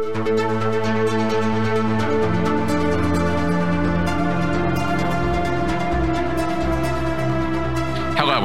Hello, 0.00 0.08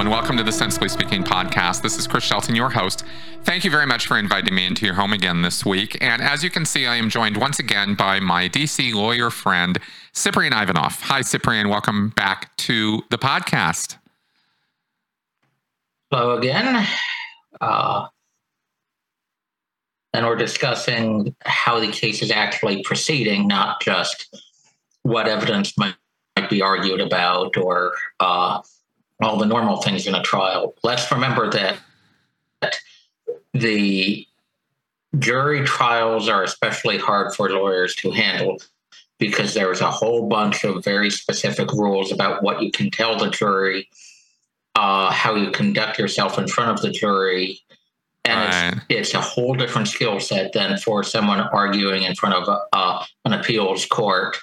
and 0.02 0.10
welcome 0.10 0.36
to 0.36 0.44
the 0.44 0.52
Sensibly 0.52 0.90
Speaking 0.90 1.24
podcast. 1.24 1.82
This 1.82 1.98
is 1.98 2.08
Chris 2.08 2.26
Shelton, 2.26 2.56
your 2.56 2.70
host. 2.70 3.06
Thank 3.44 3.64
you 3.64 3.72
very 3.72 3.86
much 3.86 4.06
for 4.06 4.20
inviting 4.20 4.54
me 4.54 4.66
into 4.66 4.86
your 4.86 4.96
home 4.96 5.14
again 5.14 5.44
this 5.44 5.66
week. 5.66 5.98
And 6.02 6.22
as 6.22 6.44
you 6.44 6.50
can 6.50 6.66
see, 6.66 6.88
I 6.88 6.98
am 6.98 7.10
joined 7.10 7.38
once 7.38 7.58
again 7.58 7.96
by 7.96 8.20
my 8.20 8.50
DC 8.50 8.94
lawyer 8.94 9.30
friend, 9.30 9.80
Ciprian 10.12 10.52
Ivanof. 10.52 11.04
Hi, 11.04 11.22
Ciprian. 11.22 11.70
Welcome 11.70 12.10
back 12.10 12.54
to 12.58 13.02
the 13.12 13.18
podcast. 13.18 13.98
Hello 16.12 16.38
again. 16.38 16.86
Uh, 17.62 18.08
and 20.16 20.26
we're 20.26 20.38
discussing 20.38 21.36
how 21.42 21.78
the 21.78 21.92
case 21.92 22.22
is 22.22 22.32
actually 22.32 22.82
proceeding, 22.84 23.50
not 23.50 23.82
just 23.82 24.34
what 25.04 25.28
evidence 25.28 25.78
might, 25.78 25.96
might 26.38 26.50
be 26.50 26.62
argued 26.62 27.02
about 27.02 27.58
or 27.58 27.94
uh, 28.22 28.62
all 29.22 29.38
the 29.38 29.46
normal 29.46 29.82
things 29.82 30.08
in 30.08 30.16
a 30.16 30.24
trial. 30.24 30.74
Let's 30.84 31.12
remember 31.12 31.52
that 31.52 31.80
the 33.54 34.26
jury 35.20 35.66
trials 35.66 36.30
are 36.30 36.44
especially 36.44 36.98
hard 36.98 37.36
for 37.36 37.50
lawyers 37.50 37.94
to 37.96 38.12
handle 38.12 38.58
because 39.20 39.54
there's 39.54 39.82
a 39.82 39.92
whole 39.92 40.30
bunch 40.30 40.64
of 40.64 40.84
very 40.84 41.10
specific 41.10 41.72
rules 41.74 42.14
about 42.14 42.42
what 42.42 42.62
you 42.62 42.72
can 42.72 42.90
tell 42.90 43.18
the 43.18 43.30
jury, 43.30 43.90
uh, 44.76 45.12
how 45.12 45.36
you 45.36 45.52
conduct 45.52 46.00
yourself 46.00 46.38
in 46.38 46.48
front 46.48 46.72
of 46.72 46.82
the 46.82 46.92
jury. 46.92 47.60
And 48.26 48.74
right. 48.74 48.84
it's, 48.90 49.10
it's, 49.10 49.14
a 49.14 49.22
whole 49.22 49.54
different 49.54 49.88
skill 49.88 50.20
set 50.20 50.54
than 50.54 50.78
for 50.78 51.04
someone 51.04 51.40
arguing 51.40 52.04
in 52.04 52.16
front 52.16 52.36
of 52.36 52.48
a, 52.48 52.76
uh, 52.76 53.06
an 53.26 53.34
appeals 53.34 53.86
court 53.86 54.38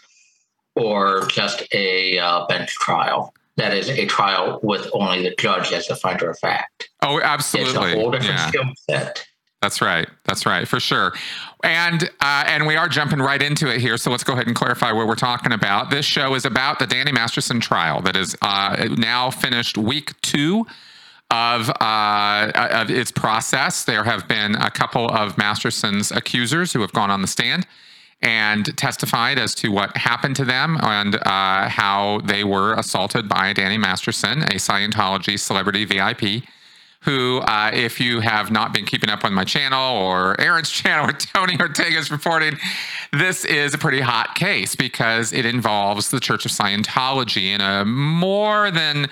or 0.76 1.26
just 1.26 1.62
a 1.72 2.18
uh, 2.18 2.46
bench 2.46 2.72
trial 2.74 3.34
that 3.56 3.74
is 3.74 3.90
a 3.90 4.06
trial 4.06 4.60
with 4.62 4.88
only 4.92 5.22
the 5.22 5.34
judge 5.36 5.72
as 5.72 5.86
the 5.86 5.96
finder 5.96 6.30
of 6.30 6.38
fact. 6.38 6.88
Oh, 7.02 7.20
absolutely. 7.20 7.72
It's 7.72 7.78
a 7.78 8.00
whole 8.00 8.10
different 8.10 8.38
yeah. 8.38 8.48
skill 8.48 8.64
set. 8.88 9.26
That's 9.60 9.80
right. 9.80 10.08
That's 10.24 10.44
right, 10.44 10.66
for 10.66 10.80
sure. 10.80 11.12
And 11.62 12.10
uh, 12.20 12.44
and 12.48 12.66
we 12.66 12.74
are 12.74 12.88
jumping 12.88 13.20
right 13.20 13.40
into 13.40 13.72
it 13.72 13.80
here. 13.80 13.96
So 13.96 14.10
let's 14.10 14.24
go 14.24 14.32
ahead 14.32 14.48
and 14.48 14.56
clarify 14.56 14.90
what 14.90 15.06
we're 15.06 15.14
talking 15.14 15.52
about. 15.52 15.90
This 15.90 16.04
show 16.04 16.34
is 16.34 16.44
about 16.44 16.80
the 16.80 16.86
Danny 16.86 17.12
Masterson 17.12 17.60
trial 17.60 18.02
that 18.02 18.16
is 18.16 18.36
uh, 18.42 18.88
now 18.96 19.30
finished 19.30 19.78
week 19.78 20.20
two 20.20 20.66
of 21.32 21.70
uh, 21.80 22.52
of 22.54 22.90
its 22.90 23.10
process. 23.10 23.84
There 23.84 24.04
have 24.04 24.28
been 24.28 24.54
a 24.54 24.70
couple 24.70 25.08
of 25.08 25.38
Masterson's 25.38 26.12
accusers 26.12 26.72
who 26.72 26.82
have 26.82 26.92
gone 26.92 27.10
on 27.10 27.22
the 27.22 27.26
stand 27.26 27.66
and 28.20 28.76
testified 28.76 29.38
as 29.38 29.54
to 29.56 29.72
what 29.72 29.96
happened 29.96 30.36
to 30.36 30.44
them 30.44 30.78
and 30.82 31.16
uh, 31.16 31.68
how 31.68 32.20
they 32.24 32.44
were 32.44 32.74
assaulted 32.74 33.28
by 33.28 33.52
Danny 33.52 33.78
Masterson, 33.78 34.42
a 34.42 34.56
Scientology 34.56 35.38
celebrity 35.38 35.84
VIP. 35.84 36.44
Who, 37.04 37.38
uh, 37.38 37.72
if 37.74 37.98
you 37.98 38.20
have 38.20 38.52
not 38.52 38.72
been 38.72 38.84
keeping 38.84 39.10
up 39.10 39.24
on 39.24 39.34
my 39.34 39.42
channel 39.42 39.96
or 39.96 40.40
Aaron's 40.40 40.70
channel 40.82 41.10
or 41.10 41.12
Tony 41.12 41.56
Ortega's 41.58 42.12
reporting, 42.12 42.56
this 43.12 43.44
is 43.44 43.74
a 43.74 43.78
pretty 43.78 44.00
hot 44.00 44.36
case 44.36 44.76
because 44.76 45.32
it 45.32 45.44
involves 45.44 46.10
the 46.10 46.20
Church 46.20 46.44
of 46.44 46.52
Scientology 46.52 47.46
in 47.46 47.60
a 47.60 47.84
more 47.84 48.70
than 48.70 49.08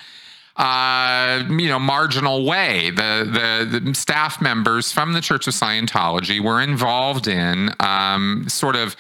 uh, 0.60 1.42
you 1.48 1.68
know, 1.68 1.78
marginal 1.78 2.44
way. 2.44 2.90
The, 2.90 3.66
the, 3.70 3.80
the 3.80 3.94
staff 3.94 4.42
members 4.42 4.92
from 4.92 5.14
the 5.14 5.22
Church 5.22 5.46
of 5.46 5.54
Scientology 5.54 6.38
were 6.38 6.60
involved 6.60 7.26
in 7.26 7.70
um, 7.80 8.44
sort 8.46 8.76
of 8.76 8.94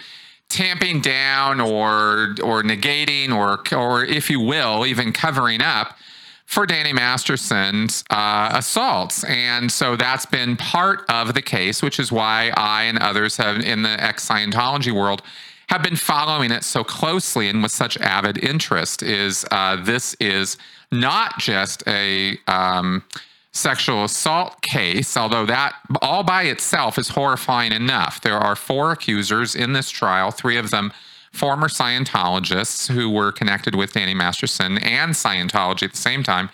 tamping 0.48 1.00
down 1.00 1.60
or 1.60 2.34
or 2.42 2.62
negating 2.62 3.30
or 3.30 3.62
or 3.76 4.04
if 4.04 4.30
you 4.30 4.40
will, 4.40 4.86
even 4.86 5.12
covering 5.12 5.60
up 5.60 5.98
for 6.46 6.64
Danny 6.64 6.94
Masterson's 6.94 8.04
uh, 8.08 8.52
assaults. 8.54 9.22
And 9.24 9.70
so 9.70 9.96
that's 9.96 10.26
been 10.26 10.56
part 10.56 11.04
of 11.10 11.34
the 11.34 11.42
case, 11.42 11.82
which 11.82 12.00
is 12.00 12.10
why 12.10 12.52
I 12.56 12.84
and 12.84 12.98
others 12.98 13.36
have 13.36 13.60
in 13.60 13.82
the 13.82 14.02
ex 14.02 14.26
Scientology 14.26 14.92
world 14.92 15.20
have 15.70 15.84
been 15.84 15.94
following 15.94 16.50
it 16.50 16.64
so 16.64 16.82
closely 16.82 17.48
and 17.48 17.62
with 17.62 17.70
such 17.70 17.96
avid 17.98 18.42
interest. 18.44 19.04
Is 19.04 19.46
uh, 19.52 19.76
this 19.76 20.14
is 20.18 20.56
not 20.90 21.38
just 21.38 21.84
a 21.86 22.36
um, 22.48 23.04
sexual 23.52 24.02
assault 24.02 24.62
case, 24.62 25.16
although 25.16 25.46
that 25.46 25.76
all 26.02 26.24
by 26.24 26.42
itself 26.42 26.98
is 26.98 27.10
horrifying 27.10 27.70
enough. 27.70 28.20
There 28.20 28.36
are 28.36 28.56
four 28.56 28.90
accusers 28.90 29.54
in 29.54 29.72
this 29.72 29.90
trial, 29.90 30.32
three 30.32 30.56
of 30.56 30.72
them 30.72 30.92
former 31.32 31.68
Scientologists 31.68 32.92
who 32.92 33.08
were 33.08 33.30
connected 33.30 33.76
with 33.76 33.92
Danny 33.92 34.14
Masterson 34.14 34.76
and 34.78 35.12
Scientology 35.12 35.84
at 35.84 35.92
the 35.92 35.96
same 35.96 36.24
time 36.24 36.50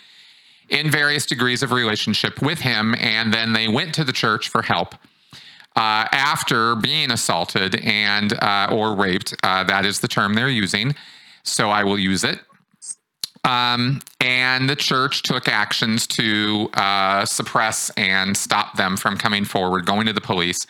in 0.68 0.90
various 0.90 1.24
degrees 1.24 1.62
of 1.62 1.72
relationship 1.72 2.42
with 2.42 2.60
him. 2.60 2.94
And 2.96 3.32
then 3.32 3.54
they 3.54 3.68
went 3.68 3.94
to 3.94 4.04
the 4.04 4.12
church 4.12 4.50
for 4.50 4.60
help. 4.60 4.94
Uh, 5.76 6.08
after 6.10 6.74
being 6.74 7.10
assaulted 7.10 7.78
and 7.84 8.32
uh, 8.42 8.68
or 8.72 8.94
raped, 8.94 9.34
uh, 9.42 9.62
that 9.62 9.84
is 9.84 10.00
the 10.00 10.08
term 10.08 10.32
they're 10.32 10.48
using. 10.48 10.94
So 11.42 11.68
I 11.68 11.84
will 11.84 11.98
use 11.98 12.24
it. 12.24 12.40
Um, 13.44 14.00
and 14.20 14.68
the 14.68 14.74
church 14.74 15.22
took 15.22 15.48
actions 15.48 16.06
to 16.08 16.68
uh, 16.74 17.24
suppress 17.24 17.90
and 17.90 18.36
stop 18.36 18.76
them 18.76 18.96
from 18.96 19.16
coming 19.16 19.44
forward, 19.44 19.86
going 19.86 20.06
to 20.06 20.12
the 20.12 20.20
police, 20.20 20.66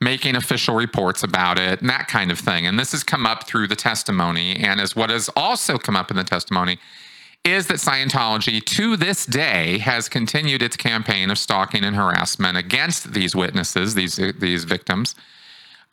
making 0.00 0.36
official 0.36 0.76
reports 0.76 1.24
about 1.24 1.58
it, 1.58 1.80
and 1.80 1.90
that 1.90 2.06
kind 2.06 2.30
of 2.30 2.38
thing. 2.38 2.66
And 2.66 2.78
this 2.78 2.92
has 2.92 3.02
come 3.02 3.26
up 3.26 3.48
through 3.48 3.66
the 3.66 3.76
testimony. 3.76 4.56
And 4.56 4.80
as 4.80 4.94
what 4.94 5.10
has 5.10 5.28
also 5.34 5.76
come 5.76 5.96
up 5.96 6.10
in 6.10 6.16
the 6.16 6.24
testimony 6.24 6.78
is 7.44 7.66
that 7.68 7.78
Scientology 7.78 8.62
to 8.62 8.96
this 8.96 9.24
day 9.24 9.78
has 9.78 10.08
continued 10.08 10.62
its 10.62 10.76
campaign 10.76 11.30
of 11.30 11.38
stalking 11.38 11.84
and 11.84 11.96
harassment 11.96 12.58
against 12.58 13.14
these 13.14 13.34
witnesses, 13.34 13.94
these, 13.94 14.16
these 14.38 14.64
victims, 14.64 15.14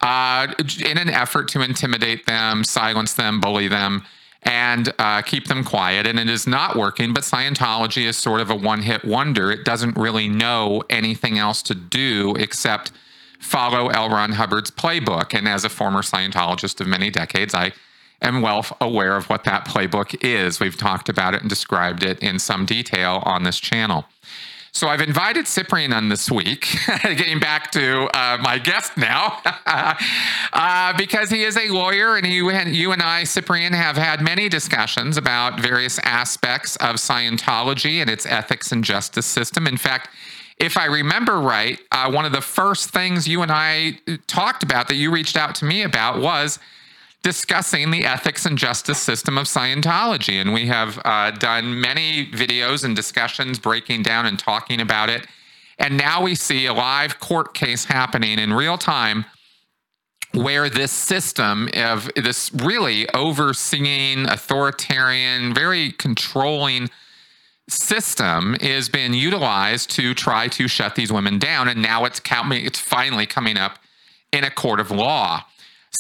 uh, 0.01 0.47
in 0.85 0.97
an 0.97 1.09
effort 1.09 1.47
to 1.49 1.61
intimidate 1.61 2.25
them, 2.25 2.63
silence 2.63 3.13
them, 3.13 3.39
bully 3.39 3.67
them 3.67 4.03
and 4.43 4.93
uh, 4.99 5.21
keep 5.21 5.47
them 5.47 5.63
quiet. 5.63 6.05
And 6.05 6.19
it 6.19 6.29
is 6.29 6.47
not 6.47 6.75
working, 6.75 7.13
but 7.13 7.23
Scientology 7.23 8.05
is 8.05 8.17
sort 8.17 8.39
of 8.39 8.49
a 8.49 8.55
one 8.55 8.81
hit 8.81 9.03
wonder. 9.03 9.51
It 9.51 9.65
doesn't 9.65 9.97
really 9.97 10.29
know 10.29 10.83
anything 10.89 11.37
else 11.37 11.61
to 11.63 11.75
do 11.75 12.35
except 12.37 12.91
follow 13.39 13.89
L. 13.89 14.09
Ron 14.09 14.33
Hubbard's 14.33 14.71
playbook. 14.71 15.37
And 15.37 15.47
as 15.47 15.63
a 15.63 15.69
former 15.69 16.01
Scientologist 16.01 16.79
of 16.79 16.87
many 16.87 17.09
decades, 17.09 17.53
I 17.53 17.73
am 18.21 18.41
well 18.41 18.65
aware 18.81 19.15
of 19.15 19.29
what 19.29 19.43
that 19.45 19.65
playbook 19.65 20.23
is. 20.23 20.59
We've 20.59 20.77
talked 20.77 21.09
about 21.09 21.33
it 21.33 21.41
and 21.41 21.49
described 21.49 22.03
it 22.03 22.19
in 22.19 22.39
some 22.39 22.65
detail 22.65 23.21
on 23.25 23.43
this 23.43 23.59
channel. 23.59 24.05
So 24.77 24.89
I've 24.89 25.01
invited 25.01 25.47
Ciprian 25.47 25.91
on 25.91 26.09
this 26.09 26.29
week, 26.29 26.67
getting 27.01 27.39
back 27.39 27.71
to 27.71 28.03
uh, 28.15 28.37
my 28.39 28.59
guest 28.59 28.95
now, 28.95 29.41
uh, 30.53 30.93
because 30.95 31.31
he 31.31 31.43
is 31.43 31.57
a 31.57 31.69
lawyer 31.69 32.15
and 32.15 32.23
he, 32.23 32.35
you 32.35 32.91
and 32.91 33.01
I, 33.01 33.23
Ciprian, 33.23 33.73
have 33.73 33.97
had 33.97 34.21
many 34.21 34.49
discussions 34.49 35.17
about 35.17 35.59
various 35.59 35.97
aspects 36.03 36.75
of 36.75 36.97
Scientology 36.97 38.01
and 38.01 38.09
its 38.09 38.27
ethics 38.27 38.71
and 38.71 38.83
justice 38.83 39.25
system. 39.25 39.65
In 39.65 39.77
fact, 39.77 40.09
if 40.59 40.77
I 40.77 40.85
remember 40.85 41.39
right, 41.39 41.79
uh, 41.91 42.11
one 42.11 42.25
of 42.25 42.31
the 42.31 42.41
first 42.41 42.91
things 42.91 43.27
you 43.27 43.41
and 43.41 43.51
I 43.51 43.99
talked 44.27 44.61
about 44.61 44.89
that 44.89 44.95
you 44.95 45.11
reached 45.11 45.37
out 45.37 45.55
to 45.55 45.65
me 45.65 45.81
about 45.81 46.21
was 46.21 46.59
discussing 47.27 47.91
the 47.91 48.05
ethics 48.05 48.45
and 48.45 48.57
justice 48.57 48.97
system 48.97 49.37
of 49.37 49.47
Scientology. 49.47 50.39
And 50.39 50.53
we 50.53 50.67
have 50.67 50.97
uh, 51.03 51.31
done 51.31 51.81
many 51.81 52.27
videos 52.27 52.85
and 52.85 52.95
discussions 52.95 53.59
breaking 53.59 54.03
down 54.03 54.25
and 54.25 54.39
talking 54.39 54.79
about 54.79 55.09
it. 55.09 55.27
And 55.77 55.97
now 55.97 56.23
we 56.23 56.35
see 56.35 56.67
a 56.67 56.73
live 56.73 57.19
court 57.19 57.53
case 57.53 57.83
happening 57.83 58.39
in 58.39 58.53
real 58.53 58.77
time 58.77 59.25
where 60.33 60.69
this 60.69 60.93
system 60.93 61.67
of 61.75 62.09
this 62.15 62.49
really 62.53 63.09
overseeing, 63.09 64.25
authoritarian, 64.25 65.53
very 65.53 65.91
controlling 65.91 66.89
system 67.67 68.55
is 68.61 68.87
being 68.87 69.13
utilized 69.13 69.89
to 69.89 70.13
try 70.13 70.47
to 70.47 70.69
shut 70.69 70.95
these 70.95 71.11
women 71.11 71.39
down. 71.39 71.67
And 71.67 71.81
now 71.81 72.05
it's, 72.05 72.21
it's 72.23 72.79
finally 72.79 73.25
coming 73.25 73.57
up 73.57 73.79
in 74.31 74.45
a 74.45 74.49
court 74.49 74.79
of 74.79 74.91
law. 74.91 75.43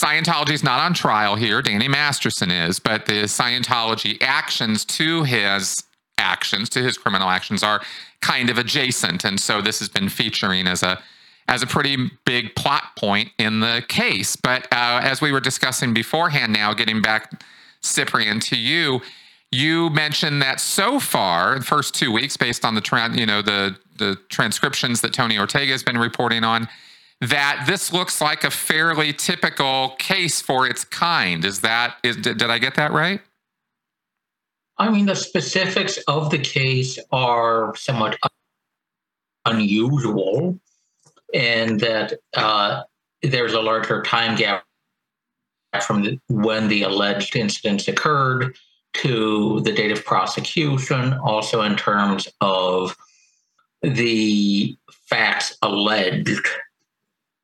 Scientology 0.01 0.51
is 0.51 0.63
not 0.63 0.79
on 0.79 0.93
trial 0.93 1.35
here. 1.35 1.61
Danny 1.61 1.87
Masterson 1.87 2.51
is, 2.51 2.79
but 2.79 3.05
the 3.07 3.23
Scientology 3.23 4.17
actions 4.21 4.85
to 4.85 5.23
his 5.23 5.83
actions, 6.19 6.69
to 6.69 6.83
his 6.83 6.97
criminal 6.97 7.29
actions, 7.29 7.63
are 7.63 7.81
kind 8.21 8.49
of 8.49 8.57
adjacent. 8.57 9.23
And 9.23 9.39
so 9.39 9.61
this 9.61 9.79
has 9.79 9.89
been 9.89 10.09
featuring 10.09 10.67
as 10.67 10.83
a 10.83 11.01
as 11.49 11.63
a 11.63 11.67
pretty 11.67 12.11
big 12.25 12.53
plot 12.55 12.95
point 12.97 13.31
in 13.39 13.61
the 13.61 13.81
case. 13.87 14.35
But 14.35 14.65
uh, 14.65 14.99
as 15.01 15.21
we 15.21 15.31
were 15.31 15.39
discussing 15.39 15.93
beforehand, 15.93 16.51
now 16.51 16.73
getting 16.73 17.01
back, 17.01 17.41
Ciprian, 17.81 18.41
to 18.41 18.57
you, 18.57 19.01
you 19.49 19.89
mentioned 19.91 20.41
that 20.41 20.59
so 20.59 20.99
far, 20.99 21.57
the 21.57 21.63
first 21.63 21.95
two 21.95 22.11
weeks, 22.11 22.35
based 22.35 22.65
on 22.65 22.75
the 22.75 22.81
tra- 22.81 23.15
you 23.15 23.25
know 23.25 23.41
the 23.41 23.77
the 23.97 24.17
transcriptions 24.29 25.01
that 25.01 25.13
Tony 25.13 25.39
Ortega 25.39 25.71
has 25.71 25.83
been 25.83 25.97
reporting 25.97 26.43
on, 26.43 26.67
that 27.21 27.63
this 27.67 27.91
looks 27.91 28.21
like 28.21 28.43
a 28.43 28.51
fairly 28.51 29.11
typical 29.13 29.95
case 29.97 30.39
for 30.41 30.67
its 30.67 30.83
kind. 30.83 31.43
Is 31.43 31.61
that 31.61 31.97
is 32.03 32.17
did, 32.17 32.37
did 32.37 32.49
I 32.49 32.59
get 32.59 32.75
that 32.75 32.91
right? 32.91 33.21
I 34.77 34.89
mean, 34.91 35.07
the 35.07 35.15
specifics 35.15 35.97
of 36.07 36.29
the 36.29 36.37
case 36.37 36.99
are 37.11 37.75
somewhat 37.75 38.17
unusual, 39.45 40.59
in 41.33 41.77
that 41.77 42.13
uh, 42.35 42.83
there's 43.23 43.53
a 43.53 43.61
larger 43.61 44.03
time 44.03 44.35
gap 44.35 44.63
from 45.81 46.03
the, 46.03 46.19
when 46.29 46.67
the 46.67 46.83
alleged 46.83 47.35
incidents 47.35 47.87
occurred 47.87 48.55
to 48.93 49.59
the 49.61 49.71
date 49.71 49.91
of 49.91 50.05
prosecution, 50.05 51.13
also 51.23 51.61
in 51.61 51.75
terms 51.75 52.27
of 52.41 52.95
the 53.81 54.75
facts 54.91 55.57
alleged. 55.61 56.47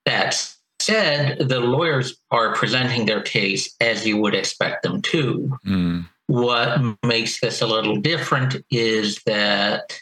That 0.06 0.36
said, 0.80 1.40
the 1.40 1.60
lawyers 1.60 2.18
are 2.32 2.54
presenting 2.56 3.06
their 3.06 3.22
case 3.22 3.74
as 3.80 4.06
you 4.06 4.18
would 4.18 4.36
expect 4.36 4.84
them 4.84 5.02
to. 5.04 5.58
Mm. 5.66 6.08
What 6.28 6.82
makes 7.06 7.40
this 7.40 7.62
a 7.62 7.68
little 7.68 7.98
different 7.98 8.58
is 8.70 9.22
that 9.26 10.00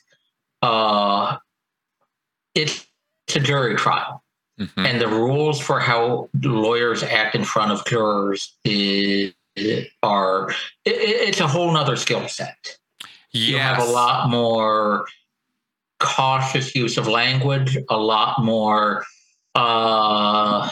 uh, 0.62 1.38
it's 2.56 2.86
a 3.36 3.40
jury 3.40 3.76
trial. 3.76 4.24
Mm-hmm. 4.60 4.86
And 4.86 5.02
the 5.02 5.08
rules 5.08 5.60
for 5.60 5.80
how 5.80 6.30
lawyers 6.42 7.04
act 7.04 7.36
in 7.36 7.44
front 7.44 7.72
of 7.72 7.86
jurors 7.86 8.56
is, 8.64 9.34
are 10.04 10.50
it, 10.86 10.92
it's 10.92 11.40
a 11.40 11.48
whole 11.48 11.72
nother 11.72 11.96
skill 11.96 12.28
set. 12.28 12.78
Yes. 13.34 13.50
You 13.50 13.58
have 13.58 13.80
a 13.80 13.86
lot 13.86 14.30
more 14.30 15.06
cautious 16.00 16.76
use 16.76 16.98
of 16.98 17.08
language, 17.08 17.78
a 17.90 17.98
lot 17.98 18.44
more 18.44 19.04
uh, 19.56 20.70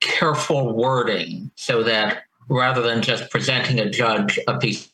careful 0.00 0.74
wording, 0.74 1.50
so 1.54 1.82
that 1.82 2.24
rather 2.48 2.82
than 2.82 3.02
just 3.02 3.30
presenting 3.30 3.78
a 3.78 3.90
judge 3.90 4.38
a 4.48 4.58
piece 4.58 4.90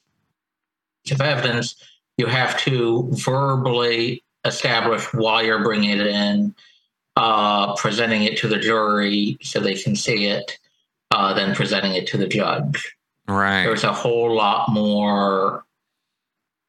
of 1.10 1.20
evidence, 1.20 1.76
you 2.16 2.26
have 2.26 2.58
to 2.60 3.08
verbally 3.12 4.22
establish 4.44 5.04
why 5.12 5.42
you're 5.42 5.62
bringing 5.62 5.90
it 5.90 6.06
in, 6.06 6.54
uh, 7.16 7.74
presenting 7.74 8.24
it 8.24 8.36
to 8.38 8.48
the 8.48 8.58
jury 8.58 9.38
so 9.42 9.60
they 9.60 9.74
can 9.74 9.94
see 9.96 10.26
it, 10.26 10.58
uh, 11.10 11.32
then 11.34 11.54
presenting 11.54 11.94
it 11.94 12.06
to 12.08 12.16
the 12.16 12.26
judge. 12.26 12.96
Right. 13.26 13.64
There's 13.64 13.84
a 13.84 13.92
whole 13.92 14.34
lot 14.34 14.68
more. 14.70 15.64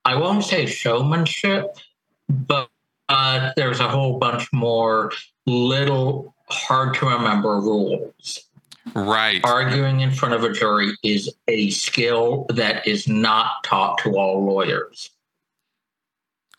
I 0.06 0.16
won't 0.16 0.44
say 0.44 0.66
showmanship, 0.66 1.78
but 2.30 2.70
uh, 3.10 3.52
there's 3.56 3.80
a 3.80 3.88
whole 3.88 4.18
bunch 4.20 4.52
more 4.52 5.12
little 5.46 6.36
hard 6.50 6.96
to 6.96 7.08
remember 7.08 7.60
rules. 7.60 8.42
Right. 8.94 9.42
Arguing 9.44 10.02
in 10.02 10.12
front 10.12 10.36
of 10.36 10.44
a 10.44 10.54
jury 10.54 10.92
is 11.04 11.34
a 11.48 11.72
skill 11.72 12.46
that 12.50 12.88
is 12.88 13.08
not 13.08 13.64
taught 13.64 13.98
to 14.00 14.18
all 14.18 14.46
lawyers. 14.46 15.10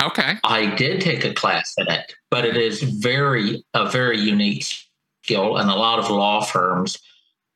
Okay. 0.02 0.34
I 0.44 0.74
did 0.74 1.00
take 1.00 1.24
a 1.24 1.32
class 1.32 1.74
in 1.78 1.88
it, 1.88 2.14
but 2.30 2.44
it 2.44 2.56
is 2.56 2.82
very 2.82 3.64
a 3.74 3.88
very 3.88 4.18
unique 4.18 4.66
skill, 5.22 5.56
and 5.56 5.70
a 5.70 5.74
lot 5.74 5.98
of 5.98 6.10
law 6.10 6.42
firms 6.42 6.98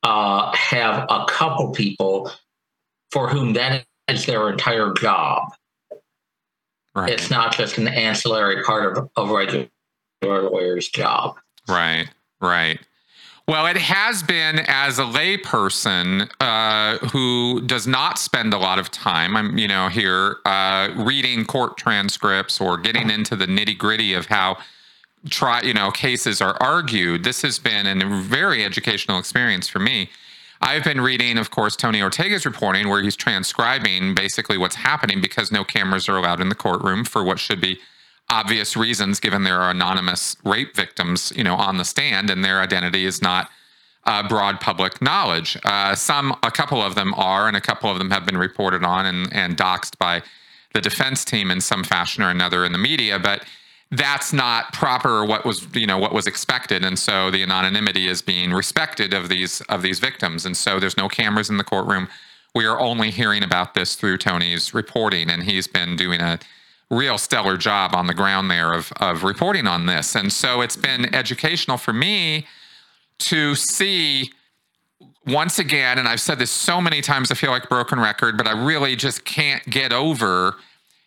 uh, 0.02 0.54
have 0.56 1.04
a 1.10 1.26
couple 1.28 1.70
people 1.72 2.32
for 3.10 3.28
whom 3.28 3.52
that 3.54 3.84
is 4.08 4.24
their 4.26 4.50
entire 4.50 4.92
job. 4.94 5.52
Right. 6.94 7.10
It's 7.10 7.30
not 7.30 7.54
just 7.54 7.78
an 7.78 7.88
ancillary 7.88 8.62
part 8.62 8.96
of 8.98 9.10
a 9.16 9.32
regular 9.32 9.68
lawyer's 10.20 10.88
job. 10.88 11.38
Right. 11.68 12.08
Right. 12.40 12.80
Well, 13.46 13.66
it 13.66 13.78
has 13.78 14.22
been 14.22 14.60
as 14.68 15.00
a 15.00 15.02
layperson 15.02 16.30
uh, 16.38 17.04
who 17.08 17.60
does 17.62 17.86
not 17.86 18.18
spend 18.18 18.54
a 18.54 18.58
lot 18.58 18.78
of 18.78 18.92
time, 18.92 19.36
I'm, 19.36 19.58
you 19.58 19.66
know, 19.66 19.88
here 19.88 20.36
uh, 20.44 20.90
reading 20.96 21.44
court 21.44 21.76
transcripts 21.76 22.60
or 22.60 22.78
getting 22.78 23.10
into 23.10 23.34
the 23.34 23.46
nitty 23.46 23.76
gritty 23.76 24.14
of 24.14 24.26
how 24.26 24.58
try, 25.28 25.62
you 25.62 25.74
know, 25.74 25.90
cases 25.90 26.40
are 26.40 26.56
argued. 26.60 27.24
This 27.24 27.42
has 27.42 27.58
been 27.58 27.86
a 28.00 28.20
very 28.22 28.64
educational 28.64 29.18
experience 29.18 29.68
for 29.68 29.80
me. 29.80 30.10
I've 30.62 30.84
been 30.84 31.00
reading, 31.00 31.38
of 31.38 31.50
course, 31.50 31.74
Tony 31.74 32.02
Ortega's 32.02 32.44
reporting 32.44 32.88
where 32.88 33.02
he's 33.02 33.16
transcribing 33.16 34.14
basically 34.14 34.58
what's 34.58 34.76
happening 34.76 35.20
because 35.20 35.50
no 35.50 35.64
cameras 35.64 36.08
are 36.08 36.16
allowed 36.16 36.40
in 36.40 36.50
the 36.50 36.54
courtroom 36.54 37.04
for 37.04 37.24
what 37.24 37.38
should 37.38 37.60
be 37.60 37.80
obvious 38.28 38.76
reasons, 38.76 39.20
given 39.20 39.42
there 39.42 39.60
are 39.60 39.70
anonymous 39.70 40.36
rape 40.44 40.76
victims, 40.76 41.32
you 41.34 41.42
know, 41.42 41.56
on 41.56 41.78
the 41.78 41.84
stand, 41.84 42.28
and 42.28 42.44
their 42.44 42.60
identity 42.60 43.06
is 43.06 43.22
not 43.22 43.50
uh, 44.04 44.26
broad 44.28 44.60
public 44.60 45.00
knowledge. 45.00 45.56
Uh, 45.64 45.94
some, 45.94 46.36
a 46.42 46.50
couple 46.50 46.82
of 46.82 46.94
them 46.94 47.14
are, 47.14 47.48
and 47.48 47.56
a 47.56 47.60
couple 47.60 47.90
of 47.90 47.98
them 47.98 48.10
have 48.10 48.26
been 48.26 48.36
reported 48.36 48.84
on 48.84 49.06
and, 49.06 49.32
and 49.32 49.56
doxed 49.56 49.98
by 49.98 50.22
the 50.74 50.80
defense 50.80 51.24
team 51.24 51.50
in 51.50 51.60
some 51.60 51.82
fashion 51.82 52.22
or 52.22 52.30
another 52.30 52.64
in 52.64 52.72
the 52.72 52.78
media, 52.78 53.18
but 53.18 53.44
that's 53.90 54.32
not 54.32 54.72
proper 54.72 55.24
what 55.24 55.44
was 55.44 55.66
you 55.74 55.86
know 55.86 55.98
what 55.98 56.12
was 56.12 56.26
expected. 56.26 56.84
And 56.84 56.98
so 56.98 57.30
the 57.30 57.42
anonymity 57.42 58.06
is 58.06 58.22
being 58.22 58.52
respected 58.52 59.12
of 59.12 59.28
these 59.28 59.60
of 59.62 59.82
these 59.82 59.98
victims. 59.98 60.46
And 60.46 60.56
so 60.56 60.78
there's 60.78 60.96
no 60.96 61.08
cameras 61.08 61.50
in 61.50 61.56
the 61.56 61.64
courtroom. 61.64 62.08
We 62.54 62.66
are 62.66 62.80
only 62.80 63.10
hearing 63.10 63.42
about 63.42 63.74
this 63.74 63.94
through 63.94 64.18
tony's 64.18 64.74
reporting. 64.74 65.30
And 65.30 65.42
he's 65.42 65.66
been 65.66 65.96
doing 65.96 66.20
a 66.20 66.38
real 66.90 67.18
stellar 67.18 67.56
job 67.56 67.94
on 67.94 68.06
the 68.06 68.14
ground 68.14 68.50
there 68.50 68.72
of, 68.72 68.92
of 68.96 69.22
reporting 69.22 69.66
on 69.66 69.86
this. 69.86 70.16
And 70.16 70.32
so 70.32 70.60
it's 70.60 70.76
been 70.76 71.14
educational 71.14 71.76
for 71.76 71.92
me 71.92 72.46
to 73.18 73.54
see 73.54 74.32
once 75.26 75.58
again, 75.58 75.98
and 75.98 76.08
I've 76.08 76.20
said 76.20 76.38
this 76.38 76.50
so 76.50 76.80
many 76.80 77.02
times, 77.02 77.30
I 77.30 77.34
feel 77.34 77.50
like 77.50 77.68
broken 77.68 78.00
record, 78.00 78.36
but 78.36 78.46
I 78.46 78.52
really 78.52 78.96
just 78.96 79.24
can't 79.24 79.64
get 79.68 79.92
over 79.92 80.56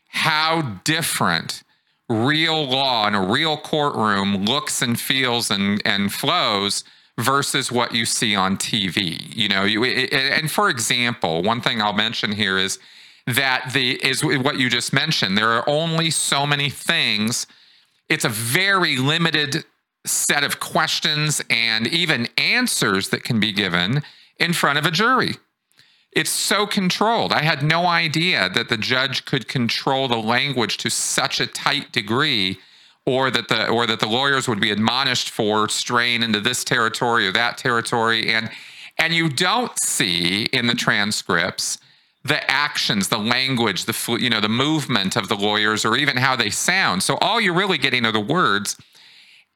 how 0.10 0.80
different 0.84 1.64
real 2.10 2.66
law 2.66 3.08
in 3.08 3.16
a 3.16 3.26
real 3.26 3.58
courtroom 3.58 4.46
looks 4.46 4.82
and 4.82 5.00
feels 5.00 5.50
and, 5.50 5.82
and 5.86 6.14
flows 6.14 6.84
versus 7.18 7.72
what 7.72 7.94
you 7.94 8.06
see 8.06 8.36
on 8.36 8.58
TV. 8.58 9.34
You 9.36 9.48
know, 9.48 9.64
you, 9.64 9.84
and 9.84 10.50
for 10.50 10.70
example, 10.70 11.44
one 11.44 11.62
thing 11.62 11.82
I'll 11.82 11.94
mention 11.94 12.32
here 12.32 12.58
is 12.58 12.80
that 13.28 13.72
the 13.74 13.94
is 14.06 14.24
what 14.24 14.58
you 14.58 14.70
just 14.70 14.92
mentioned. 14.92 15.38
There 15.38 15.52
are 15.52 15.68
only 15.68 16.10
so 16.10 16.46
many 16.46 16.70
things. 16.70 17.48
It's 18.10 18.26
a 18.26 18.30
very 18.30 18.98
limited 18.98 19.64
set 20.06 20.44
of 20.44 20.60
questions 20.60 21.42
and 21.50 21.88
even 21.88 22.28
answers 22.38 23.10
that 23.10 23.24
can 23.24 23.40
be 23.40 23.54
given 23.54 24.02
in 24.38 24.52
front 24.54 24.78
of 24.78 24.86
a 24.86 24.92
jury. 24.92 25.36
It's 26.16 26.30
so 26.30 26.66
controlled. 26.68 27.32
I 27.34 27.42
had 27.42 27.64
no 27.64 27.86
idea 27.86 28.50
that 28.50 28.70
the 28.70 28.78
judge 28.78 29.26
could 29.26 29.48
control 29.48 30.08
the 30.08 30.18
language 30.18 30.78
to 30.78 30.90
such 30.90 31.40
a 31.40 31.48
tight 31.48 31.92
degree 31.92 32.60
or 33.06 33.32
that 33.32 33.48
the 33.48 33.68
or 33.68 33.86
that 33.88 34.00
the 34.00 34.08
lawyers 34.08 34.48
would 34.48 34.62
be 34.62 34.72
admonished 34.72 35.30
for 35.30 35.68
straying 35.68 36.24
into 36.24 36.40
this 36.40 36.64
territory 36.64 37.28
or 37.28 37.32
that 37.32 37.58
territory 37.58 38.32
and 38.32 38.50
and 38.98 39.14
you 39.14 39.28
don't 39.28 39.78
see 39.80 40.44
in 40.54 40.68
the 40.68 40.76
transcripts 40.76 41.80
the 42.24 42.50
actions, 42.50 43.10
the 43.10 43.18
language, 43.18 43.86
the 43.86 44.18
you 44.20 44.30
know 44.30 44.40
the 44.40 44.50
movement 44.50 45.16
of 45.16 45.28
the 45.28 45.36
lawyers, 45.36 45.84
or 45.84 45.98
even 45.98 46.18
how 46.18 46.36
they 46.36 46.50
sound. 46.50 47.04
So 47.04 47.18
all 47.18 47.42
you're 47.42 47.54
really 47.54 47.78
getting 47.78 48.06
are 48.06 48.12
the 48.12 48.20
words. 48.20 48.78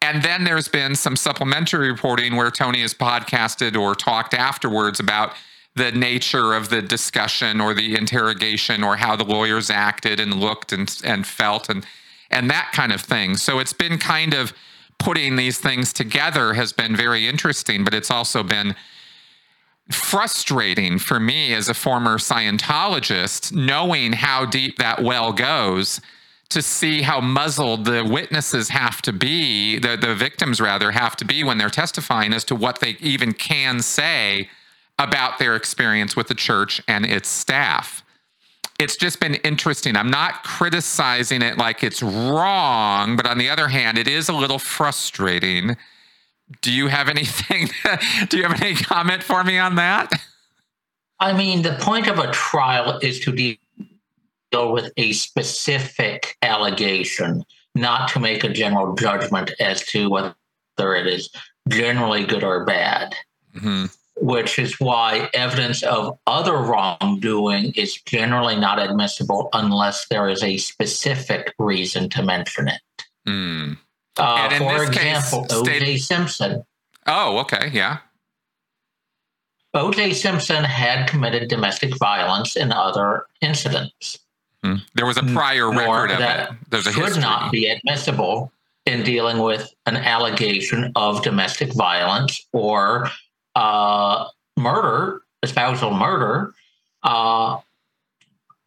And 0.01 0.21
then 0.21 0.43
there's 0.43 0.67
been 0.67 0.93
some 0.93 1.15
supplementary 1.15 1.89
reporting 1.89 2.35
where 2.35 2.51
Tony 2.51 2.81
has 2.81 2.93
podcasted 2.93 3.79
or 3.79 3.95
talked 3.95 4.33
afterwards 4.33 4.99
about 4.99 5.33
the 5.77 5.91
nature 5.91 6.53
of 6.53 6.69
the 6.69 6.81
discussion 6.81 7.61
or 7.61 7.73
the 7.73 7.95
interrogation 7.95 8.83
or 8.83 8.97
how 8.97 9.15
the 9.15 9.23
lawyers 9.23 9.69
acted 9.69 10.19
and 10.19 10.33
looked 10.33 10.73
and 10.73 10.99
and 11.03 11.25
felt 11.25 11.69
and 11.69 11.85
and 12.29 12.49
that 12.49 12.71
kind 12.73 12.91
of 12.91 13.01
thing. 13.01 13.37
So 13.37 13.59
it's 13.59 13.73
been 13.73 13.97
kind 13.97 14.33
of 14.33 14.53
putting 14.99 15.35
these 15.35 15.59
things 15.59 15.93
together 15.93 16.53
has 16.53 16.73
been 16.73 16.95
very 16.95 17.27
interesting, 17.27 17.83
but 17.83 17.93
it's 17.93 18.11
also 18.11 18.43
been 18.43 18.75
frustrating 19.91 20.97
for 20.97 21.19
me 21.19 21.53
as 21.53 21.69
a 21.69 21.73
former 21.73 22.17
Scientologist, 22.17 23.53
knowing 23.53 24.13
how 24.13 24.45
deep 24.45 24.77
that 24.79 25.01
well 25.01 25.31
goes, 25.31 26.01
to 26.49 26.61
see 26.61 27.03
how 27.03 27.21
muzzled 27.21 27.85
the 27.85 28.03
witnesses 28.03 28.69
have 28.69 29.01
to 29.03 29.13
be, 29.13 29.77
the, 29.77 29.95
the 29.95 30.15
victims 30.15 30.59
rather, 30.59 30.91
have 30.91 31.15
to 31.17 31.25
be 31.25 31.43
when 31.43 31.57
they're 31.57 31.69
testifying 31.69 32.33
as 32.33 32.43
to 32.45 32.55
what 32.55 32.79
they 32.79 32.97
even 32.99 33.33
can 33.33 33.81
say 33.81 34.49
about 34.99 35.39
their 35.39 35.55
experience 35.55 36.15
with 36.15 36.27
the 36.27 36.35
church 36.35 36.81
and 36.87 37.05
its 37.05 37.29
staff. 37.29 38.03
It's 38.79 38.95
just 38.95 39.19
been 39.19 39.35
interesting. 39.35 39.95
I'm 39.95 40.11
not 40.11 40.43
criticizing 40.43 41.41
it 41.41 41.57
like 41.57 41.83
it's 41.83 42.03
wrong, 42.03 43.15
but 43.15 43.25
on 43.25 43.37
the 43.37 43.49
other 43.49 43.67
hand, 43.67 43.97
it 43.97 44.07
is 44.07 44.29
a 44.29 44.33
little 44.33 44.59
frustrating 44.59 45.75
do 46.61 46.71
you 46.71 46.87
have 46.87 47.09
anything? 47.09 47.69
do 48.29 48.37
you 48.37 48.43
have 48.43 48.61
any 48.61 48.75
comment 48.75 49.23
for 49.23 49.43
me 49.43 49.57
on 49.57 49.75
that? 49.75 50.11
I 51.19 51.33
mean, 51.33 51.61
the 51.61 51.73
point 51.81 52.07
of 52.07 52.19
a 52.19 52.31
trial 52.31 52.99
is 53.01 53.19
to 53.21 53.31
deal 53.31 53.57
with 54.71 54.91
a 54.97 55.13
specific 55.13 56.37
allegation, 56.41 57.43
not 57.75 58.09
to 58.09 58.19
make 58.19 58.43
a 58.43 58.49
general 58.49 58.95
judgment 58.95 59.51
as 59.59 59.85
to 59.87 60.09
whether 60.09 60.35
it 60.77 61.07
is 61.07 61.29
generally 61.67 62.23
good 62.23 62.43
or 62.43 62.65
bad. 62.65 63.15
hmm 63.59 63.85
which 64.19 64.57
is 64.59 64.79
why 64.79 65.29
evidence 65.33 65.83
of 65.83 66.17
other 66.27 66.57
wrongdoing 66.57 67.71
is 67.75 68.01
generally 68.01 68.55
not 68.55 68.79
admissible 68.79 69.49
unless 69.53 70.07
there 70.07 70.27
is 70.29 70.43
a 70.43 70.57
specific 70.57 71.53
reason 71.59 72.09
to 72.09 72.23
mention 72.23 72.67
it. 72.67 72.81
Mm. 73.27 73.77
Uh, 74.17 74.35
And 74.51 74.53
in 74.53 74.59
for 74.59 74.79
this 74.79 74.89
case, 74.89 74.97
example, 75.33 75.45
state- 75.63 75.81
O.J. 75.83 75.97
Simpson. 75.99 76.63
Oh, 77.05 77.37
okay. 77.39 77.69
Yeah. 77.71 77.97
O.J. 79.73 80.13
Simpson 80.13 80.63
had 80.63 81.07
committed 81.07 81.49
domestic 81.49 81.95
violence 81.97 82.55
in 82.55 82.71
other 82.71 83.25
incidents. 83.41 84.17
Hmm. 84.63 84.77
There 84.95 85.05
was 85.05 85.17
a 85.17 85.23
prior 85.23 85.69
record 85.69 86.11
of 86.11 86.17
that 86.17 86.51
it. 86.51 86.57
There's 86.69 86.87
a 86.87 86.91
should 86.91 87.03
history. 87.05 87.21
not 87.21 87.51
be 87.51 87.67
admissible 87.67 88.51
in 88.87 89.03
dealing 89.03 89.37
with 89.37 89.71
an 89.85 89.97
allegation 89.97 90.91
of 90.95 91.21
domestic 91.21 91.73
violence 91.73 92.47
or 92.53 93.11
uh, 93.57 94.27
murder, 94.55 95.23
espousal 95.41 95.91
murder, 95.91 96.53
uh, 97.03 97.57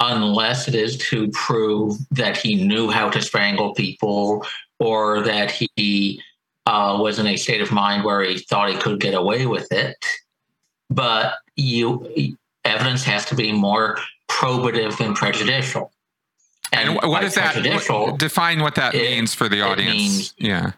unless 0.01 0.67
it 0.67 0.75
is 0.75 0.99
to 0.99 1.31
prove 1.31 1.97
that 2.11 2.37
he 2.37 2.57
knew 2.57 2.91
how 2.91 3.09
to 3.09 3.23
strangle 3.23 3.73
people 3.75 4.45
or 4.81 5.23
that 5.23 5.51
he 5.53 6.21
uh, 6.67 6.99
was 7.01 7.19
in 7.21 7.27
a 7.27 7.37
state 7.37 7.61
of 7.61 7.71
mind 7.71 8.05
where 8.05 8.23
he 8.23 8.39
thought 8.39 8.69
he 8.71 8.77
could 8.77 8.99
get 8.99 9.15
away 9.15 9.47
with 9.47 9.71
it. 9.71 10.05
But 10.89 11.35
you 11.55 12.37
evidence 12.65 13.05
has 13.05 13.25
to 13.27 13.37
be 13.37 13.53
more 13.53 13.97
probative 14.29 14.99
than 14.99 15.15
prejudicial. 15.15 15.93
And 16.73 16.91
wh- 16.99 17.09
what 17.09 17.23
by 17.23 17.29
that? 17.29 17.89
What- 17.89 18.19
define 18.19 18.61
what 18.61 18.75
that 18.75 18.95
it- 18.95 19.03
means 19.03 19.35
for 19.35 19.49
the 19.49 19.61
audience. 19.63 20.35
yeah. 20.37 20.73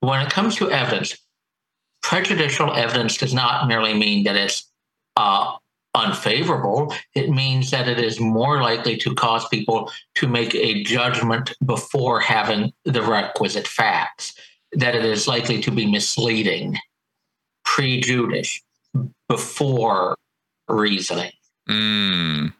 when 0.00 0.20
it 0.26 0.30
comes 0.32 0.56
to 0.56 0.68
evidence, 0.70 1.16
prejudicial 2.02 2.74
evidence 2.74 3.16
does 3.16 3.32
not 3.32 3.66
merely 3.68 3.94
mean 3.94 4.24
that 4.24 4.36
it's 4.36 4.68
uh, 5.16 5.56
unfavorable. 5.94 6.94
It 7.14 7.30
means 7.30 7.70
that 7.70 7.88
it 7.88 7.98
is 7.98 8.20
more 8.20 8.62
likely 8.62 8.96
to 8.98 9.14
cause 9.14 9.46
people 9.48 9.90
to 10.16 10.26
make 10.26 10.54
a 10.54 10.82
judgment 10.82 11.52
before 11.64 12.20
having 12.20 12.72
the 12.84 13.02
requisite 13.02 13.66
facts, 13.66 14.34
that 14.72 14.94
it 14.94 15.04
is 15.04 15.28
likely 15.28 15.60
to 15.62 15.70
be 15.70 15.86
misleading, 15.86 16.76
prejudice, 17.64 18.60
before 19.28 20.16
reasoning. 20.68 21.32
Mm. 21.68 22.52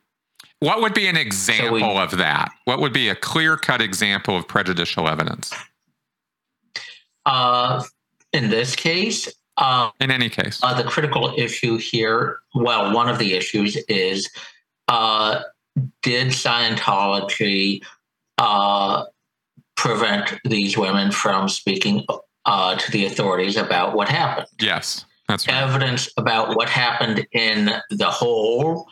What 0.60 0.80
would 0.80 0.94
be 0.94 1.08
an 1.08 1.16
example 1.16 1.98
of 1.98 2.16
that? 2.18 2.52
What 2.66 2.78
would 2.78 2.92
be 2.92 3.08
a 3.08 3.16
clear 3.16 3.56
cut 3.56 3.80
example 3.80 4.36
of 4.36 4.46
prejudicial 4.46 5.08
evidence? 5.08 5.52
Uh, 7.26 7.82
in 8.32 8.50
this 8.50 8.74
case, 8.74 9.28
uh, 9.58 9.90
In 10.00 10.10
any 10.10 10.28
case. 10.28 10.60
Uh, 10.62 10.74
the 10.74 10.88
critical 10.88 11.34
issue 11.36 11.76
here, 11.76 12.38
well, 12.54 12.94
one 12.94 13.08
of 13.08 13.18
the 13.18 13.34
issues 13.34 13.76
is 13.88 14.30
uh, 14.88 15.40
did 16.02 16.28
Scientology 16.28 17.82
uh, 18.38 19.04
prevent 19.76 20.38
these 20.44 20.76
women 20.76 21.12
from 21.12 21.48
speaking 21.48 22.06
uh, 22.44 22.76
to 22.76 22.90
the 22.90 23.06
authorities 23.06 23.56
about 23.56 23.94
what 23.94 24.08
happened? 24.08 24.48
yes. 24.58 25.04
That's 25.28 25.46
right. 25.46 25.62
Evidence 25.62 26.10
about 26.16 26.56
what 26.56 26.68
happened 26.68 27.26
in 27.32 27.70
the 27.90 28.10
whole 28.10 28.86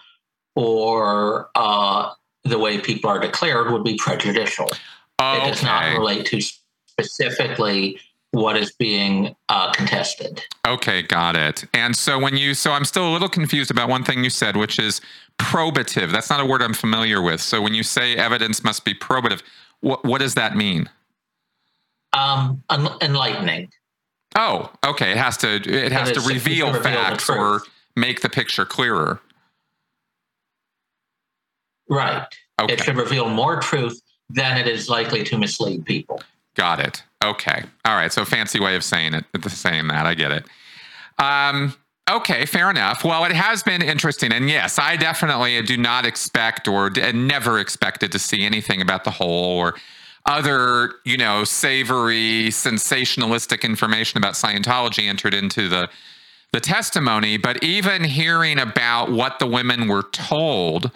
or 0.54 1.50
uh, 1.54 2.12
the 2.44 2.58
way 2.58 2.78
people 2.78 3.10
are 3.10 3.18
declared 3.18 3.70
would 3.72 3.84
be 3.84 3.96
prejudicial. 3.96 4.66
It 4.66 5.50
does 5.50 5.62
not 5.62 5.92
relate 5.92 6.24
to 6.26 6.40
specifically 6.86 8.00
what 8.32 8.56
is 8.56 8.72
being 8.72 9.34
uh, 9.48 9.72
contested. 9.72 10.42
Okay, 10.66 11.02
got 11.02 11.36
it. 11.36 11.64
And 11.74 11.96
so 11.96 12.18
when 12.18 12.36
you, 12.36 12.54
so 12.54 12.72
I'm 12.72 12.84
still 12.84 13.08
a 13.08 13.12
little 13.12 13.28
confused 13.28 13.70
about 13.70 13.88
one 13.88 14.04
thing 14.04 14.22
you 14.22 14.30
said, 14.30 14.56
which 14.56 14.78
is 14.78 15.00
probative. 15.38 16.12
That's 16.12 16.30
not 16.30 16.40
a 16.40 16.44
word 16.44 16.62
I'm 16.62 16.74
familiar 16.74 17.20
with. 17.20 17.40
So 17.40 17.60
when 17.60 17.74
you 17.74 17.82
say 17.82 18.14
evidence 18.14 18.62
must 18.62 18.84
be 18.84 18.94
probative, 18.94 19.42
what 19.80 20.04
what 20.04 20.20
does 20.20 20.34
that 20.34 20.54
mean? 20.54 20.88
Um, 22.12 22.62
en- 22.70 22.88
enlightening. 23.00 23.70
Oh, 24.36 24.70
okay. 24.84 25.10
It 25.12 25.16
has 25.16 25.36
to 25.38 25.54
it 25.54 25.92
has 25.92 26.10
It 26.10 26.14
to 26.14 26.20
reveal 26.20 26.66
should 26.66 26.76
reveal 26.76 26.82
facts 26.82 27.28
or 27.28 27.62
make 27.96 28.20
the 28.20 28.28
picture 28.28 28.64
clearer. 28.64 29.20
Right. 31.88 32.26
Okay. 32.60 32.74
It 32.74 32.84
should 32.84 32.96
reveal 32.96 33.28
more 33.28 33.60
truth 33.60 34.00
than 34.28 34.56
it 34.56 34.68
is 34.68 34.88
likely 34.88 35.24
to 35.24 35.38
mislead 35.38 35.84
people. 35.84 36.22
Got 36.54 36.78
it. 36.78 37.02
Okay. 37.22 37.62
All 37.84 37.94
right. 37.94 38.12
So 38.12 38.24
fancy 38.24 38.60
way 38.60 38.76
of 38.76 38.84
saying 38.84 39.14
it, 39.14 39.24
saying 39.48 39.88
that. 39.88 40.06
I 40.06 40.14
get 40.14 40.32
it. 40.32 40.44
Um, 41.18 41.74
okay, 42.10 42.46
fair 42.46 42.70
enough. 42.70 43.04
Well, 43.04 43.24
it 43.24 43.32
has 43.32 43.62
been 43.62 43.82
interesting, 43.82 44.32
and 44.32 44.48
yes, 44.48 44.78
I 44.78 44.96
definitely 44.96 45.60
do 45.62 45.76
not 45.76 46.06
expect 46.06 46.66
or 46.66 46.90
never 46.90 47.58
expected 47.58 48.10
to 48.12 48.18
see 48.18 48.42
anything 48.42 48.80
about 48.80 49.04
the 49.04 49.10
whole 49.10 49.58
or 49.58 49.74
other, 50.26 50.94
you 51.04 51.16
know, 51.16 51.44
savory, 51.44 52.48
sensationalistic 52.48 53.62
information 53.62 54.18
about 54.18 54.34
Scientology 54.34 55.08
entered 55.08 55.34
into 55.34 55.68
the 55.68 55.88
the 56.52 56.60
testimony. 56.60 57.36
But 57.36 57.62
even 57.62 58.02
hearing 58.02 58.58
about 58.58 59.12
what 59.12 59.38
the 59.38 59.46
women 59.46 59.86
were 59.86 60.02
told 60.10 60.90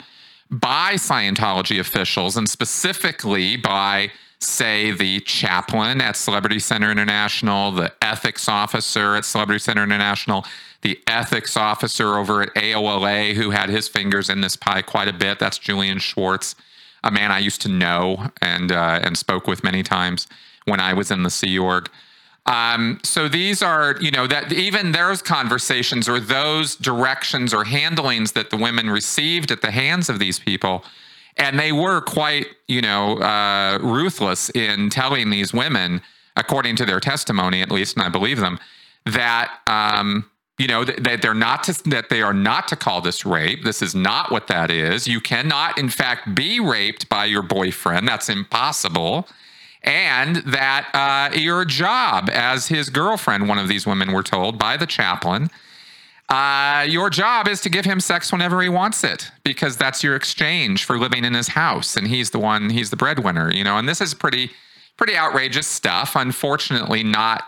by 0.50 0.94
Scientology 0.94 1.78
officials, 1.78 2.36
and 2.36 2.48
specifically 2.48 3.56
by, 3.56 4.10
say, 4.44 4.90
the 4.90 5.20
chaplain 5.20 6.00
at 6.00 6.16
Celebrity 6.16 6.58
Center 6.58 6.90
International, 6.90 7.72
the 7.72 7.92
ethics 8.02 8.48
officer 8.48 9.14
at 9.16 9.24
Celebrity 9.24 9.58
Center 9.58 9.82
International, 9.82 10.44
the 10.82 11.00
ethics 11.06 11.56
officer 11.56 12.16
over 12.16 12.42
at 12.42 12.54
AOLA, 12.54 13.34
who 13.34 13.50
had 13.50 13.70
his 13.70 13.88
fingers 13.88 14.28
in 14.28 14.40
this 14.40 14.56
pie 14.56 14.82
quite 14.82 15.08
a 15.08 15.12
bit. 15.12 15.38
That's 15.38 15.58
Julian 15.58 16.00
Swartz, 16.00 16.54
a 17.02 17.10
man 17.10 17.32
I 17.32 17.38
used 17.38 17.62
to 17.62 17.68
know 17.68 18.30
and 18.40 18.70
uh, 18.70 19.00
and 19.02 19.16
spoke 19.16 19.46
with 19.46 19.64
many 19.64 19.82
times 19.82 20.26
when 20.66 20.80
I 20.80 20.92
was 20.92 21.10
in 21.10 21.22
the 21.22 21.30
Sea 21.30 21.58
Org. 21.58 21.90
Um, 22.46 23.00
so 23.02 23.26
these 23.26 23.62
are, 23.62 23.96
you 24.00 24.10
know, 24.10 24.26
that 24.26 24.52
even 24.52 24.92
those 24.92 25.22
conversations 25.22 26.08
or 26.08 26.20
those 26.20 26.76
directions 26.76 27.54
or 27.54 27.64
handlings 27.64 28.32
that 28.32 28.50
the 28.50 28.56
women 28.56 28.90
received 28.90 29.50
at 29.50 29.62
the 29.62 29.70
hands 29.70 30.10
of 30.10 30.18
these 30.18 30.38
people, 30.38 30.84
and 31.36 31.58
they 31.58 31.72
were 31.72 32.00
quite, 32.00 32.46
you 32.68 32.80
know, 32.80 33.18
uh, 33.18 33.78
ruthless 33.80 34.50
in 34.50 34.90
telling 34.90 35.30
these 35.30 35.52
women, 35.52 36.00
according 36.36 36.76
to 36.76 36.86
their 36.86 37.00
testimony, 37.00 37.60
at 37.60 37.70
least, 37.70 37.96
and 37.96 38.04
I 38.04 38.08
believe 38.08 38.38
them, 38.38 38.58
that 39.06 39.58
um, 39.66 40.30
you 40.58 40.68
know 40.68 40.84
that, 40.84 41.02
that 41.04 41.22
they're 41.22 41.34
not 41.34 41.64
to 41.64 41.90
that 41.90 42.08
they 42.08 42.22
are 42.22 42.34
not 42.34 42.68
to 42.68 42.76
call 42.76 43.00
this 43.00 43.26
rape. 43.26 43.64
This 43.64 43.82
is 43.82 43.94
not 43.94 44.30
what 44.30 44.46
that 44.46 44.70
is. 44.70 45.08
You 45.08 45.20
cannot, 45.20 45.78
in 45.78 45.88
fact, 45.88 46.34
be 46.34 46.60
raped 46.60 47.08
by 47.08 47.24
your 47.24 47.42
boyfriend. 47.42 48.06
That's 48.06 48.28
impossible 48.28 49.28
and 49.84 50.36
that 50.36 50.88
uh, 50.94 51.36
your 51.36 51.64
job 51.64 52.30
as 52.32 52.68
his 52.68 52.88
girlfriend, 52.88 53.48
one 53.48 53.58
of 53.58 53.68
these 53.68 53.86
women 53.86 54.12
were 54.12 54.22
told 54.22 54.58
by 54.58 54.76
the 54.76 54.86
chaplain, 54.86 55.50
uh, 56.28 56.86
your 56.88 57.10
job 57.10 57.46
is 57.48 57.60
to 57.60 57.68
give 57.68 57.84
him 57.84 58.00
sex 58.00 58.32
whenever 58.32 58.62
he 58.62 58.68
wants 58.68 59.04
it 59.04 59.30
because 59.44 59.76
that's 59.76 60.02
your 60.02 60.16
exchange 60.16 60.84
for 60.84 60.98
living 60.98 61.24
in 61.24 61.34
his 61.34 61.48
house, 61.48 61.96
and 61.96 62.08
he's 62.08 62.30
the 62.30 62.38
one, 62.38 62.70
he's 62.70 62.90
the 62.90 62.96
breadwinner, 62.96 63.52
you 63.52 63.62
know. 63.62 63.76
And 63.76 63.88
this 63.88 64.00
is 64.00 64.14
pretty, 64.14 64.50
pretty 64.96 65.16
outrageous 65.16 65.66
stuff. 65.66 66.16
Unfortunately, 66.16 67.02
not 67.02 67.44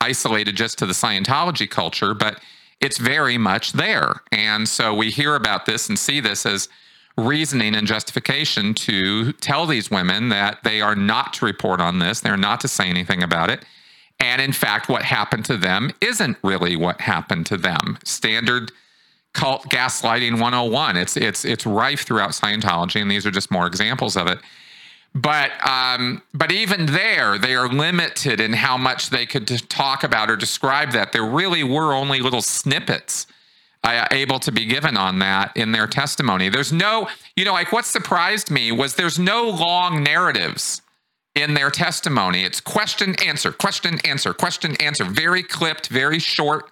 isolated 0.00 0.56
just 0.56 0.78
to 0.78 0.86
the 0.86 0.92
Scientology 0.92 1.68
culture, 1.68 2.14
but 2.14 2.40
it's 2.80 2.98
very 2.98 3.38
much 3.38 3.72
there. 3.72 4.20
And 4.30 4.68
so 4.68 4.94
we 4.94 5.10
hear 5.10 5.34
about 5.34 5.66
this 5.66 5.88
and 5.88 5.98
see 5.98 6.20
this 6.20 6.46
as 6.46 6.68
reasoning 7.16 7.74
and 7.74 7.86
justification 7.86 8.74
to 8.74 9.32
tell 9.32 9.66
these 9.66 9.90
women 9.90 10.28
that 10.28 10.62
they 10.62 10.80
are 10.80 10.94
not 10.94 11.32
to 11.34 11.44
report 11.44 11.80
on 11.80 11.98
this, 11.98 12.20
they're 12.20 12.36
not 12.36 12.60
to 12.60 12.68
say 12.68 12.88
anything 12.88 13.22
about 13.22 13.50
it. 13.50 13.64
And 14.20 14.42
in 14.42 14.52
fact, 14.52 14.88
what 14.88 15.02
happened 15.02 15.44
to 15.46 15.56
them 15.56 15.92
isn't 16.00 16.36
really 16.42 16.76
what 16.76 17.00
happened 17.00 17.46
to 17.46 17.56
them. 17.56 17.98
Standard 18.04 18.72
cult 19.32 19.68
gaslighting 19.68 20.40
101. 20.40 20.96
It's 20.96 21.16
it's 21.16 21.44
it's 21.44 21.66
rife 21.66 22.02
throughout 22.02 22.30
Scientology, 22.30 23.00
and 23.00 23.10
these 23.10 23.26
are 23.26 23.30
just 23.30 23.50
more 23.50 23.66
examples 23.66 24.16
of 24.16 24.26
it. 24.26 24.38
But 25.14 25.50
um, 25.66 26.22
but 26.34 26.50
even 26.52 26.86
there, 26.86 27.38
they 27.38 27.54
are 27.54 27.68
limited 27.68 28.40
in 28.40 28.52
how 28.52 28.76
much 28.76 29.10
they 29.10 29.24
could 29.24 29.46
talk 29.68 30.02
about 30.02 30.30
or 30.30 30.36
describe 30.36 30.92
that. 30.92 31.12
There 31.12 31.24
really 31.24 31.62
were 31.62 31.94
only 31.94 32.20
little 32.20 32.42
snippets 32.42 33.26
uh, 33.84 34.06
able 34.10 34.38
to 34.40 34.52
be 34.52 34.66
given 34.66 34.96
on 34.96 35.20
that 35.20 35.56
in 35.56 35.72
their 35.72 35.86
testimony. 35.86 36.48
There's 36.48 36.72
no, 36.72 37.08
you 37.36 37.44
know, 37.44 37.52
like 37.52 37.72
what 37.72 37.84
surprised 37.84 38.50
me 38.50 38.72
was 38.72 38.94
there's 38.94 39.18
no 39.18 39.48
long 39.48 40.02
narratives 40.02 40.82
in 41.38 41.54
their 41.54 41.70
testimony. 41.70 42.44
It's 42.44 42.60
question, 42.60 43.14
answer, 43.24 43.52
question, 43.52 43.98
answer, 44.04 44.34
question, 44.34 44.74
answer. 44.76 45.04
Very 45.04 45.42
clipped, 45.42 45.88
very 45.88 46.18
short 46.18 46.70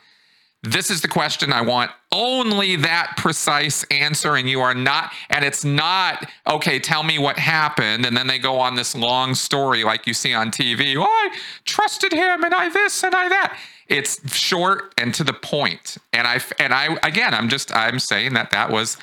this 0.67 0.91
is 0.91 1.01
the 1.01 1.09
question 1.09 1.53
I 1.53 1.61
want 1.61 1.91
only 2.11 2.77
that 2.77 3.15
precise 3.17 3.85
answer. 3.85 4.37
And 4.37 4.49
you 4.49 4.61
are 4.61 4.75
not, 4.75 5.13
and 5.31 5.45
it's 5.45 5.65
not, 5.65 6.29
okay, 6.47 6.79
tell 6.79 7.03
me 7.03 7.19
what 7.19 7.39
happened. 7.39 8.05
And 8.05 8.17
then 8.17 8.27
they 8.27 8.39
go 8.39 8.59
on 8.59 8.75
this 8.75 8.95
long 8.95 9.35
story 9.35 9.85
like 9.85 10.07
you 10.07 10.15
see 10.15 10.35
on 10.35 10.51
TV. 10.51 10.97
Oh, 10.97 11.05
I 11.05 11.37
trusted 11.65 12.13
him 12.13 12.43
and 12.43 12.55
I 12.55 12.69
this 12.69 13.03
and 13.05 13.15
I 13.15 13.29
that. 13.29 13.59
It's 13.89 14.35
short 14.35 14.93
and 14.99 15.15
to 15.15 15.23
the 15.23 15.33
point. 15.33 15.99
And 16.13 16.27
I, 16.27 16.41
and 16.59 16.75
I, 16.75 16.99
again, 17.05 17.35
I'm 17.35 17.49
just, 17.49 17.75
I'm 17.75 18.01
saying 18.01 18.35
that 18.35 18.51
that 18.51 18.71
was 18.71 18.97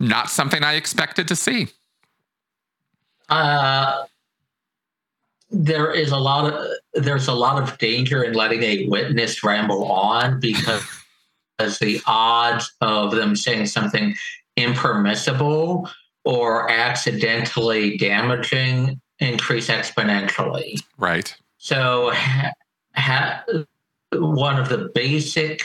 not 0.00 0.30
something 0.30 0.62
I 0.62 0.74
expected 0.74 1.28
to 1.28 1.36
see. 1.36 1.68
Uh, 3.28 4.04
there 5.50 5.92
is 5.92 6.10
a 6.10 6.16
lot 6.16 6.52
of 6.52 6.66
there's 6.94 7.28
a 7.28 7.34
lot 7.34 7.62
of 7.62 7.78
danger 7.78 8.22
in 8.22 8.34
letting 8.34 8.62
a 8.62 8.88
witness 8.88 9.44
ramble 9.44 9.84
on 9.84 10.40
because 10.40 10.82
as 11.58 11.78
the 11.78 12.00
odds 12.06 12.72
of 12.80 13.12
them 13.12 13.36
saying 13.36 13.66
something 13.66 14.14
impermissible 14.56 15.88
or 16.24 16.70
accidentally 16.70 17.96
damaging 17.96 19.00
increase 19.20 19.68
exponentially. 19.68 20.82
Right. 20.98 21.34
So, 21.58 22.10
ha, 22.12 22.52
ha, 22.94 23.44
one 24.12 24.58
of 24.58 24.68
the 24.68 24.90
basic 24.94 25.62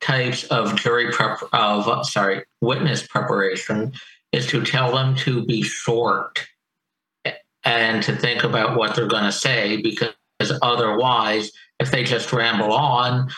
types 0.00 0.44
of 0.44 0.76
jury 0.76 1.10
prep 1.10 1.38
of 1.52 2.06
sorry 2.06 2.44
witness 2.60 3.06
preparation 3.06 3.92
is 4.32 4.46
to 4.48 4.62
tell 4.62 4.92
them 4.92 5.16
to 5.16 5.44
be 5.46 5.62
short 5.62 6.46
and 7.64 8.02
to 8.02 8.14
think 8.14 8.44
about 8.44 8.76
what 8.76 8.94
they're 8.94 9.06
going 9.06 9.24
to 9.24 9.32
say 9.32 9.80
because 9.80 10.12
otherwise, 10.62 11.50
if 11.80 11.90
they 11.90 12.04
just 12.04 12.32
ramble 12.32 12.72
on, 12.72 13.30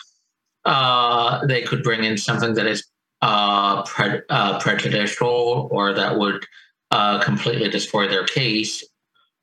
uh, 0.65 1.45
they 1.45 1.61
could 1.61 1.83
bring 1.83 2.03
in 2.03 2.17
something 2.17 2.53
that 2.55 2.67
is 2.67 2.85
uh, 3.21 3.83
pre- 3.83 4.21
uh, 4.29 4.59
prejudicial 4.59 5.69
or 5.71 5.93
that 5.93 6.17
would 6.17 6.45
uh, 6.91 7.19
completely 7.23 7.69
destroy 7.69 8.07
their 8.07 8.25
case 8.25 8.83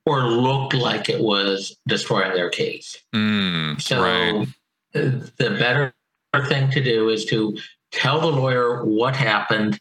or 0.07 0.23
look 0.25 0.75
like 0.75 1.09
it 1.09 1.21
was 1.21 1.77
destroying 1.89 2.35
their 2.35 2.51
case. 2.51 2.99
Mm, 3.15 3.81
so 3.81 4.03
right. 4.03 4.47
the 4.93 5.57
better 5.59 5.95
thing 6.49 6.71
to 6.71 6.83
do 6.83 7.09
is 7.09 7.25
to 7.27 7.57
tell 7.91 8.21
the 8.21 8.27
lawyer 8.27 8.85
what 8.85 9.17
happened 9.17 9.81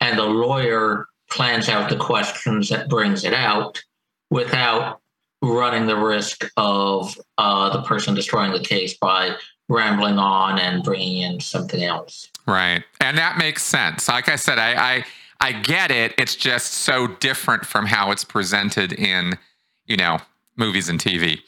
and 0.00 0.18
the 0.18 0.24
lawyer 0.24 1.06
plans 1.30 1.68
out 1.68 1.90
the 1.90 1.96
questions 1.96 2.68
that 2.68 2.88
brings 2.88 3.24
it 3.24 3.34
out 3.34 3.82
without 4.30 5.00
running 5.42 5.86
the 5.86 5.96
risk 5.96 6.50
of 6.56 7.16
uh, 7.38 7.70
the 7.70 7.82
person 7.82 8.14
destroying 8.14 8.52
the 8.52 8.60
case 8.60 8.96
by 8.96 9.36
rambling 9.68 10.18
on 10.18 10.58
and 10.58 10.82
bringing 10.82 11.18
in 11.22 11.40
something 11.40 11.82
else. 11.82 12.30
Right, 12.46 12.84
and 13.00 13.16
that 13.18 13.38
makes 13.38 13.62
sense. 13.62 14.08
Like 14.08 14.28
I 14.28 14.36
said, 14.36 14.58
I, 14.58 14.96
I 14.96 15.04
I 15.40 15.52
get 15.52 15.90
it. 15.90 16.14
It's 16.18 16.36
just 16.36 16.72
so 16.72 17.06
different 17.06 17.66
from 17.66 17.86
how 17.86 18.10
it's 18.10 18.24
presented 18.24 18.92
in 18.92 19.38
you 19.86 19.96
know 19.96 20.18
movies 20.56 20.88
and 20.88 21.00
TV. 21.00 21.40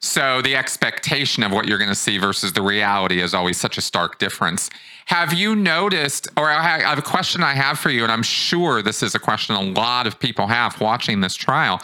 So 0.00 0.40
the 0.42 0.54
expectation 0.54 1.42
of 1.42 1.50
what 1.50 1.66
you're 1.66 1.78
going 1.78 1.90
to 1.90 1.94
see 1.94 2.18
versus 2.18 2.52
the 2.52 2.62
reality 2.62 3.20
is 3.20 3.34
always 3.34 3.56
such 3.56 3.78
a 3.78 3.80
stark 3.80 4.20
difference. 4.20 4.70
Have 5.06 5.32
you 5.32 5.56
noticed, 5.56 6.28
or 6.36 6.48
I 6.48 6.78
have 6.78 6.98
a 6.98 7.02
question 7.02 7.42
I 7.42 7.54
have 7.54 7.80
for 7.80 7.90
you, 7.90 8.04
and 8.04 8.12
I'm 8.12 8.22
sure 8.22 8.80
this 8.80 9.02
is 9.02 9.16
a 9.16 9.18
question 9.18 9.56
a 9.56 9.60
lot 9.60 10.06
of 10.06 10.20
people 10.20 10.46
have 10.46 10.80
watching 10.80 11.20
this 11.20 11.34
trial 11.34 11.82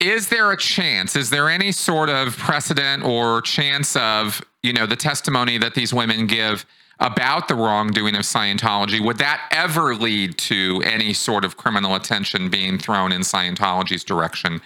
is 0.00 0.28
there 0.28 0.52
a 0.52 0.56
chance 0.56 1.16
is 1.16 1.30
there 1.30 1.48
any 1.48 1.72
sort 1.72 2.08
of 2.08 2.36
precedent 2.36 3.04
or 3.04 3.40
chance 3.42 3.96
of 3.96 4.42
you 4.62 4.72
know 4.72 4.86
the 4.86 4.96
testimony 4.96 5.58
that 5.58 5.74
these 5.74 5.92
women 5.92 6.26
give 6.26 6.64
about 7.00 7.48
the 7.48 7.54
wrongdoing 7.54 8.14
of 8.14 8.22
scientology 8.22 9.04
would 9.04 9.18
that 9.18 9.48
ever 9.50 9.94
lead 9.94 10.36
to 10.38 10.82
any 10.84 11.12
sort 11.12 11.44
of 11.44 11.56
criminal 11.56 11.94
attention 11.94 12.48
being 12.48 12.78
thrown 12.78 13.12
in 13.12 13.22
scientology's 13.22 14.04
direction 14.04 14.60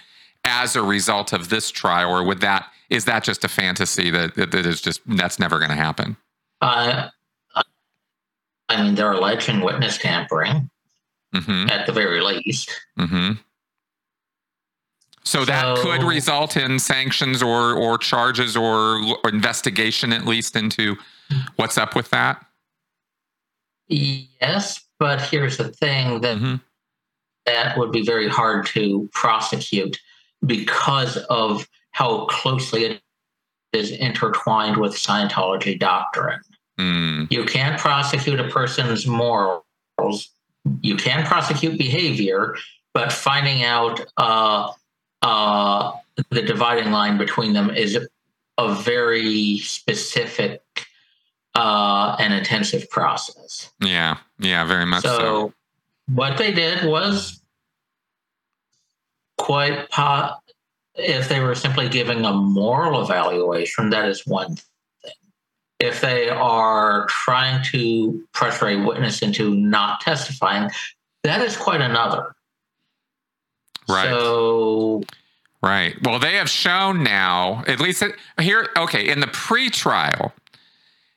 as 0.45 0.75
a 0.75 0.81
result 0.83 1.33
of 1.33 1.49
this 1.49 1.71
trial 1.71 2.11
or 2.11 2.23
would 2.23 2.41
that 2.41 2.67
is 2.89 3.05
that 3.05 3.23
just 3.23 3.43
a 3.43 3.47
fantasy 3.47 4.09
that 4.09 4.35
that, 4.35 4.53
is 4.53 4.81
just 4.81 5.01
that's 5.17 5.39
never 5.39 5.57
going 5.57 5.71
to 5.71 5.75
happen 5.75 6.15
uh, 6.61 7.09
i 8.69 8.83
mean 8.83 8.93
they're 8.93 9.13
alleging 9.13 9.61
witness 9.61 9.97
tampering 9.97 10.69
mm-hmm. 11.33 11.69
at 11.69 11.87
the 11.87 11.91
very 11.91 12.21
least 12.21 12.69
mm-hmm. 12.99 13.33
So, 15.25 15.39
so 15.39 15.45
that 15.45 15.77
could 15.77 16.03
result 16.03 16.57
in 16.57 16.79
sanctions 16.79 17.41
or 17.41 17.73
or 17.73 17.97
charges 17.97 18.57
or, 18.57 19.01
or 19.23 19.29
investigation 19.29 20.11
at 20.11 20.25
least 20.25 20.55
into 20.55 20.97
what's 21.55 21.77
up 21.77 21.95
with 21.95 22.09
that. 22.09 22.45
Yes, 23.87 24.83
but 24.99 25.21
here's 25.21 25.57
the 25.57 25.69
thing 25.69 26.21
that 26.21 26.37
mm-hmm. 26.37 26.55
that 27.45 27.77
would 27.77 27.91
be 27.91 28.05
very 28.05 28.27
hard 28.27 28.65
to 28.67 29.09
prosecute 29.13 29.99
because 30.45 31.17
of 31.29 31.67
how 31.91 32.25
closely 32.25 32.85
it 32.85 33.01
is 33.71 33.91
intertwined 33.91 34.77
with 34.77 34.93
Scientology 34.93 35.77
doctrine. 35.79 36.41
Mm. 36.79 37.31
You 37.31 37.45
can't 37.45 37.79
prosecute 37.79 38.39
a 38.39 38.47
person's 38.47 39.07
morals. 39.07 39.63
You 40.81 40.95
can 40.95 41.25
prosecute 41.25 41.77
behavior, 41.77 42.55
but 42.93 43.11
finding 43.11 43.63
out 43.63 44.05
uh, 44.17 44.71
uh, 45.23 45.93
the 46.29 46.41
dividing 46.41 46.91
line 46.91 47.17
between 47.17 47.53
them 47.53 47.69
is 47.69 47.97
a 48.57 48.73
very 48.75 49.57
specific 49.59 50.61
uh, 51.55 52.15
and 52.19 52.33
intensive 52.33 52.89
process. 52.89 53.71
Yeah, 53.79 54.17
yeah, 54.39 54.65
very 54.65 54.85
much 54.85 55.03
so. 55.03 55.17
so. 55.17 55.53
What 56.13 56.37
they 56.37 56.51
did 56.51 56.85
was 56.85 57.41
quite. 59.37 59.87
If 60.95 61.27
they 61.27 61.39
were 61.39 61.55
simply 61.55 61.89
giving 61.89 62.23
a 62.23 62.33
moral 62.33 63.01
evaluation, 63.01 63.89
that 63.89 64.07
is 64.07 64.27
one 64.27 64.57
thing. 64.57 65.13
If 65.79 66.01
they 66.01 66.29
are 66.29 67.07
trying 67.07 67.63
to 67.71 68.23
pressure 68.31 68.67
a 68.67 68.75
witness 68.75 69.23
into 69.23 69.55
not 69.55 70.01
testifying, 70.01 70.69
that 71.23 71.41
is 71.41 71.57
quite 71.57 71.81
another. 71.81 72.35
Right. 73.87 74.09
So 74.09 75.03
Right. 75.63 75.95
Well, 76.03 76.19
they 76.19 76.35
have 76.35 76.49
shown 76.49 77.03
now, 77.03 77.63
at 77.67 77.79
least 77.79 78.03
here, 78.37 78.67
okay, 78.75 79.09
in 79.09 79.21
the 79.21 79.27
pre-trial, 79.27 80.33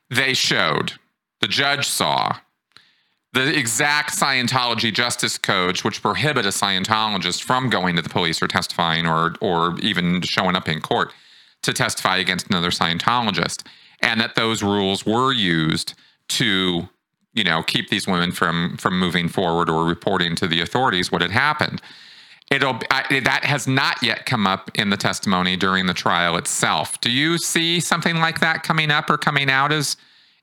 they 0.08 0.34
showed, 0.34 0.92
the 1.40 1.48
judge 1.48 1.88
saw 1.88 2.36
the 3.32 3.58
exact 3.58 4.16
Scientology 4.16 4.94
justice 4.94 5.36
codes, 5.36 5.82
which 5.82 6.00
prohibit 6.00 6.46
a 6.46 6.50
Scientologist 6.50 7.42
from 7.42 7.68
going 7.68 7.96
to 7.96 8.02
the 8.02 8.08
police 8.08 8.40
or 8.40 8.46
testifying 8.46 9.04
or 9.04 9.34
or 9.40 9.78
even 9.80 10.22
showing 10.22 10.54
up 10.54 10.68
in 10.68 10.80
court 10.80 11.12
to 11.62 11.72
testify 11.72 12.16
against 12.16 12.46
another 12.46 12.70
Scientologist, 12.70 13.66
and 14.00 14.20
that 14.20 14.36
those 14.36 14.62
rules 14.62 15.04
were 15.04 15.32
used 15.32 15.94
to, 16.28 16.88
you 17.34 17.44
know, 17.44 17.64
keep 17.64 17.90
these 17.90 18.06
women 18.06 18.30
from 18.30 18.76
from 18.78 18.98
moving 18.98 19.28
forward 19.28 19.68
or 19.68 19.84
reporting 19.84 20.36
to 20.36 20.46
the 20.46 20.60
authorities 20.60 21.10
what 21.10 21.20
had 21.20 21.32
happened 21.32 21.82
it'll 22.50 22.78
I, 22.90 23.20
that 23.20 23.44
has 23.44 23.66
not 23.66 24.02
yet 24.02 24.26
come 24.26 24.46
up 24.46 24.70
in 24.74 24.90
the 24.90 24.96
testimony 24.96 25.56
during 25.56 25.86
the 25.86 25.94
trial 25.94 26.36
itself. 26.36 27.00
Do 27.00 27.10
you 27.10 27.38
see 27.38 27.80
something 27.80 28.16
like 28.16 28.40
that 28.40 28.62
coming 28.62 28.90
up 28.90 29.10
or 29.10 29.18
coming 29.18 29.50
out 29.50 29.72
as 29.72 29.96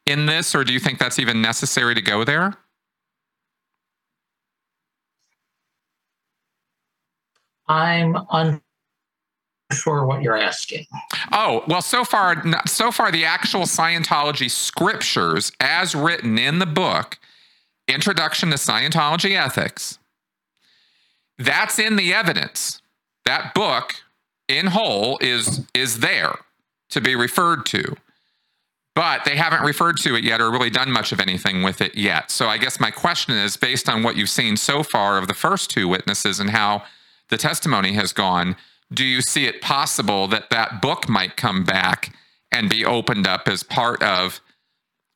in 0.06 0.26
this, 0.26 0.54
or 0.54 0.63
do 0.63 0.74
you 0.74 0.80
think 0.80 1.00
that's 1.00 1.20
even 1.20 1.42
necessary 1.42 1.96
to 1.96 2.02
go 2.02 2.24
there? 2.24 2.56
I'm 7.68 8.18
unsure 9.72 10.06
what 10.06 10.22
you're 10.22 10.38
asking. 10.38 10.86
Oh 11.32 11.63
well, 11.68 11.82
so 11.82 12.04
far, 12.04 12.44
so 12.68 12.92
far, 12.92 13.12
the 13.12 13.24
actual 13.24 13.62
Scientology 13.62 14.52
scriptures, 14.52 15.54
as 15.62 15.96
written 15.96 16.38
in 16.38 16.60
the 16.60 16.66
book, 16.66 17.18
Introduction 17.88 18.50
to 18.50 18.56
Scientology 18.56 19.38
Ethics 19.38 20.00
that's 21.38 21.80
in 21.80 21.96
the 21.96 22.13
evidence. 22.13 22.82
That 23.26 23.54
book 23.54 23.96
in 24.48 24.67
whole 24.67 25.17
is 25.22 25.65
is 25.74 26.00
there 26.00 26.36
to 26.89 27.02
be 27.02 27.15
referred 27.15 27.65
to. 27.67 27.96
But 28.96 29.26
they 29.26 29.36
haven't 29.36 29.63
referred 29.63 29.98
to 29.98 30.15
it 30.15 30.24
yet 30.24 30.39
or 30.39 30.52
really 30.52 30.69
done 30.69 30.91
much 30.91 31.12
of 31.12 31.19
anything 31.19 31.63
with 31.63 31.82
it 31.82 31.96
yet. 31.96 32.30
So 32.30 32.48
I 32.48 32.60
guess 32.60 32.80
my 32.80 32.91
question 32.91 33.36
is 33.36 33.58
based 33.58 33.89
on 33.89 34.04
what 34.04 34.15
you've 34.15 34.30
seen 34.30 34.56
so 34.56 34.84
far 34.84 35.17
of 35.17 35.28
the 35.28 35.34
first 35.34 35.72
two 35.72 35.88
witnesses 35.88 36.39
and 36.39 36.52
how 36.52 36.84
the 37.30 37.38
testimony 37.38 37.93
has 37.93 38.13
gone, 38.13 38.56
do 38.93 39.04
you 39.04 39.22
see 39.22 39.48
it 39.48 39.62
possible 39.62 40.28
that 40.28 40.52
that 40.52 40.80
book 40.80 41.10
might 41.10 41.38
come 41.38 41.63
back 41.63 42.15
and 42.52 42.69
be 42.69 42.86
opened 42.86 43.26
up 43.26 43.48
as 43.48 43.63
part 43.63 44.04
of 44.04 44.39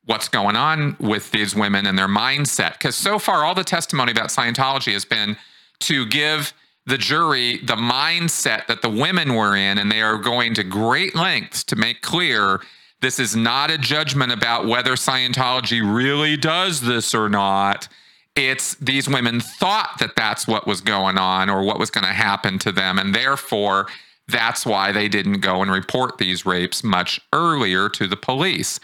what's 0.06 0.28
going 0.28 0.56
on 0.56 0.98
with 1.00 1.30
these 1.30 1.56
women 1.56 1.86
and 1.86 2.00
their 2.00 2.08
mindset? 2.08 2.74
Because 2.74 2.96
so 2.96 3.20
far, 3.20 3.44
all 3.44 3.54
the 3.54 3.64
testimony 3.64 4.12
about 4.12 4.30
Scientology 4.30 4.94
has 4.94 5.06
been 5.06 5.38
to 5.82 6.06
give 6.06 6.54
the 6.86 6.98
jury 6.98 7.58
the 7.58 7.76
mindset 7.76 8.68
that 8.68 8.82
the 8.82 8.90
women 8.90 9.36
were 9.36 9.56
in, 9.56 9.78
and 9.78 9.92
they 9.92 10.02
are 10.02 10.18
going 10.18 10.54
to 10.54 10.64
great 10.64 11.16
lengths 11.16 11.64
to 11.66 11.76
make 11.76 12.02
clear 12.02 12.62
This 13.02 13.20
is 13.20 13.36
not 13.36 13.70
a 13.70 13.78
judgment 13.78 14.32
about 14.32 14.66
whether 14.66 14.94
Scientology 14.94 15.82
really 15.82 16.36
does 16.36 16.82
this 16.82 17.14
or 17.14 17.30
not. 17.30 17.88
It's 18.36 18.76
these 18.76 19.08
women 19.08 19.40
thought 19.40 19.98
that 20.00 20.16
that's 20.16 20.48
what 20.48 20.66
was 20.66 20.82
going 20.82 21.18
on 21.18 21.50
or 21.50 21.64
what 21.64 21.80
was 21.80 21.92
going 21.92 22.06
to 22.06 22.14
happen 22.14 22.58
to 22.60 22.72
them. 22.72 22.98
And 22.98 23.14
therefore, 23.14 23.88
that's 24.28 24.66
why 24.66 24.92
they 24.92 25.08
didn't 25.08 25.42
go 25.42 25.62
and 25.62 25.72
report 25.72 26.18
these 26.18 26.46
rapes 26.46 26.84
much 26.84 27.20
earlier 27.34 27.88
to 27.90 28.08
the 28.08 28.18
police. 28.18 28.80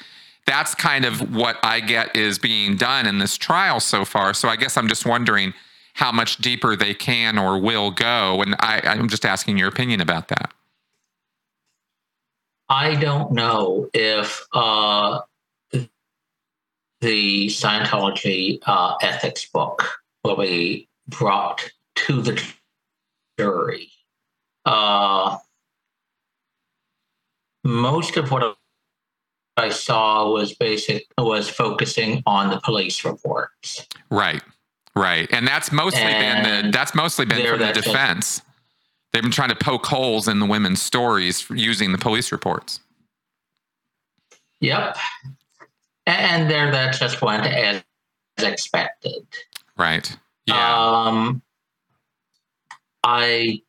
That's 0.46 0.76
kind 0.76 1.06
of 1.06 1.36
what 1.36 1.58
I 1.64 1.80
get 1.80 2.16
is 2.16 2.38
being 2.38 2.76
done 2.76 3.08
in 3.08 3.18
this 3.18 3.38
trial 3.38 3.80
so 3.80 4.06
far. 4.06 4.34
So 4.34 4.48
I 4.48 4.56
guess 4.58 4.78
I'm 4.78 4.88
just 4.88 5.06
wondering 5.06 5.54
how 5.94 6.12
much 6.12 6.38
deeper 6.38 6.76
they 6.76 6.94
can 6.94 7.38
or 7.38 7.60
will 7.60 7.92
go. 7.92 8.42
And 8.42 8.56
I, 8.60 8.82
I'm 8.84 9.08
just 9.08 9.26
asking 9.26 9.58
your 9.58 9.70
opinion 9.70 10.02
about 10.02 10.28
that. 10.30 10.52
I 12.70 12.96
don't 12.96 13.32
know 13.32 13.90
if 13.94 14.46
uh, 14.54 15.20
the 17.02 17.48
Scientology 17.48 18.60
uh, 18.66 18.96
ethics 19.02 19.46
book 19.46 20.02
will 20.24 20.38
be 20.38 20.88
brought 21.08 21.70
to 21.96 22.22
the 22.22 22.42
jury. 23.38 23.92
Uh, 24.66 25.38
most 27.64 28.18
of 28.18 28.32
what 28.32 28.58
I 29.58 29.70
saw 29.70 30.32
was 30.32 30.54
basic 30.56 31.06
was 31.18 31.50
focusing 31.50 32.24
on 32.26 32.50
the 32.50 32.60
police 32.62 33.06
reports. 33.06 33.88
Right, 34.10 34.42
right, 34.96 35.28
and 35.32 35.48
that's 35.48 35.72
mostly 35.72 36.02
and 36.02 36.44
been 36.44 36.66
the, 36.66 36.72
that's 36.72 36.96
mostly 36.96 37.26
been 37.26 37.46
for 37.46 37.58
the 37.58 37.72
defense. 37.72 38.42
They've 39.12 39.22
been 39.22 39.32
trying 39.32 39.50
to 39.50 39.56
poke 39.56 39.86
holes 39.86 40.28
in 40.28 40.40
the 40.40 40.46
women's 40.46 40.82
stories 40.82 41.48
using 41.50 41.92
the 41.92 41.98
police 41.98 42.32
reports. 42.32 42.80
Yep, 44.60 44.98
and 46.06 46.50
there 46.50 46.72
that 46.72 46.96
just 46.96 47.22
went 47.22 47.46
as 47.46 47.84
expected. 48.40 49.26
Right. 49.78 50.16
Yeah. 50.46 50.76
Um, 50.76 51.42
I 53.04 53.62